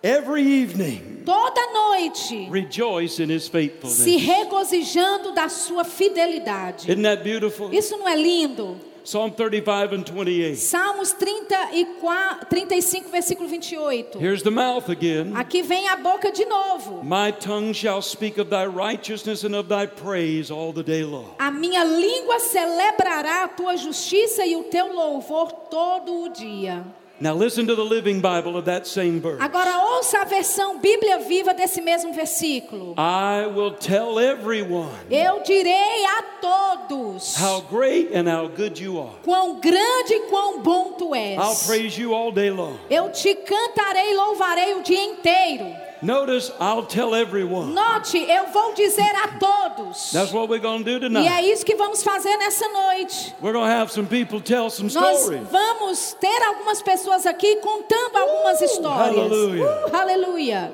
Every 0.00 0.42
evening, 0.42 1.24
Toda 1.26 1.60
noite 1.72 2.48
rejoice 2.48 3.18
in 3.18 3.28
his 3.28 3.48
faithfulness. 3.48 3.98
se 3.98 4.16
regozijando 4.16 5.32
da 5.34 5.48
sua 5.48 5.82
fidelidade. 5.82 6.88
Isn't 6.88 7.02
that 7.02 7.24
beautiful? 7.24 7.70
Isso 7.74 7.96
não 7.96 8.08
é 8.08 8.14
lindo? 8.14 8.78
Psalm 9.08 9.30
35 9.30 9.94
and 9.94 10.06
28. 10.06 10.58
Salmos 10.58 11.12
34, 11.12 12.44
35, 12.50 13.10
versículo 13.10 13.48
28. 13.48 14.16
Here's 14.18 14.42
the 14.42 14.50
mouth 14.50 14.90
again. 14.90 15.34
Aqui 15.34 15.62
vem 15.62 15.88
a 15.88 15.96
boca 15.96 16.30
de 16.30 16.44
novo. 16.44 17.02
My 17.02 17.30
tongue 17.30 17.72
shall 17.72 18.02
speak 18.02 18.36
of 18.36 18.50
thy 18.50 18.66
righteousness 18.66 19.44
and 19.44 19.54
of 19.54 19.66
thy 19.70 19.86
praise 19.86 20.50
all 20.50 20.74
the 20.74 20.82
day 20.82 21.04
long. 21.04 21.34
A 21.38 21.50
minha 21.50 21.84
língua 21.84 22.38
celebrará 22.38 23.44
a 23.44 23.48
tua 23.48 23.78
justiça 23.78 24.44
e 24.44 24.54
o 24.56 24.64
teu 24.64 24.92
louvor 24.92 25.52
todo 25.70 26.24
o 26.24 26.28
dia. 26.28 26.84
Now 27.20 27.34
listen 27.34 27.66
to 27.66 27.74
the 27.74 27.82
Living 27.84 28.20
Bible 28.20 28.56
of 28.56 28.66
that 28.66 28.86
same 28.86 29.20
verse. 29.20 29.40
Agora 29.42 29.76
ouça 29.96 30.20
a 30.20 30.24
versão 30.24 30.78
Bíblia 30.78 31.18
viva 31.18 31.52
desse 31.52 31.80
mesmo 31.80 32.12
versículo. 32.12 32.94
I 32.96 33.46
will 33.46 33.72
tell 33.72 34.20
everyone 34.20 34.88
Eu 35.10 35.40
direi 35.42 36.04
a 36.06 36.22
todos 36.40 37.34
how 37.36 37.60
great 37.62 38.14
and 38.14 38.28
how 38.28 38.48
good 38.48 38.80
you 38.80 39.00
are. 39.00 39.16
quão 39.24 39.58
grande 39.58 40.14
e 40.14 40.20
quão 40.28 40.60
bom 40.62 40.92
tu 40.92 41.12
I'll 41.14 41.50
és. 41.50 41.66
praise 41.66 42.00
you 42.00 42.14
all 42.14 42.30
day 42.30 42.50
long. 42.50 42.76
Eu 42.88 43.10
te 43.10 43.34
cantarei 43.34 44.12
e 44.12 44.14
louvarei 44.16 44.74
o 44.74 44.82
dia 44.82 45.02
inteiro. 45.02 45.87
Notice, 46.02 46.52
I'll 46.60 46.84
tell 46.86 47.14
everyone. 47.14 47.74
Note, 47.74 48.14
eu 48.16 48.46
vou 48.52 48.72
dizer 48.74 49.10
a 49.24 49.38
todos. 49.38 50.12
That's 50.12 50.32
what 50.32 50.48
we're 50.48 50.60
going 50.62 50.84
to 50.84 50.90
do 50.90 50.96
E 50.96 51.00
tonight. 51.08 51.28
é 51.28 51.42
isso 51.42 51.64
que 51.64 51.74
vamos 51.74 52.02
fazer 52.02 52.36
nessa 52.36 52.68
noite. 52.68 53.34
We're 53.40 53.52
going 53.52 53.66
to 53.68 53.72
have 53.74 53.90
some 53.90 54.06
people 54.06 54.40
tell 54.40 54.70
some 54.70 54.88
Nós 54.92 55.18
stories. 55.22 55.42
vamos 55.50 56.14
ter 56.20 56.42
algumas 56.46 56.80
pessoas 56.82 57.26
aqui 57.26 57.56
contando 57.56 58.16
algumas 58.16 58.60
histórias. 58.62 59.16
hallelujah. 59.16 59.64
Uh, 59.64 59.96
aleluia. 59.96 60.72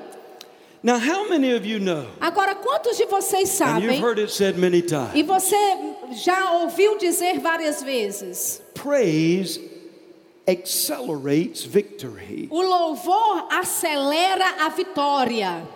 Now, 0.83 0.99
how 0.99 1.27
many 1.27 1.51
of 1.55 1.65
you 1.65 1.79
know, 1.79 2.05
Agora, 2.21 2.53
quantos 2.53 2.95
de 2.95 3.05
vocês 3.07 3.59
and 3.59 3.81
you've 3.81 3.95
sabem, 3.95 3.99
heard 3.99 4.19
it 4.19 4.29
said 4.29 4.55
many 4.55 4.83
times, 4.83 5.15
e 5.15 5.23
você 5.23 5.57
já 6.11 6.51
ouviu 6.61 6.99
dizer 6.99 7.39
várias 7.39 7.81
vezes, 7.81 8.61
praise 8.75 9.59
accelerates 10.47 11.63
victory. 11.63 12.47
o 12.51 12.61
louvor 12.61 13.47
acelera 13.51 14.65
a 14.65 14.69
vitória. 14.69 15.74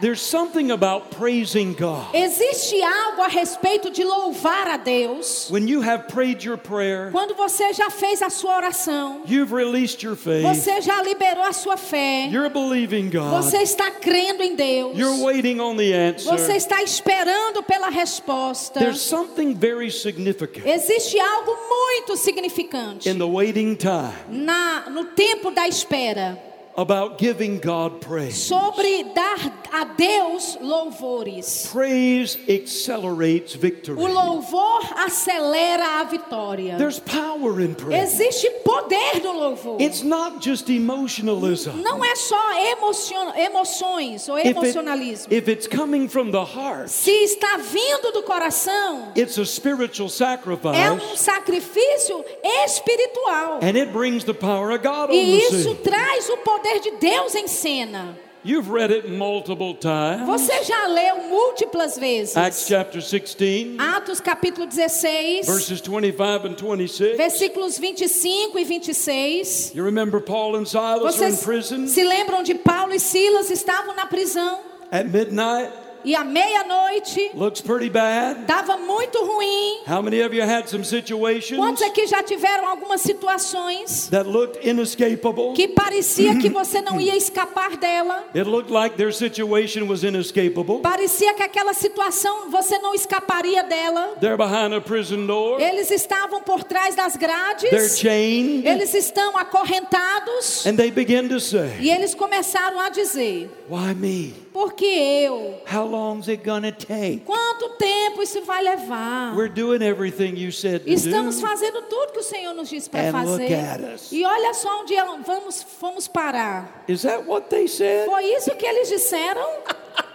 There's 0.00 0.20
something 0.20 0.70
about 0.70 1.10
praising 1.12 1.74
God. 1.74 2.14
Existe 2.14 2.80
algo 2.82 3.22
a 3.22 3.28
respeito 3.28 3.90
de 3.90 4.02
louvar 4.04 4.66
a 4.68 4.76
Deus. 4.76 5.48
When 5.50 5.68
you 5.68 5.80
have 5.80 6.08
prayed 6.08 6.42
your 6.42 6.56
prayer, 6.56 7.10
Quando 7.12 7.34
você 7.34 7.72
já 7.72 7.90
fez 7.90 8.22
a 8.22 8.30
sua 8.30 8.56
oração, 8.56 9.22
you've 9.26 9.52
released 9.52 10.02
your 10.02 10.16
faith, 10.16 10.42
você 10.42 10.80
já 10.80 11.02
liberou 11.02 11.44
a 11.44 11.52
sua 11.52 11.76
fé, 11.76 12.28
you're 12.30 12.48
believing 12.48 13.10
God, 13.10 13.42
você 13.42 13.58
está 13.58 13.90
crendo 13.90 14.42
em 14.42 14.56
Deus, 14.56 14.98
you're 14.98 15.22
waiting 15.22 15.60
on 15.60 15.76
the 15.76 15.92
você 16.18 16.32
answer. 16.32 16.56
está 16.56 16.82
esperando 16.82 17.62
pela 17.62 17.88
resposta. 17.88 18.80
There's 18.80 19.00
something 19.00 19.54
very 19.54 19.90
significant 19.90 20.66
Existe 20.66 21.18
algo 21.18 21.56
muito 21.68 22.16
significante 22.16 23.08
in 23.08 23.18
the 23.18 23.24
waiting 23.24 23.76
time 23.76 24.12
na, 24.28 24.90
no 24.90 25.04
tempo 25.06 25.50
da 25.50 25.68
espera 25.68 26.38
about 26.76 27.18
giving 27.18 27.58
God 27.58 28.00
praise. 28.00 28.36
sobre 28.36 29.04
dar 29.14 29.38
a 29.72 29.84
Deus 29.84 30.56
louvores. 30.60 31.68
Praise 31.72 32.38
accelerates 32.48 33.54
victory. 33.54 33.98
O 34.00 34.06
louvor 34.06 34.80
acelera 34.96 36.00
a 36.00 36.04
vitória. 36.04 36.76
There's 36.78 36.98
power 36.98 37.60
in 37.60 37.74
praise. 37.74 38.14
Existe 38.14 38.48
poder 38.64 39.20
no 39.22 39.32
louvor. 39.32 39.80
It's 39.80 40.02
not 40.02 40.40
just 40.40 40.68
emotionalism. 40.70 41.72
Não 41.82 42.02
é 42.04 42.14
só 42.16 42.36
emocion, 42.72 43.32
emoções 43.36 44.28
ou 44.28 44.38
If, 44.38 44.46
it- 44.46 44.56
emocionalismo. 44.58 45.32
if 45.32 45.48
it's 45.48 45.66
coming 45.66 46.08
from 46.08 46.30
the 46.30 46.42
heart, 46.44 46.88
Se 46.88 47.10
está 47.10 47.56
vindo 47.58 48.12
do 48.12 48.22
coração, 48.22 49.12
it's 49.16 49.38
a 49.38 49.44
spiritual 49.44 50.08
sacrifice. 50.08 50.76
é 50.78 50.90
um 50.90 51.16
sacrifício 51.16 52.24
espiritual. 52.64 53.58
and 53.62 53.76
it 53.76 53.92
brings 53.92 54.24
the 54.24 54.34
power 54.34 54.70
of 54.72 54.82
God 54.82 55.10
E 55.10 55.38
isso 55.38 55.74
traz 55.76 56.28
o 56.28 56.36
poder 56.38 56.61
de 56.80 56.90
Deus 56.92 57.34
em 57.34 57.46
cena. 57.48 58.16
You've 58.44 58.68
read 58.68 58.92
it 58.92 59.08
multiple 59.08 59.72
times. 59.74 60.26
Você 60.26 60.64
já 60.64 60.88
leu 60.88 61.28
múltiplas 61.28 61.96
vezes. 61.96 62.36
Acts 62.36 62.66
chapter 62.66 63.00
16, 63.00 63.78
Atos 63.78 64.20
capítulo 64.20 64.66
16, 64.66 65.46
verses 65.46 65.80
25 65.80 66.48
and 66.48 66.56
26. 66.56 67.16
versículos 67.16 67.78
25 67.78 68.58
e 68.58 68.64
26. 68.64 69.72
You 69.76 69.84
remember 69.84 70.20
Paul 70.20 70.56
and 70.56 70.64
Silas 70.64 71.20
are 71.20 71.28
in 71.28 71.30
Vocês 71.36 71.44
prison 71.44 71.86
se 71.86 72.02
lembram 72.02 72.42
de 72.42 72.56
Paulo 72.56 72.92
e 72.92 72.98
Silas 72.98 73.48
estavam 73.48 73.94
na 73.94 74.06
prisão 74.06 74.58
at 74.90 75.06
midnight. 75.06 75.70
E 76.04 76.14
à 76.14 76.24
meia-noite 76.24 77.30
Looks 77.34 77.60
pretty 77.60 77.88
bad. 77.90 78.40
estava 78.42 78.76
muito 78.76 79.18
ruim. 79.24 79.80
How 79.88 80.02
many 80.02 80.22
of 80.22 80.34
you 80.34 80.42
had 80.42 80.66
some 80.68 80.84
situations 80.84 81.58
Quantos 81.58 81.82
aqui 81.82 82.06
já 82.06 82.22
tiveram 82.22 82.68
algumas 82.68 83.00
situações 83.00 84.08
that 84.10 84.28
looked 84.28 84.66
inescapable? 84.66 85.52
que 85.54 85.68
parecia 85.68 86.36
que 86.38 86.48
você 86.48 86.80
não 86.80 87.00
ia 87.00 87.16
escapar 87.16 87.76
dela? 87.76 88.24
It 88.34 88.48
looked 88.48 88.72
like 88.72 88.96
their 88.96 89.12
situation 89.12 89.86
was 89.88 90.02
inescapable. 90.02 90.80
Parecia 90.80 91.34
que 91.34 91.42
aquela 91.42 91.74
situação 91.74 92.50
você 92.50 92.78
não 92.78 92.94
escaparia 92.94 93.62
dela. 93.64 94.14
They're 94.20 94.36
behind 94.36 94.74
a 94.74 94.80
prison 94.80 95.26
door. 95.26 95.60
Eles 95.60 95.90
estavam 95.90 96.42
por 96.42 96.64
trás 96.64 96.94
das 96.94 97.14
They're 97.16 97.28
grades. 97.68 97.98
chained. 97.98 98.66
Eles 98.66 98.94
estão 98.94 99.36
acorrentados. 99.36 100.66
And 100.66 100.76
they 100.76 100.90
begin 100.90 101.28
to 101.28 101.40
say, 101.40 101.78
E 101.80 101.90
eles 101.90 102.14
começaram 102.14 102.80
a 102.80 102.88
dizer: 102.88 103.50
Why 103.68 103.94
me? 103.94 104.34
Por 104.52 104.74
que 104.74 104.84
eu? 104.84 105.60
How 105.66 105.86
long's 105.86 106.28
it 106.28 106.42
gonna 106.44 106.70
take? 106.72 107.20
Quanto 107.24 107.70
tempo 107.78 108.22
isso 108.22 108.42
vai 108.42 108.62
levar? 108.62 109.34
We're 109.34 109.48
doing 109.52 109.82
everything 109.82 110.36
you 110.36 110.52
said 110.52 110.84
to 110.84 110.90
Estamos 110.90 111.36
do. 111.36 111.40
fazendo 111.40 111.82
tudo 111.82 112.12
que 112.12 112.18
o 112.20 112.22
Senhor 112.22 112.52
nos 112.54 112.68
disse 112.68 112.90
para 112.90 113.08
And 113.08 113.24
look 113.24 113.40
fazer. 113.40 113.54
at 113.54 113.80
us. 113.94 114.12
E 114.12 114.24
olha 114.24 114.52
só 114.52 114.82
onde 114.82 114.94
vamos, 115.24 115.62
fomos 115.62 116.06
parar. 116.06 116.84
Is 116.86 117.02
that 117.02 117.24
what 117.26 117.48
they 117.48 117.66
said? 117.66 118.04
Foi 118.06 118.24
isso 118.24 118.54
que 118.54 118.66
eles 118.66 118.88
disseram? 118.88 119.46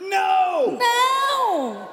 No! 0.00 0.78
Não! 0.78 1.88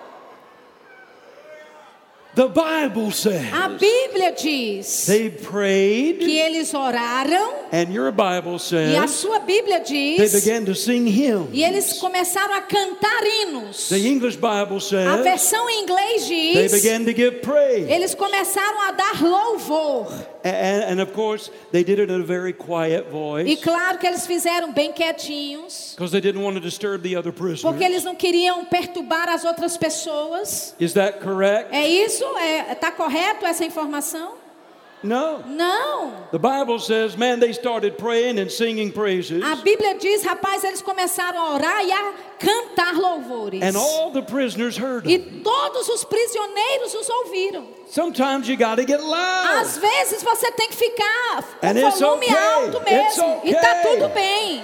The 2.33 2.47
Bible 2.47 3.11
says 3.11 3.51
A 3.51 3.67
Bíblia 3.77 4.33
diz 4.41 5.05
they 5.05 5.29
prayed, 5.29 6.19
que 6.19 6.39
eles 6.39 6.73
oraram 6.73 7.51
and 7.73 7.91
your 7.93 8.09
Bible 8.13 8.53
e 8.53 8.55
a 8.55 8.59
says 8.59 9.11
sua 9.11 9.39
Bíblia 9.41 9.83
they 9.85 10.15
diz 10.17 10.31
began 10.33 10.63
to 10.63 10.73
sing 10.73 11.05
hymns. 11.07 11.49
e 11.51 11.61
eles 11.61 11.99
começaram 11.99 12.53
a 12.53 12.61
cantar 12.61 13.21
hinos. 13.21 13.89
The 13.89 13.97
English 13.99 14.37
Bible 14.37 14.77
A 14.77 14.79
says 14.79 15.23
versão 15.23 15.69
em 15.69 15.83
inglês 15.83 16.25
they 16.25 16.53
diz 16.53 16.71
began 16.71 17.03
to 17.03 17.13
give 17.13 17.41
praise. 17.41 17.91
eles 17.91 18.15
começaram 18.15 18.81
a 18.81 18.91
dar 18.91 19.21
louvor. 19.21 20.07
And, 20.43 20.93
and 20.93 21.01
of 21.01 21.13
course, 21.13 21.51
they 21.71 21.83
did 21.83 21.99
it 21.99 22.09
in 22.09 22.19
a 22.21 22.23
very 22.23 22.51
quiet 22.51 23.05
E 23.07 23.11
voice 23.11 23.61
claro 23.61 23.99
que 23.99 24.07
eles 24.07 24.25
fizeram 24.25 24.71
bem 24.73 24.91
quietinhos, 24.91 25.93
because 25.95 26.11
they 26.11 26.21
didn't 26.21 26.41
want 26.41 26.55
to 26.55 26.61
disturb 26.61 27.03
the 27.03 27.15
other 27.15 27.31
porque 27.31 27.59
prisoners. 27.61 27.81
eles 27.81 28.03
não 28.03 28.15
queriam 28.15 28.65
perturbar 28.65 29.29
as 29.29 29.43
outras 29.45 29.77
pessoas. 29.77 30.73
Is 30.79 30.93
that 30.93 31.19
correct? 31.19 31.75
É 31.75 31.87
isso? 31.87 32.20
É, 32.37 32.75
tá 32.75 32.91
correto 32.91 33.45
essa 33.45 33.63
informação? 33.65 34.33
No. 35.03 35.39
Não. 35.47 36.13
The 36.31 36.37
Bible 36.37 36.79
says, 36.79 37.15
man, 37.15 37.39
they 37.39 37.49
started 37.51 37.97
praying 37.97 38.39
and 38.39 38.51
singing 38.51 38.91
praises, 38.91 39.43
A 39.43 39.55
Bíblia 39.55 39.95
diz, 39.95 40.23
rapaz, 40.23 40.63
eles 40.63 40.79
começaram 40.79 41.39
a 41.41 41.53
orar 41.55 41.83
e 41.83 41.91
a 41.91 42.13
cantar 42.37 42.93
louvores. 42.93 43.63
and 43.63 43.75
all 43.75 44.11
the 44.11 44.21
prisoners 44.21 44.77
heard 44.77 45.09
E 45.09 45.17
them. 45.17 45.41
todos 45.41 45.89
os 45.89 46.03
prisioneiros 46.03 46.93
os 46.93 47.09
ouviram. 47.09 47.67
Sometimes 47.87 48.47
you 48.47 48.55
got 48.55 48.75
to 48.75 48.85
get 48.85 49.01
loud. 49.01 49.59
Às 49.59 49.77
vezes 49.77 50.21
você 50.21 50.51
tem 50.51 50.69
que 50.69 50.75
ficar 50.75 51.43
com 51.59 51.65
And 51.67 51.73
volume 51.89 52.25
okay. 52.27 52.37
alto 52.37 52.81
mesmo. 52.83 53.41
E 53.43 53.55
tá 53.55 53.79
okay. 53.81 53.91
tudo 53.97 54.09
bem. 54.13 54.63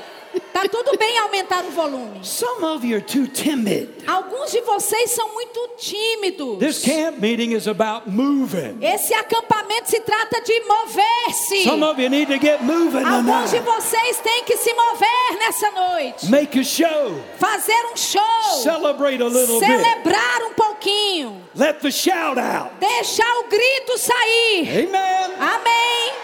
Tá 0.53 0.67
tudo 0.67 0.97
bem 0.97 1.17
aumentar 1.19 1.63
o 1.65 1.69
volume. 1.69 2.19
Some 2.23 2.65
of 2.65 2.84
you 2.86 2.97
are 2.97 3.05
too 3.05 3.28
timid. 3.28 3.89
Alguns 4.07 4.51
de 4.51 4.61
vocês 4.61 5.11
são 5.11 5.32
muito 5.34 5.69
tímidos. 5.78 6.57
This 6.57 6.82
camp 6.84 7.19
meeting 7.19 7.53
is 7.53 7.67
about 7.67 8.09
moving. 8.09 8.80
Esse 8.82 9.13
acampamento 9.13 9.89
se 9.89 9.99
trata 9.99 10.41
de 10.41 10.59
mover-se. 10.61 11.63
Some 11.63 11.84
of 11.84 12.01
you 12.01 12.09
need 12.09 12.28
to 12.28 12.39
get 12.43 12.61
moving 12.63 13.05
Alguns 13.05 13.51
de 13.51 13.59
vocês 13.59 14.19
têm 14.19 14.43
que 14.45 14.57
se 14.57 14.73
mover 14.73 15.39
nessa 15.39 15.69
noite. 15.71 16.30
Make 16.30 16.59
a 16.59 16.63
show. 16.63 17.21
Fazer 17.38 17.86
um 17.93 17.95
show. 17.95 18.61
Celebrate 18.63 19.21
a 19.21 19.28
little 19.28 19.59
bit. 19.59 19.67
Celebrar 19.67 20.41
um 20.49 20.53
pouquinho. 20.53 21.41
Let 21.55 21.82
the 21.82 21.91
shout 21.91 22.39
out. 22.39 22.71
Deixar 22.80 23.32
o 23.41 23.43
grito 23.43 23.97
sair. 23.97 24.88
Amen. 24.88 25.36
Amém. 25.39 26.16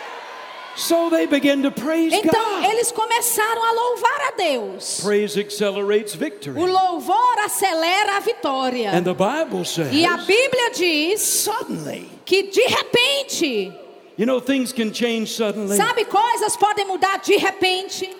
So 0.75 1.09
they 1.09 1.27
begin 1.27 1.61
to 1.63 1.71
praise 1.71 2.11
Então 2.13 2.33
God. 2.33 2.65
eles 2.65 2.91
começaram 2.91 3.63
a 3.63 3.71
louvar 3.73 4.21
a 4.27 4.31
Deus. 4.37 4.99
Praise 5.01 5.37
accelerates 5.39 6.15
O 6.15 6.17
victory. 6.17 6.59
louvor 6.59 7.39
acelera 7.45 8.17
a 8.17 8.19
vitória. 8.19 8.91
And 8.91 9.03
the 9.03 9.13
Bible 9.13 9.65
says, 9.65 9.93
E 9.93 10.05
a 10.05 10.17
Bíblia 10.17 10.71
diz 10.75 11.21
suddenly, 11.21 12.09
que 12.25 12.43
de 12.51 12.67
repente, 12.67 13.71
you 14.17 14.25
know, 14.25 14.39
things 14.39 14.71
can 14.73 14.91
change 14.91 15.31
suddenly. 15.33 15.77
sabe, 15.77 16.05
coisas 16.05 16.57
podem 16.57 16.85
mudar 16.85 17.19
de 17.19 17.37
repente. 17.37 18.09
You 18.09 18.09
may 18.09 18.11
have 18.11 18.11
been 18.11 18.11
in 18.11 18.11
your 18.11 18.19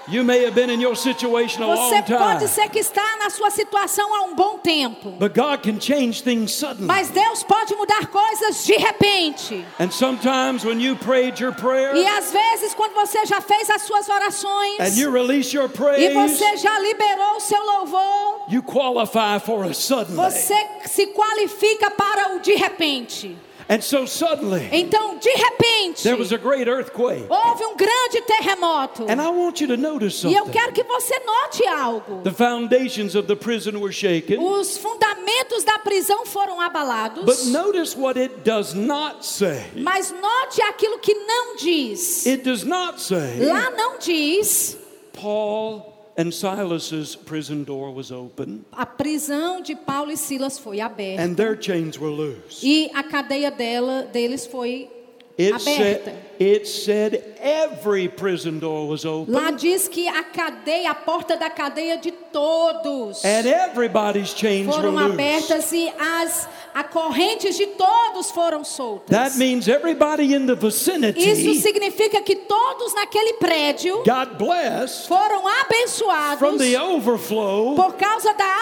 Você 1.68 1.96
long 1.96 2.02
time, 2.04 2.18
pode 2.18 2.48
ser 2.48 2.70
que 2.70 2.80
está 2.80 3.18
na 3.18 3.30
sua 3.30 3.50
situação 3.50 4.14
há 4.16 4.22
um 4.24 4.36
bom 4.36 4.58
tempo. 4.60 5.12
but 5.20 5.34
God 5.34 5.62
can 5.62 5.80
change 5.80 6.24
things 6.24 6.52
suddenly. 6.54 6.86
Mas 6.88 7.10
Deus 7.10 7.44
pode 7.44 7.76
mudar 7.76 8.08
coisas 8.08 8.66
de 8.66 8.74
repente. 8.78 9.66
And 9.80 9.92
sometimes 9.92 10.64
when 10.64 10.80
you 10.82 10.96
prayed 10.96 11.40
your 11.42 11.54
prayer 11.54 11.96
E 11.96 12.08
às 12.08 12.32
vezes, 12.32 12.74
quando 12.74 12.94
você 12.94 13.26
já 13.26 13.42
fez 13.42 13.70
as 13.70 13.82
suas 13.82 14.08
orações 14.08 14.80
and 14.80 15.00
you 15.00 15.12
release 15.12 15.56
your 15.56 15.70
e 15.98 16.10
você 16.14 16.58
já 16.58 16.80
liberou 16.80 17.36
o 17.36 17.40
seu 17.40 17.64
louvor, 17.64 18.46
you 18.50 18.64
qualify 18.64 19.40
for 19.44 19.66
a 19.66 19.74
suddenly. 19.74 20.16
você 20.16 20.56
se 20.86 21.08
qualifica 21.08 21.92
para 21.92 22.36
o 22.36 22.40
de 22.40 22.54
repente. 22.54 23.38
And 23.70 23.82
so 23.82 24.06
suddenly, 24.06 24.70
Então, 24.72 25.18
de 25.20 25.30
repente, 25.30 26.02
there 26.04 26.16
was 26.18 26.32
a 26.32 26.38
great 26.38 26.70
earthquake. 26.70 27.26
houve 27.30 27.64
um 27.66 27.76
grande 27.76 28.22
terremoto. 28.26 29.04
And 29.10 29.22
I 29.22 29.28
want 29.30 29.60
you 29.60 29.68
to 29.68 29.76
notice 29.76 30.24
E 30.24 30.34
eu 30.34 30.46
something. 30.46 30.52
quero 30.54 30.72
que 30.72 30.84
você 30.84 31.20
note 31.26 31.68
algo. 31.68 32.22
The 32.24 32.32
foundations 32.32 33.14
of 33.14 33.28
the 33.28 33.36
prison 33.36 33.78
were 33.80 33.92
shaken. 33.92 34.38
Os 34.40 34.78
fundamentos 34.78 35.66
da 35.66 35.80
prisão 35.80 36.26
foram 36.26 36.62
abalados. 36.62 37.26
But 37.26 37.46
notice 37.48 37.94
what 37.98 38.18
it 38.18 38.38
does 38.46 38.74
not 38.74 39.26
say. 39.26 39.66
Mas 39.76 40.12
note 40.12 40.62
aquilo 40.62 41.00
que 41.00 41.14
não 41.14 41.58
diz. 41.58 42.26
It 42.26 42.44
does 42.44 42.64
not 42.64 43.02
say 43.02 43.46
Lá 43.46 43.70
não 43.72 43.98
diz. 44.00 44.78
Paul 45.12 45.97
and 46.18 46.34
Silas's 46.34 47.16
prison 47.16 47.64
door 47.64 47.94
was 47.94 48.12
open 48.12 48.66
A 48.74 48.86
prisão 48.86 49.62
de 49.62 49.76
Paulo 49.76 50.12
e 50.12 50.18
Silas 50.18 50.58
foi 50.58 50.80
aberta. 50.82 51.22
and 51.22 51.36
their 51.36 51.56
chains 51.56 51.98
were 52.00 52.10
loose. 52.12 52.60
E 52.64 52.90
a 52.94 53.04
cadeia 53.04 53.52
dela, 53.52 54.04
deles 54.12 54.46
foi 54.48 54.90
It 55.38 55.54
aberta. 55.54 55.62
said, 56.06 56.14
it 56.40 56.68
said 56.68 57.24
every 57.42 58.08
prison 58.08 58.60
door 58.60 58.88
was 58.88 59.06
open. 59.06 59.34
Lá 59.34 59.52
diz 59.52 59.88
que 59.88 60.08
a 60.08 60.24
cadeia, 60.24 60.92
a 60.92 60.96
porta 60.96 61.36
da 61.38 61.50
cadeia 61.50 61.98
de 61.98 62.12
todos 62.12 63.24
And 63.26 63.46
everybody's 63.48 64.34
chains 64.34 64.68
were 64.68 64.74
foram 64.74 64.96
loose. 64.96 65.14
abertas 65.14 65.72
e 65.72 65.90
as 66.00 66.48
a 66.74 66.84
correntes 66.84 67.58
de 67.58 67.66
todos 67.68 68.30
foram 68.32 68.64
soltas. 68.64 69.10
That 69.10 69.38
means 69.38 69.68
everybody 69.68 70.34
in 70.36 70.46
the 70.46 70.54
Isso 70.54 70.66
vicinity 70.68 71.56
significa 71.62 72.22
que 72.22 72.36
todos 72.36 72.94
naquele 72.94 73.34
prédio 73.34 74.04
got 74.04 74.38
blessed 74.38 75.08
foram 75.08 75.42
from 75.42 75.50
abençoados 75.62 76.58
the 76.60 76.78
overflow 76.78 77.76
por 77.76 77.94
causa 77.94 78.34
da 78.34 78.58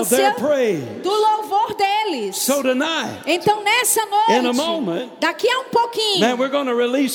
of 0.00 0.08
their 0.10 0.30
abundância 0.30 0.34
praise. 0.34 0.84
do 1.02 1.10
louvor 1.10 1.74
deles. 1.74 2.36
So 2.36 2.62
tonight, 2.62 3.22
Então 3.26 3.62
nessa 3.62 4.00
In 4.28 4.38
a 4.38 4.42
noite, 4.42 4.56
moment, 4.56 5.12
daqui 5.20 5.48
a 5.48 5.60
um 5.60 5.64
pouquinho, 5.64 6.20
man, 6.20 6.38
we're 6.38 6.48
going 6.50 6.66
to 6.66 6.74
release 6.74 7.07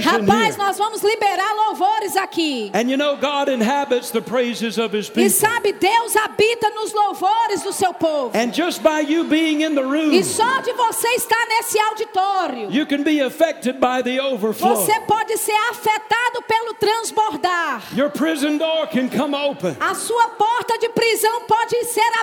rapaz, 0.00 0.56
nós 0.56 0.78
vamos 0.78 1.02
liberar 1.02 1.52
louvores 1.68 2.16
aqui. 2.16 2.70
And 2.74 2.90
you 2.90 2.96
know, 2.96 3.16
God 3.16 3.48
inhabits 3.50 4.10
the 4.10 4.20
praises 4.20 4.78
of 4.78 4.96
His 4.96 5.08
E 5.08 5.12
people. 5.12 5.30
sabe, 5.30 5.72
Deus 5.72 6.14
habita 6.16 6.70
nos 6.70 6.92
louvores 6.92 7.62
do 7.62 7.72
seu 7.72 7.92
povo. 7.94 8.30
And 8.36 8.52
just 8.52 8.82
by 8.82 9.00
you 9.00 9.24
being 9.24 9.62
in 9.62 9.74
the 9.74 9.82
room, 9.82 10.12
E 10.12 10.22
só 10.24 10.60
de 10.60 10.72
você 10.72 11.08
estar 11.16 11.46
nesse 11.48 11.78
auditório, 11.78 12.70
you 12.70 12.86
can 12.86 13.02
be 13.02 13.20
affected 13.20 13.78
by 13.78 14.02
the 14.02 14.20
overflow. 14.20 14.74
você 14.76 14.98
pode 15.00 15.36
ser 15.38 15.56
afetado 15.70 16.42
pelo 16.46 16.74
transbordar. 16.74 17.82
Your 17.96 18.10
prison 18.10 18.58
door 18.58 18.86
can 18.88 19.08
come 19.08 19.34
open. 19.34 19.76
A 19.80 19.94
sua 19.94 20.28
porta 20.28 20.78
de 20.78 20.88
prisão 20.90 21.42
pode 21.46 21.84
ser 21.86 22.00
Your 22.02 22.20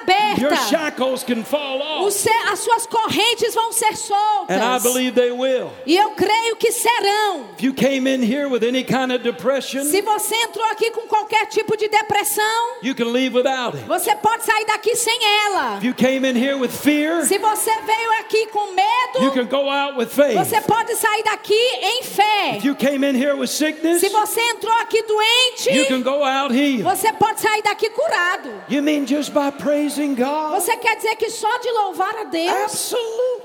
aberta. 0.54 0.56
shackles 0.70 1.24
can 1.24 1.44
fall 1.44 1.80
O 1.80 2.06
off. 2.08 2.12
se- 2.14 2.30
as 2.52 2.60
suas 2.60 2.86
correntes 2.86 3.54
vão 3.54 3.72
ser 3.72 3.90
And 3.90 3.94
I 3.94 3.96
soltas. 4.80 4.84
believe 4.84 5.12
they 5.16 5.32
will. 5.32 5.72
E 5.86 5.96
eu 5.98 6.12
creio 6.12 6.56
que 6.56 6.72
serão. 6.72 7.09
If 7.58 7.64
you 7.64 7.74
came 7.74 8.08
in 8.08 8.22
here 8.22 8.48
with 8.50 8.64
any 8.64 8.84
kind 8.84 9.12
of 9.12 9.20
depression, 9.24 9.84
Se 9.84 10.02
você 10.02 10.36
entrou 10.36 10.66
aqui 10.68 10.92
com 10.92 11.02
qualquer 11.08 11.46
tipo 11.48 11.76
de 11.76 11.88
depressão, 11.90 12.78
you 12.82 12.96
can 12.96 13.06
leave 13.12 13.36
without 13.36 13.76
it. 13.78 13.86
você 13.88 14.16
pode 14.16 14.44
sair 14.46 14.66
daqui 14.66 14.96
sem 14.96 15.20
ela. 15.46 15.78
If 15.78 15.84
you 15.84 15.94
came 15.94 16.26
in 16.28 16.36
here 16.38 16.56
with 16.58 16.70
fear, 16.72 17.26
Se 17.26 17.38
você 17.38 17.72
veio 17.82 18.12
aqui 18.20 18.48
com 18.48 18.68
you 18.68 18.74
medo, 18.76 19.32
can 19.34 19.46
go 19.46 19.70
out 19.70 19.98
with 19.98 20.08
faith. 20.08 20.38
você 20.38 20.62
pode 20.62 20.96
sair 20.96 21.24
daqui 21.24 21.54
em 21.82 22.04
fé. 22.04 22.58
If 22.58 22.66
you 22.66 22.76
came 22.76 23.04
in 23.06 23.16
here 23.16 23.36
with 23.36 23.48
sickness, 23.50 24.00
Se 24.00 24.10
você 24.10 24.40
entrou 24.52 24.74
aqui 24.80 25.04
doente, 25.04 25.70
you 25.72 25.86
can 25.88 26.02
go 26.02 26.24
out 26.24 26.54
healed. 26.54 26.84
você 26.84 27.12
pode 27.14 27.42
sair 27.42 27.62
daqui 27.62 27.90
curado. 27.90 28.52
You 28.70 28.82
mean 28.82 29.06
just 29.06 29.32
by 29.34 29.52
praising 29.52 30.16
God? 30.16 30.52
Você 30.62 30.78
quer 30.78 30.96
dizer 30.96 31.16
que 31.18 31.30
só 31.30 31.58
de 31.60 31.70
louvar 31.72 32.16
a 32.20 32.24
Deus? 32.26 32.94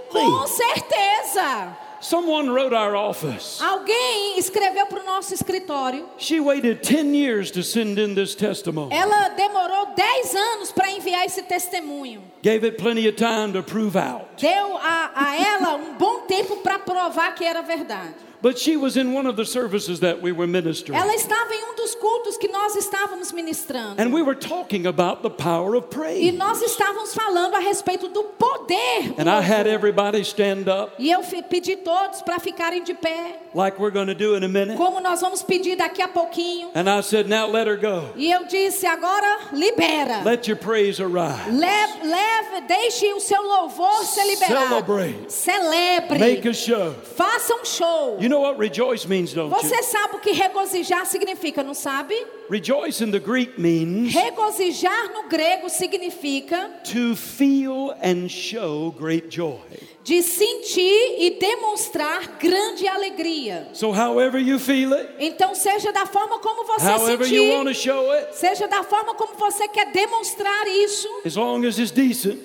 Com 0.09 0.19
Absolutely. 0.19 0.49
certeza. 0.49 1.84
Someone 2.05 2.51
wrote 2.51 2.75
our 2.75 2.95
office. 2.95 3.59
Alguém 3.63 4.39
escreveu 4.39 4.85
para 4.85 5.01
o 5.01 5.07
nosso 5.07 5.33
escritório. 5.33 6.07
She 6.19 6.39
waited 6.39 6.83
10 6.83 7.15
years 7.15 7.51
to 7.53 7.63
send 7.63 7.99
in 7.99 8.15
this 8.15 8.35
testimony. 8.35 8.95
Ela 8.95 9.31
demorou 9.31 9.87
10 9.97 10.35
anos 10.35 10.71
para 10.71 10.91
enviar 10.91 11.25
esse 11.25 11.43
testemunho. 11.45 12.23
Gave 12.43 12.67
it 12.67 12.77
plenty 12.77 13.09
of 13.09 13.17
time 13.17 13.55
to 13.55 13.63
prove 13.63 13.97
out. 13.97 14.27
Deu 14.37 14.77
a, 14.77 15.13
a 15.15 15.37
ela 15.37 15.77
um 15.77 15.95
bom 15.95 16.27
tempo 16.27 16.57
para 16.59 16.79
provar 16.79 17.35
que 17.35 17.43
era 17.43 17.63
verdade. 17.63 18.15
But 18.45 18.59
she 18.59 18.77
was 18.77 18.99
in 18.99 19.15
one 19.15 19.27
of 19.27 19.37
the 19.37 19.47
services 19.47 20.01
that 20.01 20.21
we 20.21 20.31
were 20.31 20.47
ministering. 20.47 21.01
Ela 21.01 21.15
estava 21.15 21.51
em 21.55 21.65
um 21.65 21.75
dos 21.77 21.95
cultos 21.95 22.37
que 22.37 22.47
nós 22.47 22.77
estávamos 22.77 23.33
ministrando. 23.33 23.99
And 23.99 24.13
we 24.13 24.21
were 24.21 24.35
talking 24.39 24.87
about 24.87 25.23
the 25.23 25.31
power 25.31 25.75
of 25.75 25.87
E 25.87 25.95
praise. 25.95 26.33
nós 26.33 26.61
estávamos 26.61 27.15
falando 27.15 27.55
a 27.55 27.59
respeito 27.61 28.07
do 28.09 28.23
poder. 28.23 29.15
do 29.15 29.21
And 29.23 29.31
I 29.31 29.41
had 29.41 29.67
everybody 29.67 30.21
stand 30.25 30.69
up 30.69 30.93
E 30.99 31.11
eu 31.11 31.23
pedi 31.49 31.77
todos 31.77 32.21
para 32.21 32.39
ficarem 32.39 32.85
de 32.85 32.93
pé, 32.93 33.41
like 33.55 33.81
we're 33.81 33.91
going 33.91 34.09
to 34.09 34.15
do 34.15 34.37
in 34.37 34.45
a 34.45 34.49
minute. 34.49 34.77
como 34.77 35.01
nós 35.01 35.23
vamos 35.23 35.43
pedir 35.43 35.77
daqui 35.77 36.03
a 36.03 36.09
pouquinho. 36.09 36.69
And 36.75 36.87
I 36.87 37.01
said, 37.01 37.27
now 37.27 37.49
let 37.49 37.67
her 37.67 37.79
go. 37.79 38.11
E 38.15 38.31
eu 38.31 38.45
disse: 38.45 38.87
agora 38.87 39.39
libera. 39.55 40.23
Let 40.23 40.47
your 40.49 40.59
praise 40.59 41.01
arise. 41.01 41.51
Leve, 41.51 42.07
leve, 42.07 42.61
deixe 42.69 43.11
o 43.15 43.21
seu 43.21 43.41
louvor 43.41 44.05
ser 44.05 44.27
liberado. 44.27 44.69
Celebrate. 44.69 45.33
Celebre. 45.33 46.19
Make 46.19 46.47
a 46.47 46.53
show. 46.53 46.95
Faça 47.17 47.34
um 47.51 47.65
show. 47.65 48.19
You 48.21 48.29
know 48.29 48.41
what 48.41 48.59
rejoice 48.59 49.07
means, 49.07 49.33
don't 49.33 49.51
you? 49.51 49.57
Você 49.57 49.83
sabe 49.83 50.17
o 50.17 50.19
que 50.21 50.33
regozijar 50.33 51.07
significa, 51.07 51.63
não 51.63 51.75
sabe? 51.75 52.15
Rejoice 52.51 53.03
in 53.03 53.11
the 53.11 53.19
Greek 53.19 53.59
means 53.61 54.13
Regozijar 54.13 55.13
no 55.13 55.29
grego 55.29 55.69
significa 55.71 56.71
to 56.85 57.17
feel 57.17 57.95
and 58.03 58.29
show 58.29 58.93
great 58.93 59.29
joy. 59.29 59.59
de 60.05 60.23
sentir 60.23 61.17
e 61.19 61.39
demonstrar 61.41 62.37
grande 62.39 62.87
alegria. 62.87 63.69
So, 63.73 63.91
however 63.91 64.39
you 64.39 64.59
feel 64.59 64.93
it, 64.93 65.09
Então, 65.19 65.55
seja 65.55 65.91
da 65.93 66.05
forma 66.05 66.39
como 66.41 66.65
você 66.67 66.87
however 66.87 67.27
you 67.27 67.55
want 67.55 67.69
to 67.69 67.75
sentir, 67.75 67.89
show 67.89 68.13
it, 68.13 68.37
seja 68.37 68.69
da 68.69 68.83
forma 68.83 69.15
como 69.15 69.35
você 69.37 69.67
quer 69.69 69.91
demonstrar 69.93 70.67
isso, 70.69 71.09
as 71.25 71.37
long 71.37 71.65
as 71.67 71.79
it's 71.79 71.91
decent, 71.91 72.39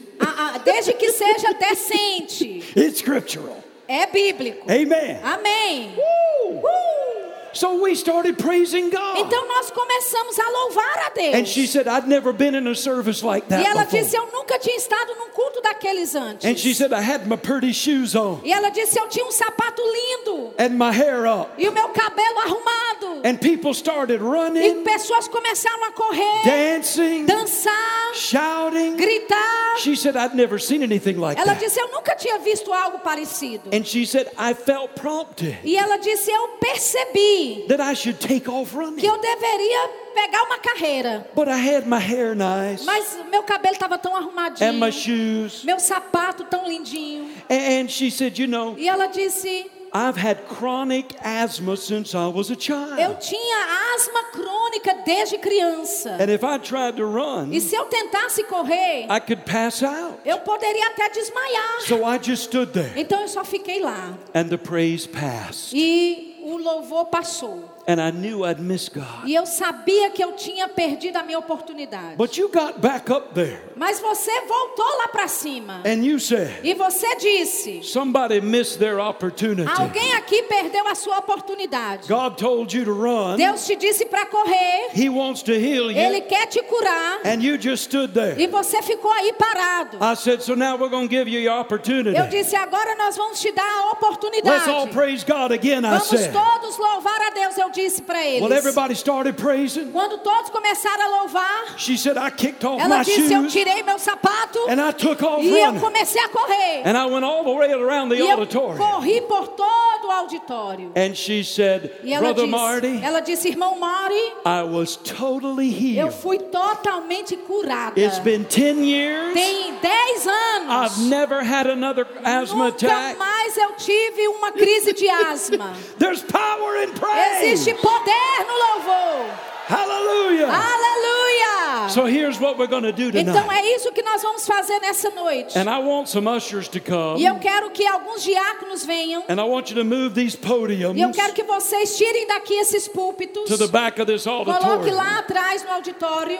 desde 0.63 0.93
que 0.93 1.11
seja 1.11 1.53
decente. 1.53 2.63
it's 2.77 2.99
scriptural. 2.99 3.57
É 3.89 4.05
bíblico. 4.05 4.67
Amen. 4.71 5.19
Amém. 5.23 5.91
Woo! 5.97 6.59
Uh! 6.59 7.08
So 7.53 7.81
we 7.81 7.95
started 7.95 8.37
praising 8.37 8.89
God. 8.89 9.17
Então 9.19 9.47
nós 9.47 9.71
começamos 9.71 10.37
a 10.39 10.49
louvar 10.49 10.99
a 11.07 11.09
Deus. 11.09 11.35
And 11.35 11.45
she 11.47 11.65
said, 11.67 11.87
I'd 11.87 12.07
never 12.07 12.31
been 12.33 12.55
in 12.55 12.67
a 12.67 12.75
service 12.75 13.23
like 13.25 13.47
E 13.49 13.53
ela 13.53 13.83
that 13.85 13.89
disse: 13.91 14.11
before. 14.11 14.27
Eu 14.27 14.39
nunca 14.39 14.59
tinha 14.59 14.75
estado 14.77 15.15
num 15.15 15.29
culto 15.29 15.61
daqueles 15.61 16.15
antes. 16.15 16.45
And 16.45 16.57
she 16.57 16.73
said, 16.73 16.93
I 16.93 17.01
had 17.01 17.25
my 17.27 17.35
pretty 17.37 17.73
shoes 17.73 18.15
on 18.15 18.41
E 18.43 18.51
ela 18.53 18.69
disse: 18.69 18.99
Eu 18.99 19.07
tinha 19.07 19.25
um 19.25 19.31
sapato 19.31 19.81
lindo 19.81 20.53
and 20.59 20.69
my 20.77 20.91
hair 20.91 21.25
up. 21.25 21.49
e 21.57 21.67
o 21.67 21.71
meu 21.71 21.89
cabelo 21.89 22.39
arrumado. 22.39 23.21
And 23.25 23.37
people 23.37 23.73
started 23.73 24.15
E 24.21 24.23
running, 24.23 24.83
pessoas 24.83 25.27
começaram 25.27 25.83
a 25.85 25.91
correr, 25.91 26.43
dancing, 26.45 27.25
dançar, 27.25 28.13
shouting. 28.13 28.95
gritar. 28.95 29.77
She 29.77 29.95
said, 29.95 30.15
I'd 30.15 30.35
never 30.35 30.59
seen 30.59 30.83
anything 30.83 31.17
like 31.17 31.39
Ela 31.39 31.53
that. 31.53 31.59
disse: 31.59 31.79
Eu 31.79 31.87
nunca 31.91 32.15
tinha 32.15 32.37
visto 32.39 32.71
algo 32.71 32.99
parecido. 32.99 33.69
And 33.73 33.83
she 33.85 34.05
said, 34.05 34.27
I 34.37 34.53
felt 34.53 34.93
prompted 34.95 35.57
E 35.63 35.75
ela 35.77 35.97
disse: 35.97 36.29
Eu 36.31 36.49
percebi 36.59 37.38
that 37.67 37.81
I 37.81 37.93
should 37.95 38.19
take 38.19 38.49
off 38.49 38.71
que 38.97 39.05
eu 39.05 39.17
deveria 39.17 39.89
pegar 40.13 40.43
uma 40.43 40.57
carreira. 40.59 41.27
But 41.35 41.47
I 41.47 41.57
had 41.57 41.85
my 41.87 41.99
hair 41.99 42.35
nice 42.35 42.83
Mas 42.85 43.17
meu 43.31 43.43
cabelo 43.43 43.73
estava 43.73 43.97
tão 43.97 44.15
arrumadinho. 44.15 44.69
and 44.69 44.73
my 44.79 44.91
shoes. 44.91 45.63
Meu 45.63 45.79
sapato 45.79 46.43
tão 46.45 46.67
lindinho. 46.67 47.29
And 47.49 47.87
she 47.89 48.09
said, 48.11 48.37
You 48.39 48.47
know, 48.47 48.75
E 48.77 48.87
ela 48.87 49.07
disse: 49.07 49.69
I've 49.91 50.17
had 50.17 50.37
chronic 50.47 51.15
asthma 51.23 51.75
since 51.75 52.13
I 52.15 52.27
was 52.27 52.51
a 52.51 52.53
Eu 52.53 52.59
child. 52.59 53.17
tinha 53.21 53.95
asma 53.95 54.23
crônica 54.31 54.93
desde 55.03 55.37
criança. 55.39 56.11
And 56.19 56.29
if 56.31 56.43
I 56.43 56.59
tried 56.59 56.97
to 56.97 57.05
run, 57.07 57.51
E 57.51 57.59
se 57.59 57.73
eu 57.75 57.85
tentasse 57.85 58.43
correr, 58.43 59.07
I 59.09 59.19
could 59.19 59.43
pass 59.45 59.81
out. 59.81 60.19
eu 60.25 60.37
poderia 60.41 60.87
até 60.87 61.09
desmaiar. 61.09 61.81
So 61.87 62.03
I 62.05 62.19
just 62.21 62.43
stood 62.43 62.71
there 62.71 62.91
Então 62.95 63.19
eu 63.21 63.27
só 63.27 63.43
fiquei 63.43 63.79
lá. 63.79 64.13
and 64.35 64.49
the 64.49 64.57
praise 64.57 65.07
passed. 65.07 65.73
E 65.73 66.28
o 66.53 66.57
louvor 66.57 67.05
passou. 67.05 67.68
And 67.87 67.99
I 67.99 68.11
knew 68.11 68.45
I'd 68.45 68.59
miss 68.59 68.87
God. 68.87 69.25
E 69.25 69.33
eu 69.33 69.45
sabia 69.47 70.09
que 70.11 70.23
eu 70.23 70.33
tinha 70.33 70.67
perdido 70.67 71.17
a 71.17 71.23
minha 71.23 71.39
oportunidade. 71.39 72.15
But 72.17 72.37
you 72.37 72.49
got 72.49 72.79
back 72.81 73.09
up 73.11 73.33
there 73.33 73.59
Mas 73.75 73.99
você 73.99 74.29
voltou 74.41 74.85
lá 74.99 75.07
para 75.07 75.27
cima. 75.27 75.81
and 75.85 76.03
you 76.05 76.19
said, 76.19 76.51
E 76.63 76.73
você 76.75 77.15
disse: 77.15 77.81
Somebody 77.83 78.41
missed 78.41 78.77
their 78.79 78.99
opportunity. 78.99 79.67
Alguém 79.79 80.13
aqui 80.13 80.43
perdeu 80.43 80.87
a 80.87 80.93
sua 80.93 81.17
oportunidade. 81.19 82.07
God 82.07 82.37
told 82.37 82.75
you 82.77 82.85
to 82.85 82.93
run, 82.93 83.37
Deus 83.37 83.65
te 83.65 83.75
disse 83.75 84.05
para 84.05 84.25
correr. 84.27 84.89
He 84.93 85.09
wants 85.09 85.41
to 85.43 85.53
heal 85.53 85.89
Ele 85.89 86.17
you, 86.17 86.21
quer 86.27 86.45
te 86.47 86.61
curar. 86.61 87.21
and 87.25 87.41
you 87.41 87.57
just 87.57 87.85
stood 87.85 88.13
there. 88.13 88.35
E 88.39 88.45
você 88.47 88.81
ficou 88.83 89.11
aí 89.11 89.33
parado. 89.33 89.97
I 89.99 90.15
said, 90.15 90.41
So 90.41 90.53
now 90.55 90.75
we're 90.77 90.89
going 90.89 91.07
to 91.07 91.15
give 91.15 91.27
you 91.27 91.39
your 91.39 91.59
opportunity. 91.59 92.15
Eu 92.17 92.27
disse: 92.27 92.55
Agora 92.55 92.95
nós 92.95 93.15
vamos 93.17 93.39
te 93.39 93.51
dar 93.51 93.63
a 93.63 93.89
Let's 93.89 94.67
all 94.67 94.83
oportunidade. 94.83 94.91
praise 94.93 95.23
God 95.23 95.51
again, 95.51 95.79
I 95.85 95.97
Vamos 95.97 96.07
said. 96.07 96.31
todos 96.33 96.77
louvar 96.77 97.19
a 97.21 97.29
Deus, 97.31 97.57
eu 97.57 97.68
disse 97.69 98.01
para 98.01 98.19
Well, 98.19 98.45
eles. 98.45 98.57
everybody 98.57 98.95
started 98.95 99.35
praising. 99.37 99.91
Quando 99.91 100.17
todos 100.19 100.49
começaram 100.49 101.03
a 101.03 101.21
louvar, 101.21 101.77
She 101.77 101.97
said, 101.97 102.17
I 102.17 102.29
kicked 102.31 102.65
off 102.65 102.81
ela 102.81 102.97
my 102.99 103.03
disse: 103.03 103.31
Eu 103.33 103.41
shoes 103.43 103.53
tirei 103.53 103.83
meu 103.83 103.97
sapato 103.99 104.59
and 104.69 104.79
I 104.81 104.91
took 104.93 105.23
off 105.23 105.43
e 105.43 105.49
eu 105.49 105.65
running. 105.67 105.79
comecei 105.79 106.21
a 106.21 106.29
correr. 106.29 106.81
And 106.85 106.97
I 106.97 107.05
went 107.05 107.23
all 107.25 107.43
the 107.43 107.51
way 107.51 107.71
around 107.73 108.09
the 108.09 108.15
E 108.15 108.19
eu 108.27 108.31
auditorium. 108.39 108.77
corri 108.77 109.21
por 109.21 109.47
todo 109.49 110.07
o 110.07 110.11
auditório. 110.11 110.91
And 110.95 111.15
she 111.15 111.43
said, 111.43 111.91
E 112.03 112.13
ela 112.13 112.33
Brother 112.33 112.45
disse, 112.45 112.51
Marty, 112.57 112.99
ela 113.03 113.19
disse, 113.21 113.47
irmão 113.49 113.77
Mari, 113.79 114.33
I 114.45 114.63
was 114.63 114.95
totally 114.97 115.69
eu 115.97 116.07
healed. 116.07 116.13
fui 116.21 116.39
totalmente 116.39 117.35
curada. 117.37 117.99
It's 117.99 118.19
been 118.19 118.43
10 118.45 118.83
years. 118.83 119.33
Tem 119.33 119.73
10 119.81 120.27
anos. 120.27 120.69
I've 120.69 121.09
never 121.09 121.41
had 121.43 121.67
another 121.67 122.07
asthma 122.23 122.65
Nunca 122.65 122.85
attack. 122.87 123.17
mais 123.17 123.57
eu 123.57 123.73
tive 123.73 124.27
uma 124.29 124.51
crise 124.51 124.93
de 124.93 125.09
asma. 125.09 125.73
There's 125.99 126.21
power 126.23 126.83
in 126.83 126.91
praise. 126.93 127.43
Existe 127.43 127.58
poder 127.65 128.45
no 128.47 128.53
louvor. 128.53 129.25
Hallelujah. 129.67 130.47
Aleluia! 130.47 131.89
So 131.89 132.05
here's 132.05 132.39
what 132.39 132.57
we're 132.57 132.67
going 132.67 132.83
to 132.83 132.91
do 132.91 133.09
Então 133.15 133.33
tonight. 133.33 133.61
é 133.63 133.75
isso 133.75 133.91
que 133.91 134.01
nós 134.01 134.21
vamos 134.21 134.45
fazer 134.47 134.79
nessa 134.79 135.09
noite. 135.11 135.57
And 135.57 135.69
I 135.69 135.79
want 135.79 136.07
some 136.07 136.27
ushers 136.27 136.67
to 136.69 136.79
come. 136.79 137.21
E 137.21 137.25
eu 137.25 137.35
quero 137.39 137.69
que 137.69 137.85
alguns 137.85 138.23
diáconos 138.23 138.83
venham. 138.85 139.23
And 139.29 139.39
I 139.39 139.43
want 139.47 139.69
you 139.69 139.75
to 139.75 139.83
move 139.83 140.13
these 140.15 140.35
podiums 140.35 140.97
E 140.97 141.01
eu 141.01 141.11
quero 141.11 141.33
que 141.33 141.43
vocês 141.43 141.95
tirem 141.97 142.25
daqui 142.27 142.53
esses 142.55 142.87
púlpitos. 142.87 143.45
to 143.47 143.57
the 143.57 143.67
back 143.67 143.99
of 144.01 144.11
this 144.11 144.23
Coloque 144.23 144.49
auditorium. 144.51 144.95
lá 144.95 145.19
atrás 145.19 145.63
no 145.63 145.71
auditório. 145.71 146.39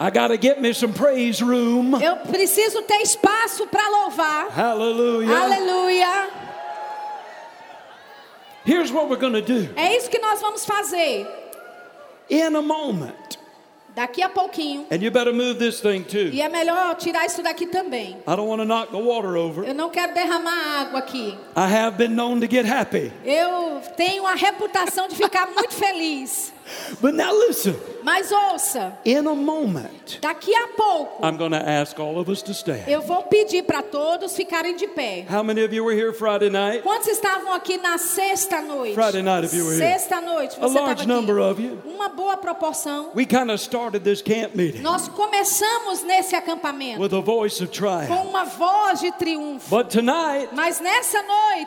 I 0.00 0.10
got 0.10 0.28
to 0.28 0.36
get 0.40 0.60
me 0.60 0.72
some 0.72 0.92
praise 0.92 1.40
room. 1.42 2.00
Eu 2.00 2.16
preciso 2.18 2.80
ter 2.82 3.02
espaço 3.02 3.66
para 3.66 3.88
louvar. 3.88 4.46
Hallelujah. 4.56 5.36
Aleluia. 5.42 6.47
Here's 8.68 8.92
what 8.92 9.08
we're 9.08 9.16
to 9.32 9.40
do. 9.40 9.70
É 9.76 9.96
isso 9.96 10.10
que 10.10 10.18
nós 10.18 10.40
vamos 10.42 10.64
fazer. 10.66 11.26
In 12.28 12.54
a 12.54 12.60
moment, 12.60 13.38
Daqui 13.94 14.22
a 14.22 14.28
pouquinho. 14.28 14.86
and 14.92 15.02
you 15.02 15.10
better 15.10 15.32
move 15.32 15.58
this 15.58 15.80
thing 15.80 16.04
too. 16.04 16.28
E 16.32 16.40
é 16.42 16.48
melhor 16.48 16.94
tirar 16.96 17.26
isso 17.26 17.42
daqui 17.42 17.66
também. 17.66 18.16
I 18.28 18.36
don't 18.36 18.46
want 18.46 18.60
to 18.60 18.66
knock 18.66 18.92
the 18.92 18.98
water 19.02 19.34
over. 19.36 19.66
Eu 19.66 19.74
não 19.74 19.88
quero 19.90 20.12
derramar 20.12 20.82
água 20.82 20.98
aqui. 21.00 21.36
I 21.56 21.66
have 21.66 21.96
been 21.96 22.14
known 22.14 22.38
to 22.40 22.46
get 22.46 22.64
happy. 22.64 23.10
Eu 23.24 23.80
tenho 23.96 24.24
a 24.26 24.34
reputação 24.34 25.08
de 25.08 25.16
ficar 25.16 25.46
muito 25.46 25.74
feliz. 25.74 26.52
But 27.00 27.14
now 27.14 27.32
listen, 27.32 27.74
Mas 28.02 28.30
ouça, 28.32 28.96
in 29.04 29.26
a 29.26 29.34
moment, 29.34 30.18
daqui 30.20 30.54
a 30.54 30.68
pouco 30.76 31.24
I'm 31.26 31.36
going 31.36 31.50
to 31.52 31.56
ask 31.68 31.98
all 31.98 32.18
of 32.18 32.30
us 32.30 32.42
to 32.42 32.52
stand. 32.54 32.84
eu 32.88 33.00
vou 33.02 33.22
pedir 33.24 33.64
para 33.64 33.82
todos 33.82 34.34
ficarem 34.36 34.76
de 34.76 34.86
pé. 34.88 35.26
How 35.30 35.42
many 35.42 35.62
of 35.64 35.74
you 35.74 35.84
were 35.84 35.94
here 35.94 36.12
Friday 36.12 36.48
night? 36.50 36.82
Quantos 36.82 37.08
estavam 37.08 37.52
aqui 37.52 37.76
na 37.78 37.98
sexta 37.98 38.60
noite? 38.62 38.94
Friday 38.94 39.22
night, 39.22 39.44
if 39.46 39.52
you 39.54 39.64
were 39.64 39.74
here. 39.74 39.92
Sexta 39.92 40.20
noite, 40.20 40.56
A 40.58 40.68
você 40.68 40.78
large 40.78 41.02
estava 41.02 41.06
number 41.20 41.38
aqui. 41.38 41.50
of 41.50 41.62
you. 41.62 41.82
Uma 41.84 42.08
boa 42.08 42.36
proporção. 42.36 43.10
We 43.14 43.26
kind 43.26 43.50
of 43.50 43.60
started 43.60 44.04
this 44.04 44.22
camp 44.22 44.54
meeting 44.54 44.80
Nós 44.82 45.08
começamos 45.08 46.02
nesse 46.04 46.34
acampamento 46.34 47.00
with 47.00 47.12
a 47.14 47.20
voice 47.20 47.62
of 47.62 47.68
com 47.70 47.86
triumph. 47.86 48.10
uma 48.28 48.44
voz 48.44 49.00
de 49.00 49.10
triunfo. 49.12 49.68
But 49.68 49.90
tonight, 49.90 50.48
Mas 50.52 50.80
nessa 50.80 51.18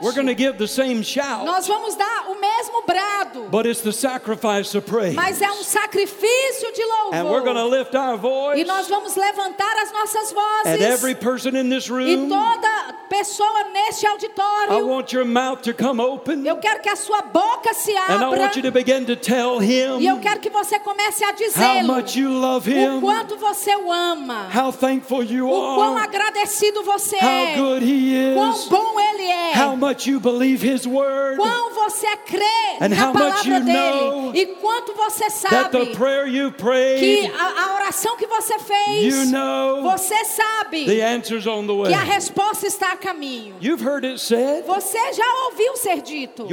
we're 0.02 0.14
going 0.14 0.28
to 0.28 0.34
noite, 0.34 0.38
give 0.38 0.58
the 0.58 0.68
same 0.68 1.04
shout, 1.04 1.46
nós 1.46 1.68
vamos 1.68 1.96
dar 1.96 2.26
o 2.30 2.40
mesmo 2.40 2.84
brado. 2.86 3.50
but 3.52 3.66
it's 3.66 3.82
the 3.82 3.92
sacrifice 3.92 4.76
of 4.76 4.86
praise. 4.92 5.16
Mas 5.16 5.42
é 5.42 5.50
um 5.52 5.64
sacrifício 5.64 6.72
de 6.74 6.82
And 7.14 7.24
we're 7.26 7.42
going 7.44 7.56
to 7.56 7.64
louvor. 7.64 7.78
lift 7.80 7.96
our 7.96 8.16
E 8.16 8.18
voice 8.18 8.64
nós 8.66 8.88
vamos 8.88 9.16
levantar 9.16 9.74
as 9.82 9.92
nossas 9.92 10.34
at 10.66 10.82
every 10.82 11.14
vozes. 11.14 11.20
person 11.24 11.50
in 11.56 11.70
this 11.70 11.86
E 11.88 11.92
room. 11.92 12.28
toda 12.30 12.94
pessoa 13.10 13.64
neste 13.74 14.06
I 14.06 14.10
auditório, 14.10 14.88
want 14.88 15.12
your 15.14 15.26
mouth 15.26 15.62
to 15.64 15.74
come 15.74 16.02
open, 16.02 16.46
eu 16.46 16.58
quero 16.58 16.82
que 16.82 16.90
a 16.90 16.96
sua 16.96 17.22
boca 17.22 17.74
se 17.74 17.92
and 17.92 17.96
I 18.10 18.24
abra. 18.24 18.40
want 18.40 18.56
you 18.56 18.62
to 18.64 18.72
begin 18.72 19.06
to 19.06 19.16
tell 19.16 19.62
E 19.62 19.82
eu 20.06 20.16
him 20.16 20.20
quero 20.22 20.40
que 20.40 20.50
você 20.50 20.80
comece 20.80 21.24
a 21.24 21.30
how 21.30 21.34
dizê-lo. 21.36 21.88
much 21.94 22.16
you 22.18 22.30
love 22.30 22.70
O 22.70 22.74
him, 22.74 23.02
quanto 23.02 23.38
você 23.38 23.76
o 23.76 23.92
ama. 23.92 24.50
how 24.54 24.72
thankful 24.72 25.24
you 25.24 25.48
O 25.50 25.76
quão 25.76 25.96
are, 25.98 26.04
agradecido 26.06 26.84
você 26.84 27.18
how 27.18 27.28
é. 27.30 27.56
good 27.58 27.86
he 27.86 28.34
Quão 28.34 28.52
is, 28.54 28.66
bom 28.66 29.00
ele 29.00 29.24
é. 29.24 29.54
how 29.58 29.76
much 29.76 30.08
you 30.10 30.20
believe 30.20 30.64
his 30.66 30.86
word, 30.86 31.38
Quão 31.38 31.74
você 31.74 32.08
crê 32.26 32.42
And 32.80 32.90
na 32.90 32.96
how 33.08 33.14
much 33.14 33.44
palavra 33.44 33.54
you 33.58 33.60
dele. 33.66 33.76
know 33.76 34.32
E 34.34 34.46
quanto 34.62 34.81
você 34.96 35.26
that 35.50 35.72
the 35.72 35.86
sabe 35.86 35.96
prayer 35.96 36.28
you 36.28 36.52
que 36.52 36.58
prayed, 36.62 37.32
a, 37.34 37.64
a 37.64 37.76
oração 37.76 38.16
que 38.18 38.28
você 38.28 38.60
fez, 38.60 39.14
you 39.14 39.26
know 39.26 39.82
você 39.84 40.26
sabe 40.26 40.86
the 40.86 41.02
answer's 41.02 41.48
on 41.48 41.66
the 41.66 41.90
que 41.90 41.94
a 41.94 42.04
resposta 42.04 42.68
está 42.68 42.94
a 42.94 42.98
caminho. 42.98 43.56
You've 43.62 43.84
heard 43.84 44.06
it 44.06 44.20
said, 44.20 44.64
Você 44.66 45.14
já 45.14 45.26
ouviu 45.46 45.76
ser 45.78 46.02
dito. 46.02 46.48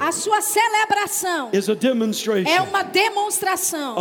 A 0.00 0.12
sua 0.12 0.40
celebração 0.40 1.50
é 2.46 2.60
uma 2.62 2.82
demonstração 2.82 3.94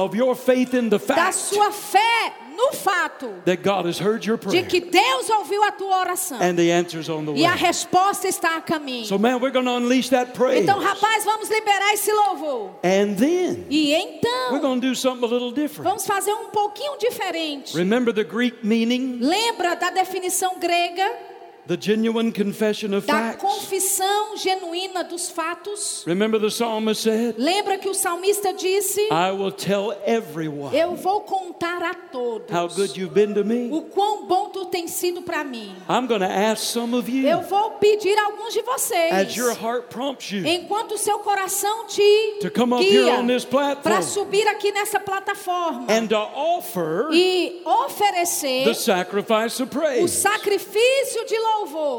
da 1.16 1.32
sua 1.32 1.72
fé 1.72 2.41
no 2.62 2.72
fato 2.74 3.34
that 3.46 3.64
God 3.64 3.86
has 3.86 4.00
heard 4.00 4.26
your 4.26 4.38
de 4.38 4.48
prayer 4.48 4.66
que 4.68 4.80
Deus 4.82 5.30
ouviu 5.30 5.64
a 5.64 5.72
tua 5.72 5.98
oração 6.00 6.38
and 6.42 6.56
the 6.56 6.72
answer's 6.72 7.10
on 7.10 7.26
the 7.26 7.34
e 7.34 7.46
a 7.46 7.54
resposta 7.56 8.28
está 8.28 8.58
a 8.58 8.62
caminho. 8.62 9.06
So, 9.06 9.18
man, 9.18 9.40
we're 9.40 9.52
going 9.52 9.66
to 9.66 9.76
unleash 9.78 10.10
that 10.10 10.34
praise. 10.34 10.62
Então, 10.62 10.80
rapaz, 10.80 11.24
vamos 11.26 11.50
liberar 11.50 11.94
esse 11.94 12.12
louvor. 12.12 12.72
And 12.84 13.16
then 13.18 13.66
E 13.70 13.92
we're 13.94 14.18
então, 14.18 14.60
going 14.60 14.80
to 14.82 14.88
do 14.90 14.96
something 14.96 15.24
a 15.24 15.28
little 15.28 15.52
different. 15.52 15.84
vamos 15.84 16.06
fazer 16.06 16.34
um 16.34 16.50
pouquinho 16.50 16.98
diferente. 16.98 17.76
Remember 17.76 18.14
the 18.14 18.24
Greek 18.24 18.58
meaning, 18.66 19.18
Lembra 19.22 19.76
da 19.76 19.90
definição 19.90 20.60
grega 20.60 21.31
the 21.68 21.78
genuine 21.80 22.32
confession 22.32 22.94
of 22.94 23.06
da 23.06 23.14
facts? 23.34 23.42
confissão 23.42 24.36
genuína 24.38 25.04
dos 25.04 25.30
fatos? 25.30 26.04
Remember 26.06 26.40
the 26.40 26.50
psalmist 26.50 27.04
said, 27.04 27.36
Lembra 27.38 27.78
que 27.78 27.88
o 27.90 27.94
salmista 27.94 28.54
disse: 28.54 29.00
I 29.12 29.32
will 29.32 29.52
tell 29.52 29.94
everyone 30.06 30.76
Eu 30.76 30.96
vou 30.96 31.22
contar 31.22 31.82
a 31.84 31.94
todos 31.94 32.50
how 32.52 32.68
good 32.68 32.98
you've 33.00 33.14
been 33.14 33.34
to 33.34 33.44
me. 33.44 33.70
o 33.72 33.82
quão 33.84 34.26
bom 34.26 34.50
tu 34.50 34.66
tem 34.66 34.88
sido 34.88 35.22
para 35.22 35.44
mim. 35.44 35.72
I'm 35.88 36.08
going 36.08 36.22
to 36.22 36.26
ask 36.26 36.64
some 36.64 36.96
of 36.96 37.10
you, 37.10 37.28
Eu 37.28 37.42
vou 37.42 37.72
pedir 37.72 38.18
a 38.18 38.26
alguns 38.26 38.54
de 38.54 38.62
vocês, 38.62 39.12
as 39.14 39.36
your 39.36 39.52
heart 39.54 39.88
prompts 39.90 40.32
you, 40.32 40.46
enquanto 40.46 40.94
o 40.94 40.98
seu 40.98 41.20
coração 41.20 41.86
te 41.88 42.38
to 42.42 42.50
come 42.50 42.74
up 42.74 42.84
here 42.84 43.04
guia, 43.04 43.76
para 43.82 44.02
subir 44.02 44.48
aqui 44.48 44.72
nessa 44.72 45.00
plataforma 45.00 45.86
and 45.90 46.08
to 46.08 46.16
offer 46.16 47.10
e 47.12 47.62
oferecer 47.66 48.66
the 48.66 48.74
sacrifice 48.74 49.62
of 49.62 49.64
o 49.64 49.80
praise. 49.80 50.10
sacrifício 50.10 51.26
de 51.26 51.38
louvor. 51.38 51.51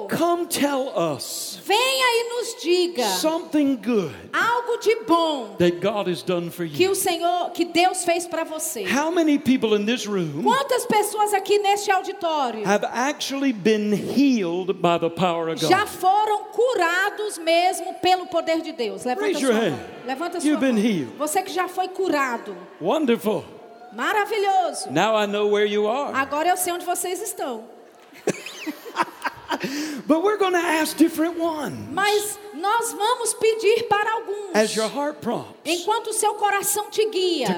Come 0.09 0.47
tell 0.47 0.89
us 0.97 1.59
Venha 1.65 1.79
e 1.79 2.29
nos 2.29 2.63
diga 2.63 3.07
something 3.19 3.77
good 3.77 4.13
algo 4.33 4.79
de 4.81 4.97
bom 5.07 5.55
that 5.59 5.81
God 5.81 6.09
has 6.09 6.23
done 6.23 6.51
for 6.51 6.67
que 6.67 6.85
you. 6.85 6.91
o 6.91 6.95
Senhor, 6.95 7.51
que 7.53 7.65
Deus 7.65 8.05
fez 8.05 8.27
para 8.27 8.45
você. 8.45 8.85
How 8.87 9.11
many 9.11 9.39
people 9.39 9.75
in 9.75 9.85
this 9.87 10.07
room 10.07 10.43
Quantas 10.43 10.85
pessoas 10.87 11.33
aqui 11.33 11.59
neste 11.59 11.91
auditório 11.91 12.65
have 12.67 12.85
actually 12.85 13.53
been 13.53 13.93
healed 13.93 14.73
by 14.81 14.99
the 14.99 15.11
power 15.11 15.49
of 15.49 15.61
já 15.61 15.81
God? 15.81 15.89
foram 15.89 16.45
curados 16.53 17.39
mesmo 17.39 17.95
pelo 17.95 18.27
poder 18.27 18.61
de 18.63 18.73
Deus? 18.73 19.05
Levanta 19.05 19.27
Raise 19.27 19.41
sua 19.41 19.49
your 19.53 19.55
mão. 19.55 19.71
hand. 19.71 19.79
Levanta 20.07 20.41
sua 20.41 20.49
You've 20.51 20.61
been 20.61 20.75
mão. 20.75 20.85
healed. 20.85 21.17
Você 21.19 21.43
que 21.43 21.53
já 21.53 21.69
foi 21.69 21.89
curado. 21.89 22.57
Wonderful. 22.81 23.45
Maravilhoso. 23.93 24.91
Now 24.91 25.15
I 25.17 25.27
know 25.27 25.49
where 25.51 25.67
you 25.67 25.87
are. 25.87 26.13
Agora 26.15 26.49
eu 26.49 26.57
sei 26.57 26.73
onde 26.73 26.85
vocês 26.85 27.21
estão. 27.23 27.65
But 30.07 30.23
we're 30.23 30.39
going 30.39 30.53
to 30.55 30.59
ask 30.59 30.97
different 30.97 31.39
ones. 31.39 31.89
Mas 31.93 32.39
nós 32.63 32.93
vamos 32.93 33.35
pedir 33.35 33.83
para 33.89 34.13
alguns, 34.13 34.55
as 34.55 34.75
your 34.77 34.87
heart 34.89 35.17
prompts 35.21 35.53
enquanto 35.65 36.09
o 36.09 36.13
seu 36.13 36.35
coração 36.35 36.89
te 36.91 37.05
guia, 37.11 37.57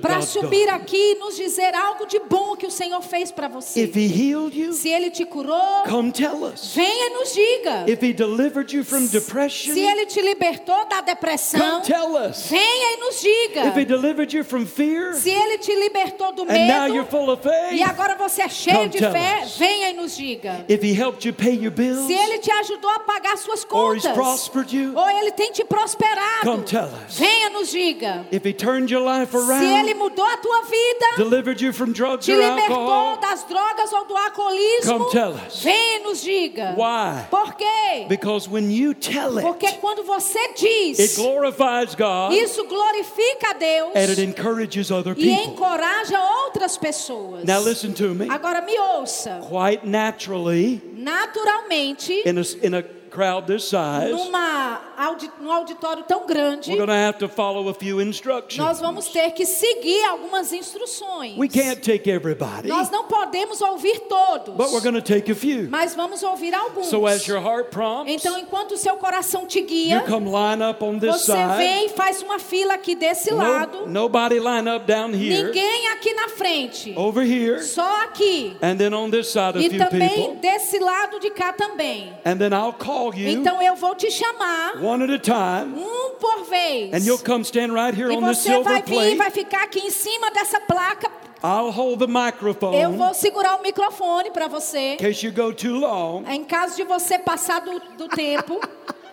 para 0.00 0.20
subir 0.20 0.66
done. 0.66 0.70
aqui 0.80 1.12
e 1.12 1.14
nos 1.16 1.36
dizer 1.36 1.74
algo 1.74 2.06
de 2.06 2.18
bom 2.20 2.56
que 2.56 2.66
o 2.66 2.70
Senhor 2.70 3.00
fez 3.02 3.30
para 3.30 3.46
você. 3.48 3.84
If 3.84 3.96
He 3.96 4.06
healed 4.06 4.56
you, 4.56 4.72
Se 4.72 4.88
Ele 4.88 5.10
te 5.10 5.24
curou, 5.24 5.84
come 5.88 6.10
tell 6.12 6.42
us. 6.44 6.74
venha 6.74 7.06
e 7.06 7.10
nos 7.10 7.32
diga. 7.32 7.84
If 7.88 8.02
He 8.02 8.12
delivered 8.12 8.74
you 8.76 8.84
from 8.84 9.06
depression, 9.06 9.72
Se 9.74 9.80
Ele 9.80 10.06
te 10.06 10.20
libertou 10.20 10.84
da 10.86 11.00
depressão, 11.00 11.60
come 11.60 11.82
tell 11.84 12.16
us. 12.16 12.48
venha 12.50 12.94
e 12.94 12.96
nos 13.00 13.20
diga. 13.20 13.66
If 13.68 13.76
He 13.78 13.84
delivered 13.84 14.36
you 14.36 14.44
from 14.44 14.66
fear, 14.66 15.14
Se 15.14 15.30
Ele 15.30 15.58
te 15.58 15.74
libertou 15.74 16.32
do 16.32 16.42
and 16.42 16.66
now 16.66 16.86
you're 16.86 17.04
medo 17.04 17.10
full 17.10 17.30
of 17.30 17.42
e 17.46 17.78
faith, 17.78 17.88
agora 17.88 18.16
você 18.16 18.42
é 18.42 18.48
cheio 18.48 18.88
de 18.88 18.98
fé, 18.98 19.42
us. 19.44 19.56
venha 19.56 19.90
e 19.90 19.92
nos 19.94 20.16
diga. 20.16 20.64
if 20.68 20.82
He 20.82 20.92
helped 20.94 21.24
you 21.26 21.32
pay 21.32 21.54
your 21.54 21.70
bills, 21.72 22.06
Se 22.06 22.12
Ele 22.12 22.38
te 22.38 22.50
ajudou 22.50 22.90
a 22.90 23.00
pagar 23.00 23.36
suas 23.38 23.60
He's 23.60 23.70
contas, 23.92 24.12
prospered 24.12 24.72
you, 24.72 24.92
ou 24.96 25.10
Ele 25.10 25.30
tem 25.32 25.52
te 25.52 25.64
prosperado, 25.64 26.42
come 26.44 26.62
tell 26.64 26.84
us. 27.06 27.18
venha 27.18 27.50
nos 27.50 27.70
diga. 27.70 28.26
If 28.32 28.44
He 28.46 28.52
turned 28.52 28.90
your 28.92 29.02
life 29.04 29.30
Se 29.32 29.54
Ele 29.64 29.92
around, 29.92 29.94
mudou 29.98 30.24
a 30.24 30.36
tua 30.38 30.62
vida, 30.62 31.06
delivered 31.16 31.60
you 31.62 31.72
from 31.72 31.92
drugs 31.92 32.24
te 32.24 32.32
libertou 32.32 32.76
alcohol, 32.76 33.16
das 33.18 33.44
drogas 33.44 33.92
ou 33.92 34.04
do 34.06 34.16
alcoolismo, 34.16 34.98
Come 34.98 35.10
tell 35.10 35.32
us. 35.46 35.62
venha 35.62 36.00
nos 36.00 36.22
diga. 36.22 36.74
why? 36.76 37.24
Por 37.30 37.54
quê? 37.54 38.06
Because 38.08 38.48
when 38.48 38.70
you 38.70 38.94
tell 38.94 39.40
Porque 39.40 39.66
it, 39.66 39.78
quando 39.80 40.02
você 40.04 40.38
it 40.38 40.96
diz, 40.96 41.16
glorifies 41.16 41.94
God 41.94 42.32
isso 42.32 42.64
glorifica 42.64 43.50
a 43.50 43.52
Deus 43.54 43.90
and 43.94 44.10
it 44.10 44.20
encourages 44.20 44.90
other 44.90 45.14
e 45.16 45.30
encoraja 45.30 46.18
outras 46.44 46.76
pessoas. 46.76 47.44
Now 47.44 47.60
listen 47.60 47.92
to 47.94 48.14
me. 48.14 48.28
Agora 48.28 48.60
me 48.62 48.78
ouça. 48.78 49.40
Quite 49.48 49.84
naturally, 49.86 50.80
Naturalmente, 50.94 52.22
in 52.24 52.38
a, 52.38 52.42
in 52.66 52.74
a 52.74 52.82
crowd 53.14 53.46
this 53.46 53.64
size, 53.64 54.10
numa 54.10 54.80
audi 54.96 55.30
num 55.40 55.50
auditório 55.52 56.02
tão 56.04 56.26
grande, 56.26 56.72
we're 56.72 56.90
have 56.90 57.18
to 57.18 57.28
follow 57.28 57.68
a 57.68 57.74
few 57.74 58.00
instructions. 58.00 58.56
nós 58.58 58.80
vamos 58.80 59.06
ter 59.08 59.30
que 59.32 59.46
seguir 59.46 60.04
algumas 60.06 60.52
instruções. 60.52 61.36
We 61.38 61.48
can't 61.48 61.80
take 61.80 62.10
everybody, 62.10 62.68
Nós 62.68 62.90
não 62.90 63.04
podemos 63.04 63.60
ouvir 63.60 64.00
todos, 64.08 64.54
but 64.56 64.70
we're 64.72 64.80
take 65.02 65.30
a 65.30 65.34
few. 65.34 65.68
mas 65.70 65.94
vamos 65.94 66.22
ouvir 66.22 66.54
alguns. 66.54 66.86
So 66.88 67.06
as 67.06 67.26
your 67.26 67.40
heart 67.40 67.70
prompts, 67.70 68.12
Então, 68.14 68.38
enquanto 68.38 68.72
o 68.72 68.76
seu 68.76 68.96
coração 68.96 69.46
te 69.46 69.60
you 69.60 69.66
guia, 69.66 70.00
come 70.02 70.26
line 70.26 70.62
up 70.62 70.82
on 70.84 70.98
this 70.98 71.12
você 71.24 71.32
side. 71.32 71.56
vem 71.56 71.86
e 71.86 71.88
faz 71.90 72.22
uma 72.22 72.38
fila 72.38 72.74
aqui 72.74 72.94
desse 72.94 73.30
No- 73.30 73.36
lado. 73.38 73.86
nobody 73.86 74.38
line 74.40 74.68
up 74.68 74.84
down 74.86 75.10
here, 75.14 75.44
Ninguém 75.44 75.88
aqui 75.88 76.12
na 76.14 76.28
frente. 76.28 76.92
over 76.96 77.22
here, 77.24 77.62
Só 77.62 78.02
aqui. 78.02 78.56
and 78.62 78.76
then 78.76 78.92
on 78.92 79.10
this 79.10 79.28
side 79.30 79.56
a 79.56 79.60
E 79.60 79.68
few 79.70 79.78
também 79.78 80.08
people. 80.08 80.34
desse 80.40 80.78
lado 80.78 81.20
de 81.20 81.30
cá 81.30 81.52
também. 81.52 82.12
And 82.24 82.36
then 82.38 82.52
I'll 82.52 82.72
call 82.72 83.03
you 83.12 83.28
Então 83.28 83.60
eu 83.60 83.74
vou 83.74 83.94
te 83.94 84.10
chamar 84.10 84.76
one 84.80 85.02
at 85.04 85.10
a 85.10 85.18
time, 85.18 85.74
um 85.76 86.14
por 86.20 86.44
vez. 86.44 86.92
and 86.94 87.04
you'll 87.06 87.18
come 87.22 87.42
stand 87.42 87.72
right 87.74 87.94
here 88.00 88.12
E 88.12 88.16
on 88.16 88.20
this 88.26 88.38
você 88.38 88.50
silver 88.50 88.64
vai 88.72 88.82
vir, 88.82 88.94
plate. 88.94 89.16
vai 89.16 89.30
ficar 89.30 89.62
aqui 89.64 89.80
em 89.80 89.90
cima 89.90 90.30
dessa 90.30 90.60
placa. 90.60 91.10
I'll 91.42 91.70
hold 91.70 91.98
the 91.98 92.06
microphone 92.06 92.74
Eu 92.80 92.92
vou 92.92 93.12
segurar 93.12 93.56
o 93.56 93.62
microfone 93.62 94.30
para 94.30 94.48
você. 94.48 94.94
in 94.94 94.96
case 94.96 95.26
you 95.26 95.32
go 95.32 95.52
too 95.52 95.74
long, 95.78 96.24
Em 96.26 96.42
caso 96.44 96.76
de 96.76 96.84
você 96.84 97.18
passar 97.18 97.60
do, 97.60 97.78
do 97.98 98.08
tempo. 98.08 98.58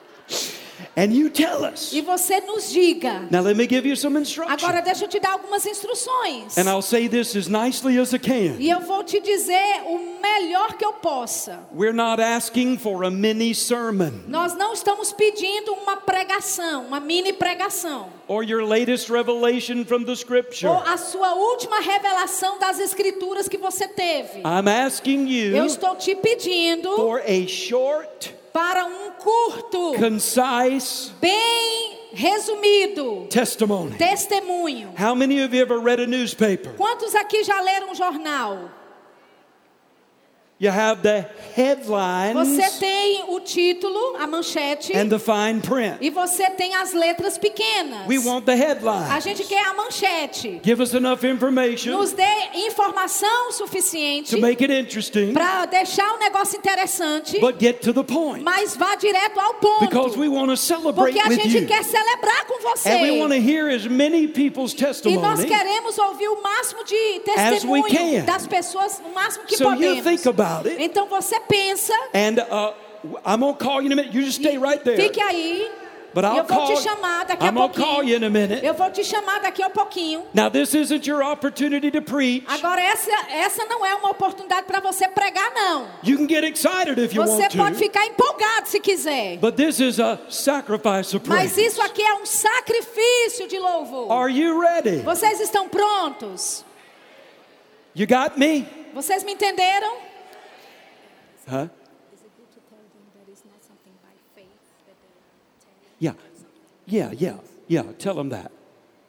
and 0.96 1.14
you 1.14 1.30
tell 1.30 1.64
us. 1.66 1.92
e 1.94 2.02
você 2.02 2.40
nos 2.42 2.70
diga. 2.72 3.28
Now 3.32 3.42
let 3.42 3.56
me 3.56 3.66
give 3.68 3.88
you 3.88 3.96
some 3.96 4.18
instruction, 4.20 4.52
Agora 4.54 4.82
deixa 4.82 5.06
eu 5.06 5.08
te 5.08 5.20
dar 5.20 5.32
algumas 5.34 5.66
instruções. 5.66 6.58
and 6.58 6.70
I'll 6.70 6.82
say 6.82 7.08
this 7.08 7.36
as 7.36 7.48
nicely 7.48 7.98
as 8.00 8.14
I 8.14 8.20
can. 8.20 8.58
E 8.60 8.70
eu 8.70 8.80
vou 8.82 9.04
te 9.04 9.20
dizer 9.20 9.82
o 9.86 10.20
melhor 10.22 10.74
que 10.78 10.84
eu 10.86 10.94
possa. 10.94 11.60
We're 11.74 11.94
not 11.94 12.22
asking 12.22 12.78
for 12.78 13.04
a 13.06 13.10
mini 13.12 13.54
sermon 13.56 14.12
Nós 14.28 14.54
não 14.56 14.74
estamos 14.74 15.12
pedindo 15.14 15.74
uma 15.74 15.98
pregação, 15.98 16.86
uma 16.88 17.00
mini 17.00 17.34
pregação. 17.34 18.10
or 18.28 18.44
your 18.44 18.64
latest 18.64 19.10
revelation 19.10 19.84
from 19.86 20.04
the 20.04 20.12
Ou 20.12 20.16
scripture. 20.16 20.72
a 20.86 20.98
sua 20.98 21.34
última 21.36 21.80
revelação 21.82 22.60
das 22.60 22.80
escrituras 22.80 23.48
que 23.48 23.58
você 23.58 23.88
teve. 23.88 24.40
I'm 24.40 24.68
asking 24.68 25.30
Eu 25.32 25.58
you 25.58 25.66
estou 25.66 25.96
te 25.96 26.16
pedindo 26.16 26.96
for 26.96 27.20
a 27.22 27.48
short, 27.48 28.34
para 28.52 28.86
um 28.86 29.12
curto, 29.12 29.94
concise 29.98 31.12
bem 31.22 32.00
resumido 32.14 33.28
testimony. 33.30 33.98
testemunho. 33.98 34.94
How 34.98 35.16
many 35.16 35.42
of 35.42 35.56
you 35.56 35.62
ever 35.62 35.80
read 35.80 36.02
a 36.02 36.08
newspaper? 36.08 36.74
Quantos 36.74 37.16
aqui 37.16 37.44
já 37.44 37.60
leram 37.62 37.92
um 37.92 37.96
jornal? 37.96 38.81
You 40.62 40.70
have 40.70 41.02
the 41.02 41.26
headlines 41.56 42.36
Você 42.36 42.80
tem 42.80 43.24
o 43.30 43.40
título, 43.40 44.16
a 44.20 44.28
manchete, 44.28 44.96
and 44.96 45.10
the 45.10 45.18
fine 45.18 45.60
print. 45.60 45.98
e 46.00 46.12
você 46.12 46.52
tem 46.52 46.76
as 46.76 46.94
letras 46.94 47.36
pequenas. 47.40 48.06
We 48.08 48.20
want 48.20 48.46
the 48.46 48.52
A 48.52 48.56
headline. 48.56 49.22
gente 49.22 49.44
quer 49.46 49.66
a 49.66 49.74
manchete. 49.74 50.62
Give 50.64 50.80
us 50.80 50.94
enough 50.94 51.24
information 51.24 51.94
Nos 51.98 52.12
dê 52.14 52.24
informação 52.54 53.52
suficiente 53.54 54.36
to 54.36 54.40
make 54.40 54.64
it 54.64 54.72
interesting, 54.72 55.34
para 55.34 55.66
deixar 55.66 56.14
o 56.14 56.20
negócio 56.20 56.60
interessante, 56.60 57.40
but 57.40 57.60
get 57.60 57.82
to 57.82 57.92
the 57.92 58.04
point. 58.04 58.44
mas 58.44 58.76
vá 58.76 58.94
direto 58.96 59.40
ao 59.40 59.56
ponto. 59.56 59.80
Because 59.88 60.16
we 60.16 60.28
want 60.30 60.50
to 60.52 60.58
celebrate 60.58 61.14
Porque 61.14 61.20
a 61.20 61.28
with 61.30 61.42
gente 61.42 61.58
you. 61.62 61.68
quer 61.68 61.84
celebrar 61.84 62.46
com 62.46 62.62
você. 62.62 62.88
And 62.90 63.02
we 63.02 63.20
want 63.20 63.32
to 63.34 63.40
hear 63.40 63.68
as 63.68 63.88
many 63.88 64.28
people's 64.28 64.74
E 64.74 64.84
nós 64.84 65.00
testimony. 65.02 65.48
queremos 65.48 65.98
ouvir 65.98 66.28
o 66.28 66.40
máximo 66.44 66.84
de 66.84 67.20
testemunho 67.22 68.24
das 68.26 68.46
pessoas, 68.46 69.02
o 69.04 69.12
máximo 69.12 69.46
que 69.46 69.58
So 69.58 69.64
you 69.72 69.76
podemos. 69.76 70.04
think 70.04 70.28
about 70.28 70.51
it. 70.66 70.76
Então 70.84 71.08
você 71.08 71.40
pensa, 71.42 71.94
And 72.14 72.40
uh, 72.42 72.74
I'm 73.26 73.40
to 73.42 73.54
call 73.56 73.82
you 73.82 73.88
in 73.88 73.94
a 73.94 73.96
minute. 73.96 74.14
You 74.16 74.24
just 74.24 74.40
stay 74.42 74.58
right 74.58 74.84
there. 74.84 74.98
fique 74.98 75.22
aí. 75.22 75.70
But 76.14 76.26
I'll 76.26 76.40
eu 76.40 76.44
vou 76.44 76.58
call, 76.58 76.76
te 76.76 76.82
chamar 76.84 77.24
daqui 77.26 77.42
a 77.42 77.48
I'm 77.48 77.56
going 77.56 77.70
to 77.72 77.80
call 77.80 78.04
you 78.04 78.18
in 78.18 78.24
a 78.26 78.30
pouquinho. 78.30 78.32
minute. 78.32 78.66
Eu 78.66 78.74
vou 78.74 78.92
te 78.92 79.02
chamar 79.02 79.40
daqui 79.40 79.64
a 79.64 79.70
pouquinho. 79.70 80.26
Now, 80.34 80.50
this 80.50 80.74
isn't 80.76 81.08
your 81.10 81.24
opportunity 81.24 81.90
to 81.90 82.02
preach. 82.02 82.44
Agora 82.50 82.82
essa, 82.82 83.10
essa 83.30 83.64
não 83.64 83.86
é 83.86 83.96
uma 83.96 84.10
oportunidade 84.10 84.68
para 84.68 84.82
você 84.82 85.08
pregar 85.08 85.54
não. 85.54 85.88
You 86.04 86.18
can 86.18 86.28
get 86.28 86.44
excited 86.44 87.00
if 87.02 87.14
you 87.16 87.24
Você 87.26 87.44
want 87.44 87.56
pode 87.56 87.74
to. 87.76 87.80
ficar 87.80 88.06
empolgado 88.08 88.68
se 88.68 88.82
quiser. 88.82 89.38
But 89.38 89.56
this 89.56 89.80
is 89.80 90.02
a 90.02 90.20
sacrifice 90.30 91.16
of 91.16 91.26
Mas 91.30 91.54
praise. 91.54 91.66
isso 91.66 91.82
aqui 91.82 92.02
é 92.02 92.14
um 92.16 92.26
sacrifício 92.26 93.48
de 93.48 93.58
louvor. 93.58 94.12
Are 94.12 94.30
you 94.30 94.60
ready? 94.60 94.98
Vocês 95.04 95.40
estão 95.40 95.70
prontos? 95.70 96.66
You 97.96 98.06
got 98.06 98.38
me? 98.38 98.68
Vocês 98.94 99.24
me 99.24 99.32
entenderam? 99.32 99.94
Huh? 101.48 101.68
Yeah. 106.00 106.14
Yeah, 106.88 107.12
yeah, 107.12 107.38
yeah. 107.68 107.84
Tell 108.00 108.16
them 108.16 108.30
that. 108.30 108.52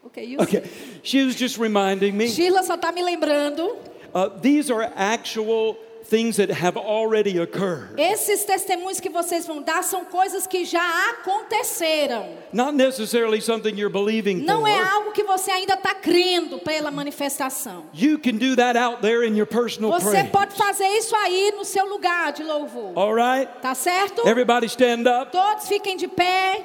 Ok, 0.05 0.24
you 0.24 0.39
Okay. 0.39 0.68
She 1.03 1.24
was 1.24 1.35
just 1.35 1.59
reminding 1.59 2.16
me 2.16 2.28
Sheila 2.28 2.62
só 2.62 2.76
está 2.76 2.93
me 2.93 3.03
lembrando. 3.03 3.76
uh, 4.14 4.28
these 4.41 4.70
are 4.70 4.83
actual 4.95 5.76
things 6.05 6.37
that 6.37 6.51
have 6.53 6.77
already 6.77 7.39
occurred. 7.39 7.99
Esses 7.99 8.45
testemunhos 8.45 9.01
que 9.01 9.09
vocês 9.09 9.47
vão 9.47 9.63
dar 9.63 9.83
são 9.83 10.05
coisas 10.05 10.47
que 10.47 10.65
já 10.65 11.11
aconteceram. 11.11 12.29
Not 12.53 12.75
necessarily 12.75 13.41
something 13.41 13.75
you're 13.77 13.93
believing 13.93 14.45
Não 14.45 14.61
for. 14.61 14.69
é 14.69 14.79
algo 14.79 15.13
que 15.13 15.23
você 15.23 15.51
ainda 15.51 15.75
está 15.75 15.95
crendo 15.95 16.59
pela 16.59 16.91
manifestação. 16.91 17.85
You 17.95 18.19
can 18.19 18.37
do 18.37 18.57
that 18.57 18.77
out 18.79 19.01
there 19.01 19.27
in 19.27 19.37
your 19.37 19.47
personal 19.47 19.91
Você 19.93 20.11
praise. 20.11 20.31
pode 20.31 20.55
fazer 20.57 20.87
isso 20.89 21.15
aí 21.17 21.53
no 21.57 21.65
seu 21.65 21.87
lugar 21.87 22.33
de 22.33 22.43
louvor. 22.43 22.93
All 22.97 23.15
right? 23.15 23.51
Tá 23.61 23.75
certo? 23.75 24.27
Everybody 24.27 24.67
stand 24.67 25.07
up. 25.09 25.33
Todos 25.33 25.69
fiquem 25.69 25.97
de 25.97 26.09
pé. 26.09 26.63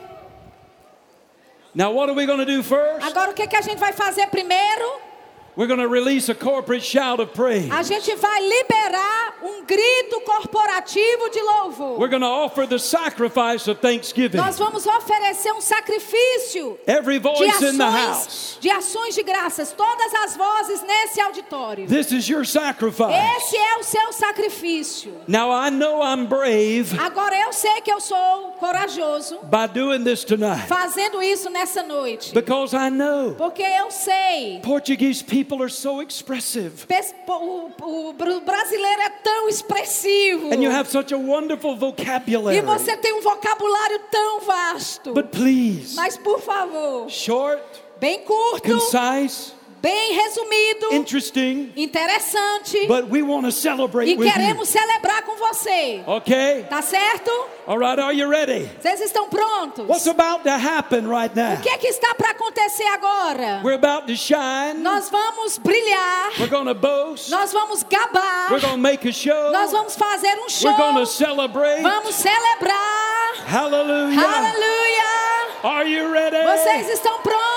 Now, 1.76 1.92
what 1.92 2.10
are 2.10 2.16
we 2.16 2.26
going 2.26 2.40
to 2.40 2.46
do 2.46 2.64
first? 2.64 3.06
Agora 3.06 3.30
o 3.32 3.34
que, 3.36 3.46
que 3.46 3.56
a 3.56 3.62
gente 3.62 3.78
vai 3.78 3.94
fazer 3.94 4.28
primeiro? 4.28 5.07
A 5.58 6.36
corporate 6.36 6.84
shout 6.84 7.20
of 7.20 7.34
praise. 7.34 7.72
A 7.72 7.82
gente 7.82 8.14
vai 8.16 8.42
liberar 8.42 9.38
um 9.42 9.64
grito 9.66 10.22
corporativo 10.22 11.30
de 11.32 11.42
louvor. 11.42 11.98
We're 12.00 12.10
going 12.10 12.22
to 12.22 12.28
offer 12.28 12.68
the 12.68 12.78
sacrifice 12.78 13.68
of 13.68 13.80
thanksgiving. 13.80 14.38
Nós 14.38 14.58
vamos 14.58 14.86
oferecer 14.86 15.52
um 15.54 15.62
sacrifício 15.62 16.78
Every 16.86 17.18
de 17.20 17.24
voice 17.24 17.66
in 17.66 17.78
the 17.78 17.84
ações, 17.84 18.08
house. 18.08 18.58
de 18.60 18.70
ações 18.70 19.16
de 19.16 19.24
graças. 19.24 19.72
Todas 19.72 20.14
as 20.14 20.36
vozes 20.36 20.82
nesse 20.84 21.20
auditório. 21.22 21.88
This 21.88 22.12
is 22.12 22.28
your 22.28 22.46
sacrifice. 22.46 23.14
Esse 23.38 23.58
é 23.58 23.78
o 23.78 23.84
seu 23.84 24.14
sacrifício. 24.14 25.14
Now, 25.28 25.52
I 25.52 25.70
know 25.72 26.02
I'm 26.04 26.26
brave 26.26 26.98
Agora 27.00 27.36
eu 27.36 27.54
sei 27.54 27.82
que 27.82 27.92
eu 27.92 28.00
sou 28.00 28.52
corajoso 28.60 29.40
by 29.44 29.68
doing 29.74 30.04
this 30.04 30.24
tonight 30.24 30.68
fazendo 30.68 31.22
isso 31.22 31.50
nessa 31.50 31.84
noite. 31.84 32.34
because 32.34 32.76
I 32.76 32.90
know 32.90 33.36
Porque 33.36 33.64
eu 33.64 33.90
sei. 33.92 34.60
Portuguese 34.62 35.24
people 35.24 35.47
are 35.56 35.70
so 35.70 36.02
expressive. 36.02 36.86
o 37.28 38.14
brasileiro 38.42 39.02
é 39.02 39.10
tão 39.10 39.50
expressivo. 39.50 40.54
And 40.54 40.62
you 40.64 40.72
have 40.72 40.90
such 40.90 41.14
a 41.14 41.18
wonderful 41.18 41.76
vocabulary. 41.76 42.58
E 42.58 42.62
você 42.62 42.96
tem 42.98 43.14
um 43.14 43.22
vocabulário 43.22 44.00
tão 44.12 44.42
vasto. 44.42 45.14
But 45.14 45.28
please, 45.28 45.96
Mas 45.96 46.18
por 46.18 46.40
favor, 46.42 47.10
short, 47.10 47.62
bem 48.00 48.20
curto, 48.20 48.62
concise, 48.62 49.54
bem 49.82 50.14
resumido, 50.14 50.94
interesting, 50.94 51.72
interessante. 51.76 52.88
but 52.88 53.10
we 53.10 53.22
want 53.22 53.46
to 53.46 53.52
celebrate 53.52 54.10
E 54.10 54.16
with 54.16 54.28
you. 54.28 54.34
queremos 54.34 54.70
celebrar 54.70 55.24
com 55.24 55.36
você. 55.36 56.04
Okay? 56.08 56.66
Tá 56.70 56.82
certo? 56.82 57.32
All 57.68 57.78
right, 57.78 58.00
are 58.00 58.14
you 58.14 58.30
ready? 58.30 58.70
Vocês 58.82 59.02
estão 59.02 59.28
prontos? 59.30 59.88
What's 59.88 60.08
about 60.08 60.44
to 60.44 60.52
happen 60.52 61.08
right 61.08 61.36
now? 61.36 61.56
O 61.56 61.62
que 61.62 61.70
é 61.70 61.78
que 61.78 61.88
está 61.88 62.14
para 62.16 62.32
acontecer 62.32 62.88
agora? 62.88 63.62
We're 63.64 63.76
about 63.76 64.08
to 64.08 64.16
shine. 64.16 64.82
Nós 64.82 65.10
vamos 65.10 65.58
brilhar. 65.58 66.32
We're 66.40 66.50
to 66.50 66.74
boast. 66.74 67.30
Nós 67.30 67.52
vamos 67.52 67.84
gabar. 67.84 68.52
We're 68.52 68.62
to 68.62 68.78
make 68.78 69.08
a 69.08 69.12
show. 69.12 69.52
Nós 69.52 69.72
vamos 69.72 69.96
fazer 69.96 70.34
um 70.40 70.50
show. 70.50 70.72
We're 70.72 70.94
to 71.00 71.06
celebrate. 71.06 71.82
Vamos 71.82 72.16
celebrar. 72.16 73.36
Hallelujah. 73.46 74.22
Aleluia. 74.22 75.18
Are 75.64 75.86
you 75.86 76.12
ready? 76.12 76.38
Vocês 76.38 76.90
estão 76.90 77.22
prontos? 77.22 77.57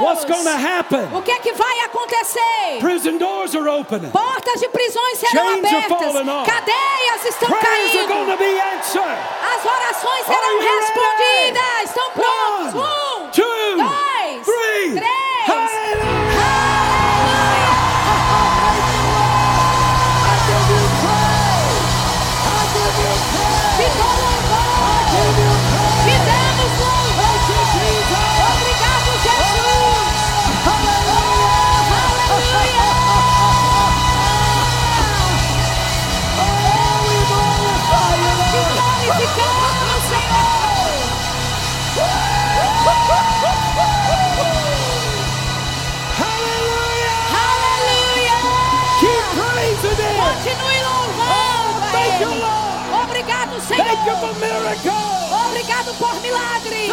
What's 0.00 0.24
going 0.24 0.44
to 0.44 0.56
happen? 0.56 1.08
O 1.12 1.22
que 1.22 1.30
é 1.32 1.38
que 1.40 1.52
vai 1.52 1.80
acontecer? 1.80 2.78
Prison 2.80 3.18
doors 3.18 3.54
are 3.54 3.68
opening. 3.68 4.10
Portas 4.10 4.60
de 4.60 4.68
prisões 4.68 5.18
serão 5.18 5.54
Chains 5.54 5.64
are 5.64 5.76
abertas. 5.76 6.46
Cadeias 6.46 7.24
estão 7.24 7.48
Prayers 7.50 7.94
are 7.96 8.06
going 8.06 8.26
caindo. 8.26 8.32
to 8.32 8.36
be 8.38 8.60
answered. 8.60 9.18
As 9.42 9.64
orações 9.64 10.28
Are 10.28 10.34
serão 10.34 10.58
respondidas. 10.60 11.82
Estão 11.84 12.10
prontos? 12.12 12.74
One, 12.74 13.24
Um, 13.24 13.30
two, 13.30 13.76
dois, 13.76 14.44
three. 14.46 14.94
três. 14.94 15.46
Hallelujah. 15.46 16.27
Obrigado 55.48 55.94
por 55.98 56.14
milagres. 56.20 56.88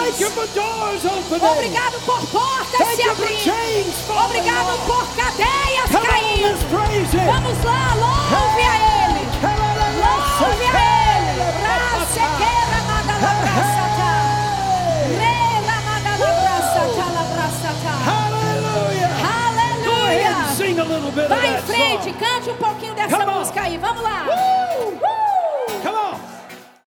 Obrigado 1.51 1.99
por 2.05 2.21
portas 2.27 2.87
se 2.95 3.01
abrirem. 3.09 3.37
Obrigado 4.25 4.77
por 4.85 5.05
cadeias 5.15 5.89
caindo. 6.09 6.47
Vamos 7.25 7.63
lá, 7.63 7.93
louve 7.95 8.63
a 8.63 8.75
Ele. 8.75 9.23
Louve 10.39 10.65
a 10.65 10.69
Ele. 11.17 11.41
Rasequeira 11.65 12.79
madalabraçata. 12.87 14.09
Reira 15.19 15.77
madalabraçata 15.85 17.05
labraçata. 17.15 17.91
Aleluia. 19.47 20.31
Vai 21.27 21.47
em 21.47 21.61
frente, 21.61 22.13
cante 22.13 22.49
um 22.49 22.57
pouquinho 22.57 22.93
dessa 22.95 23.25
música 23.25 23.61
aí. 23.61 23.77
Vamos 23.77 24.01
lá. 24.03 24.25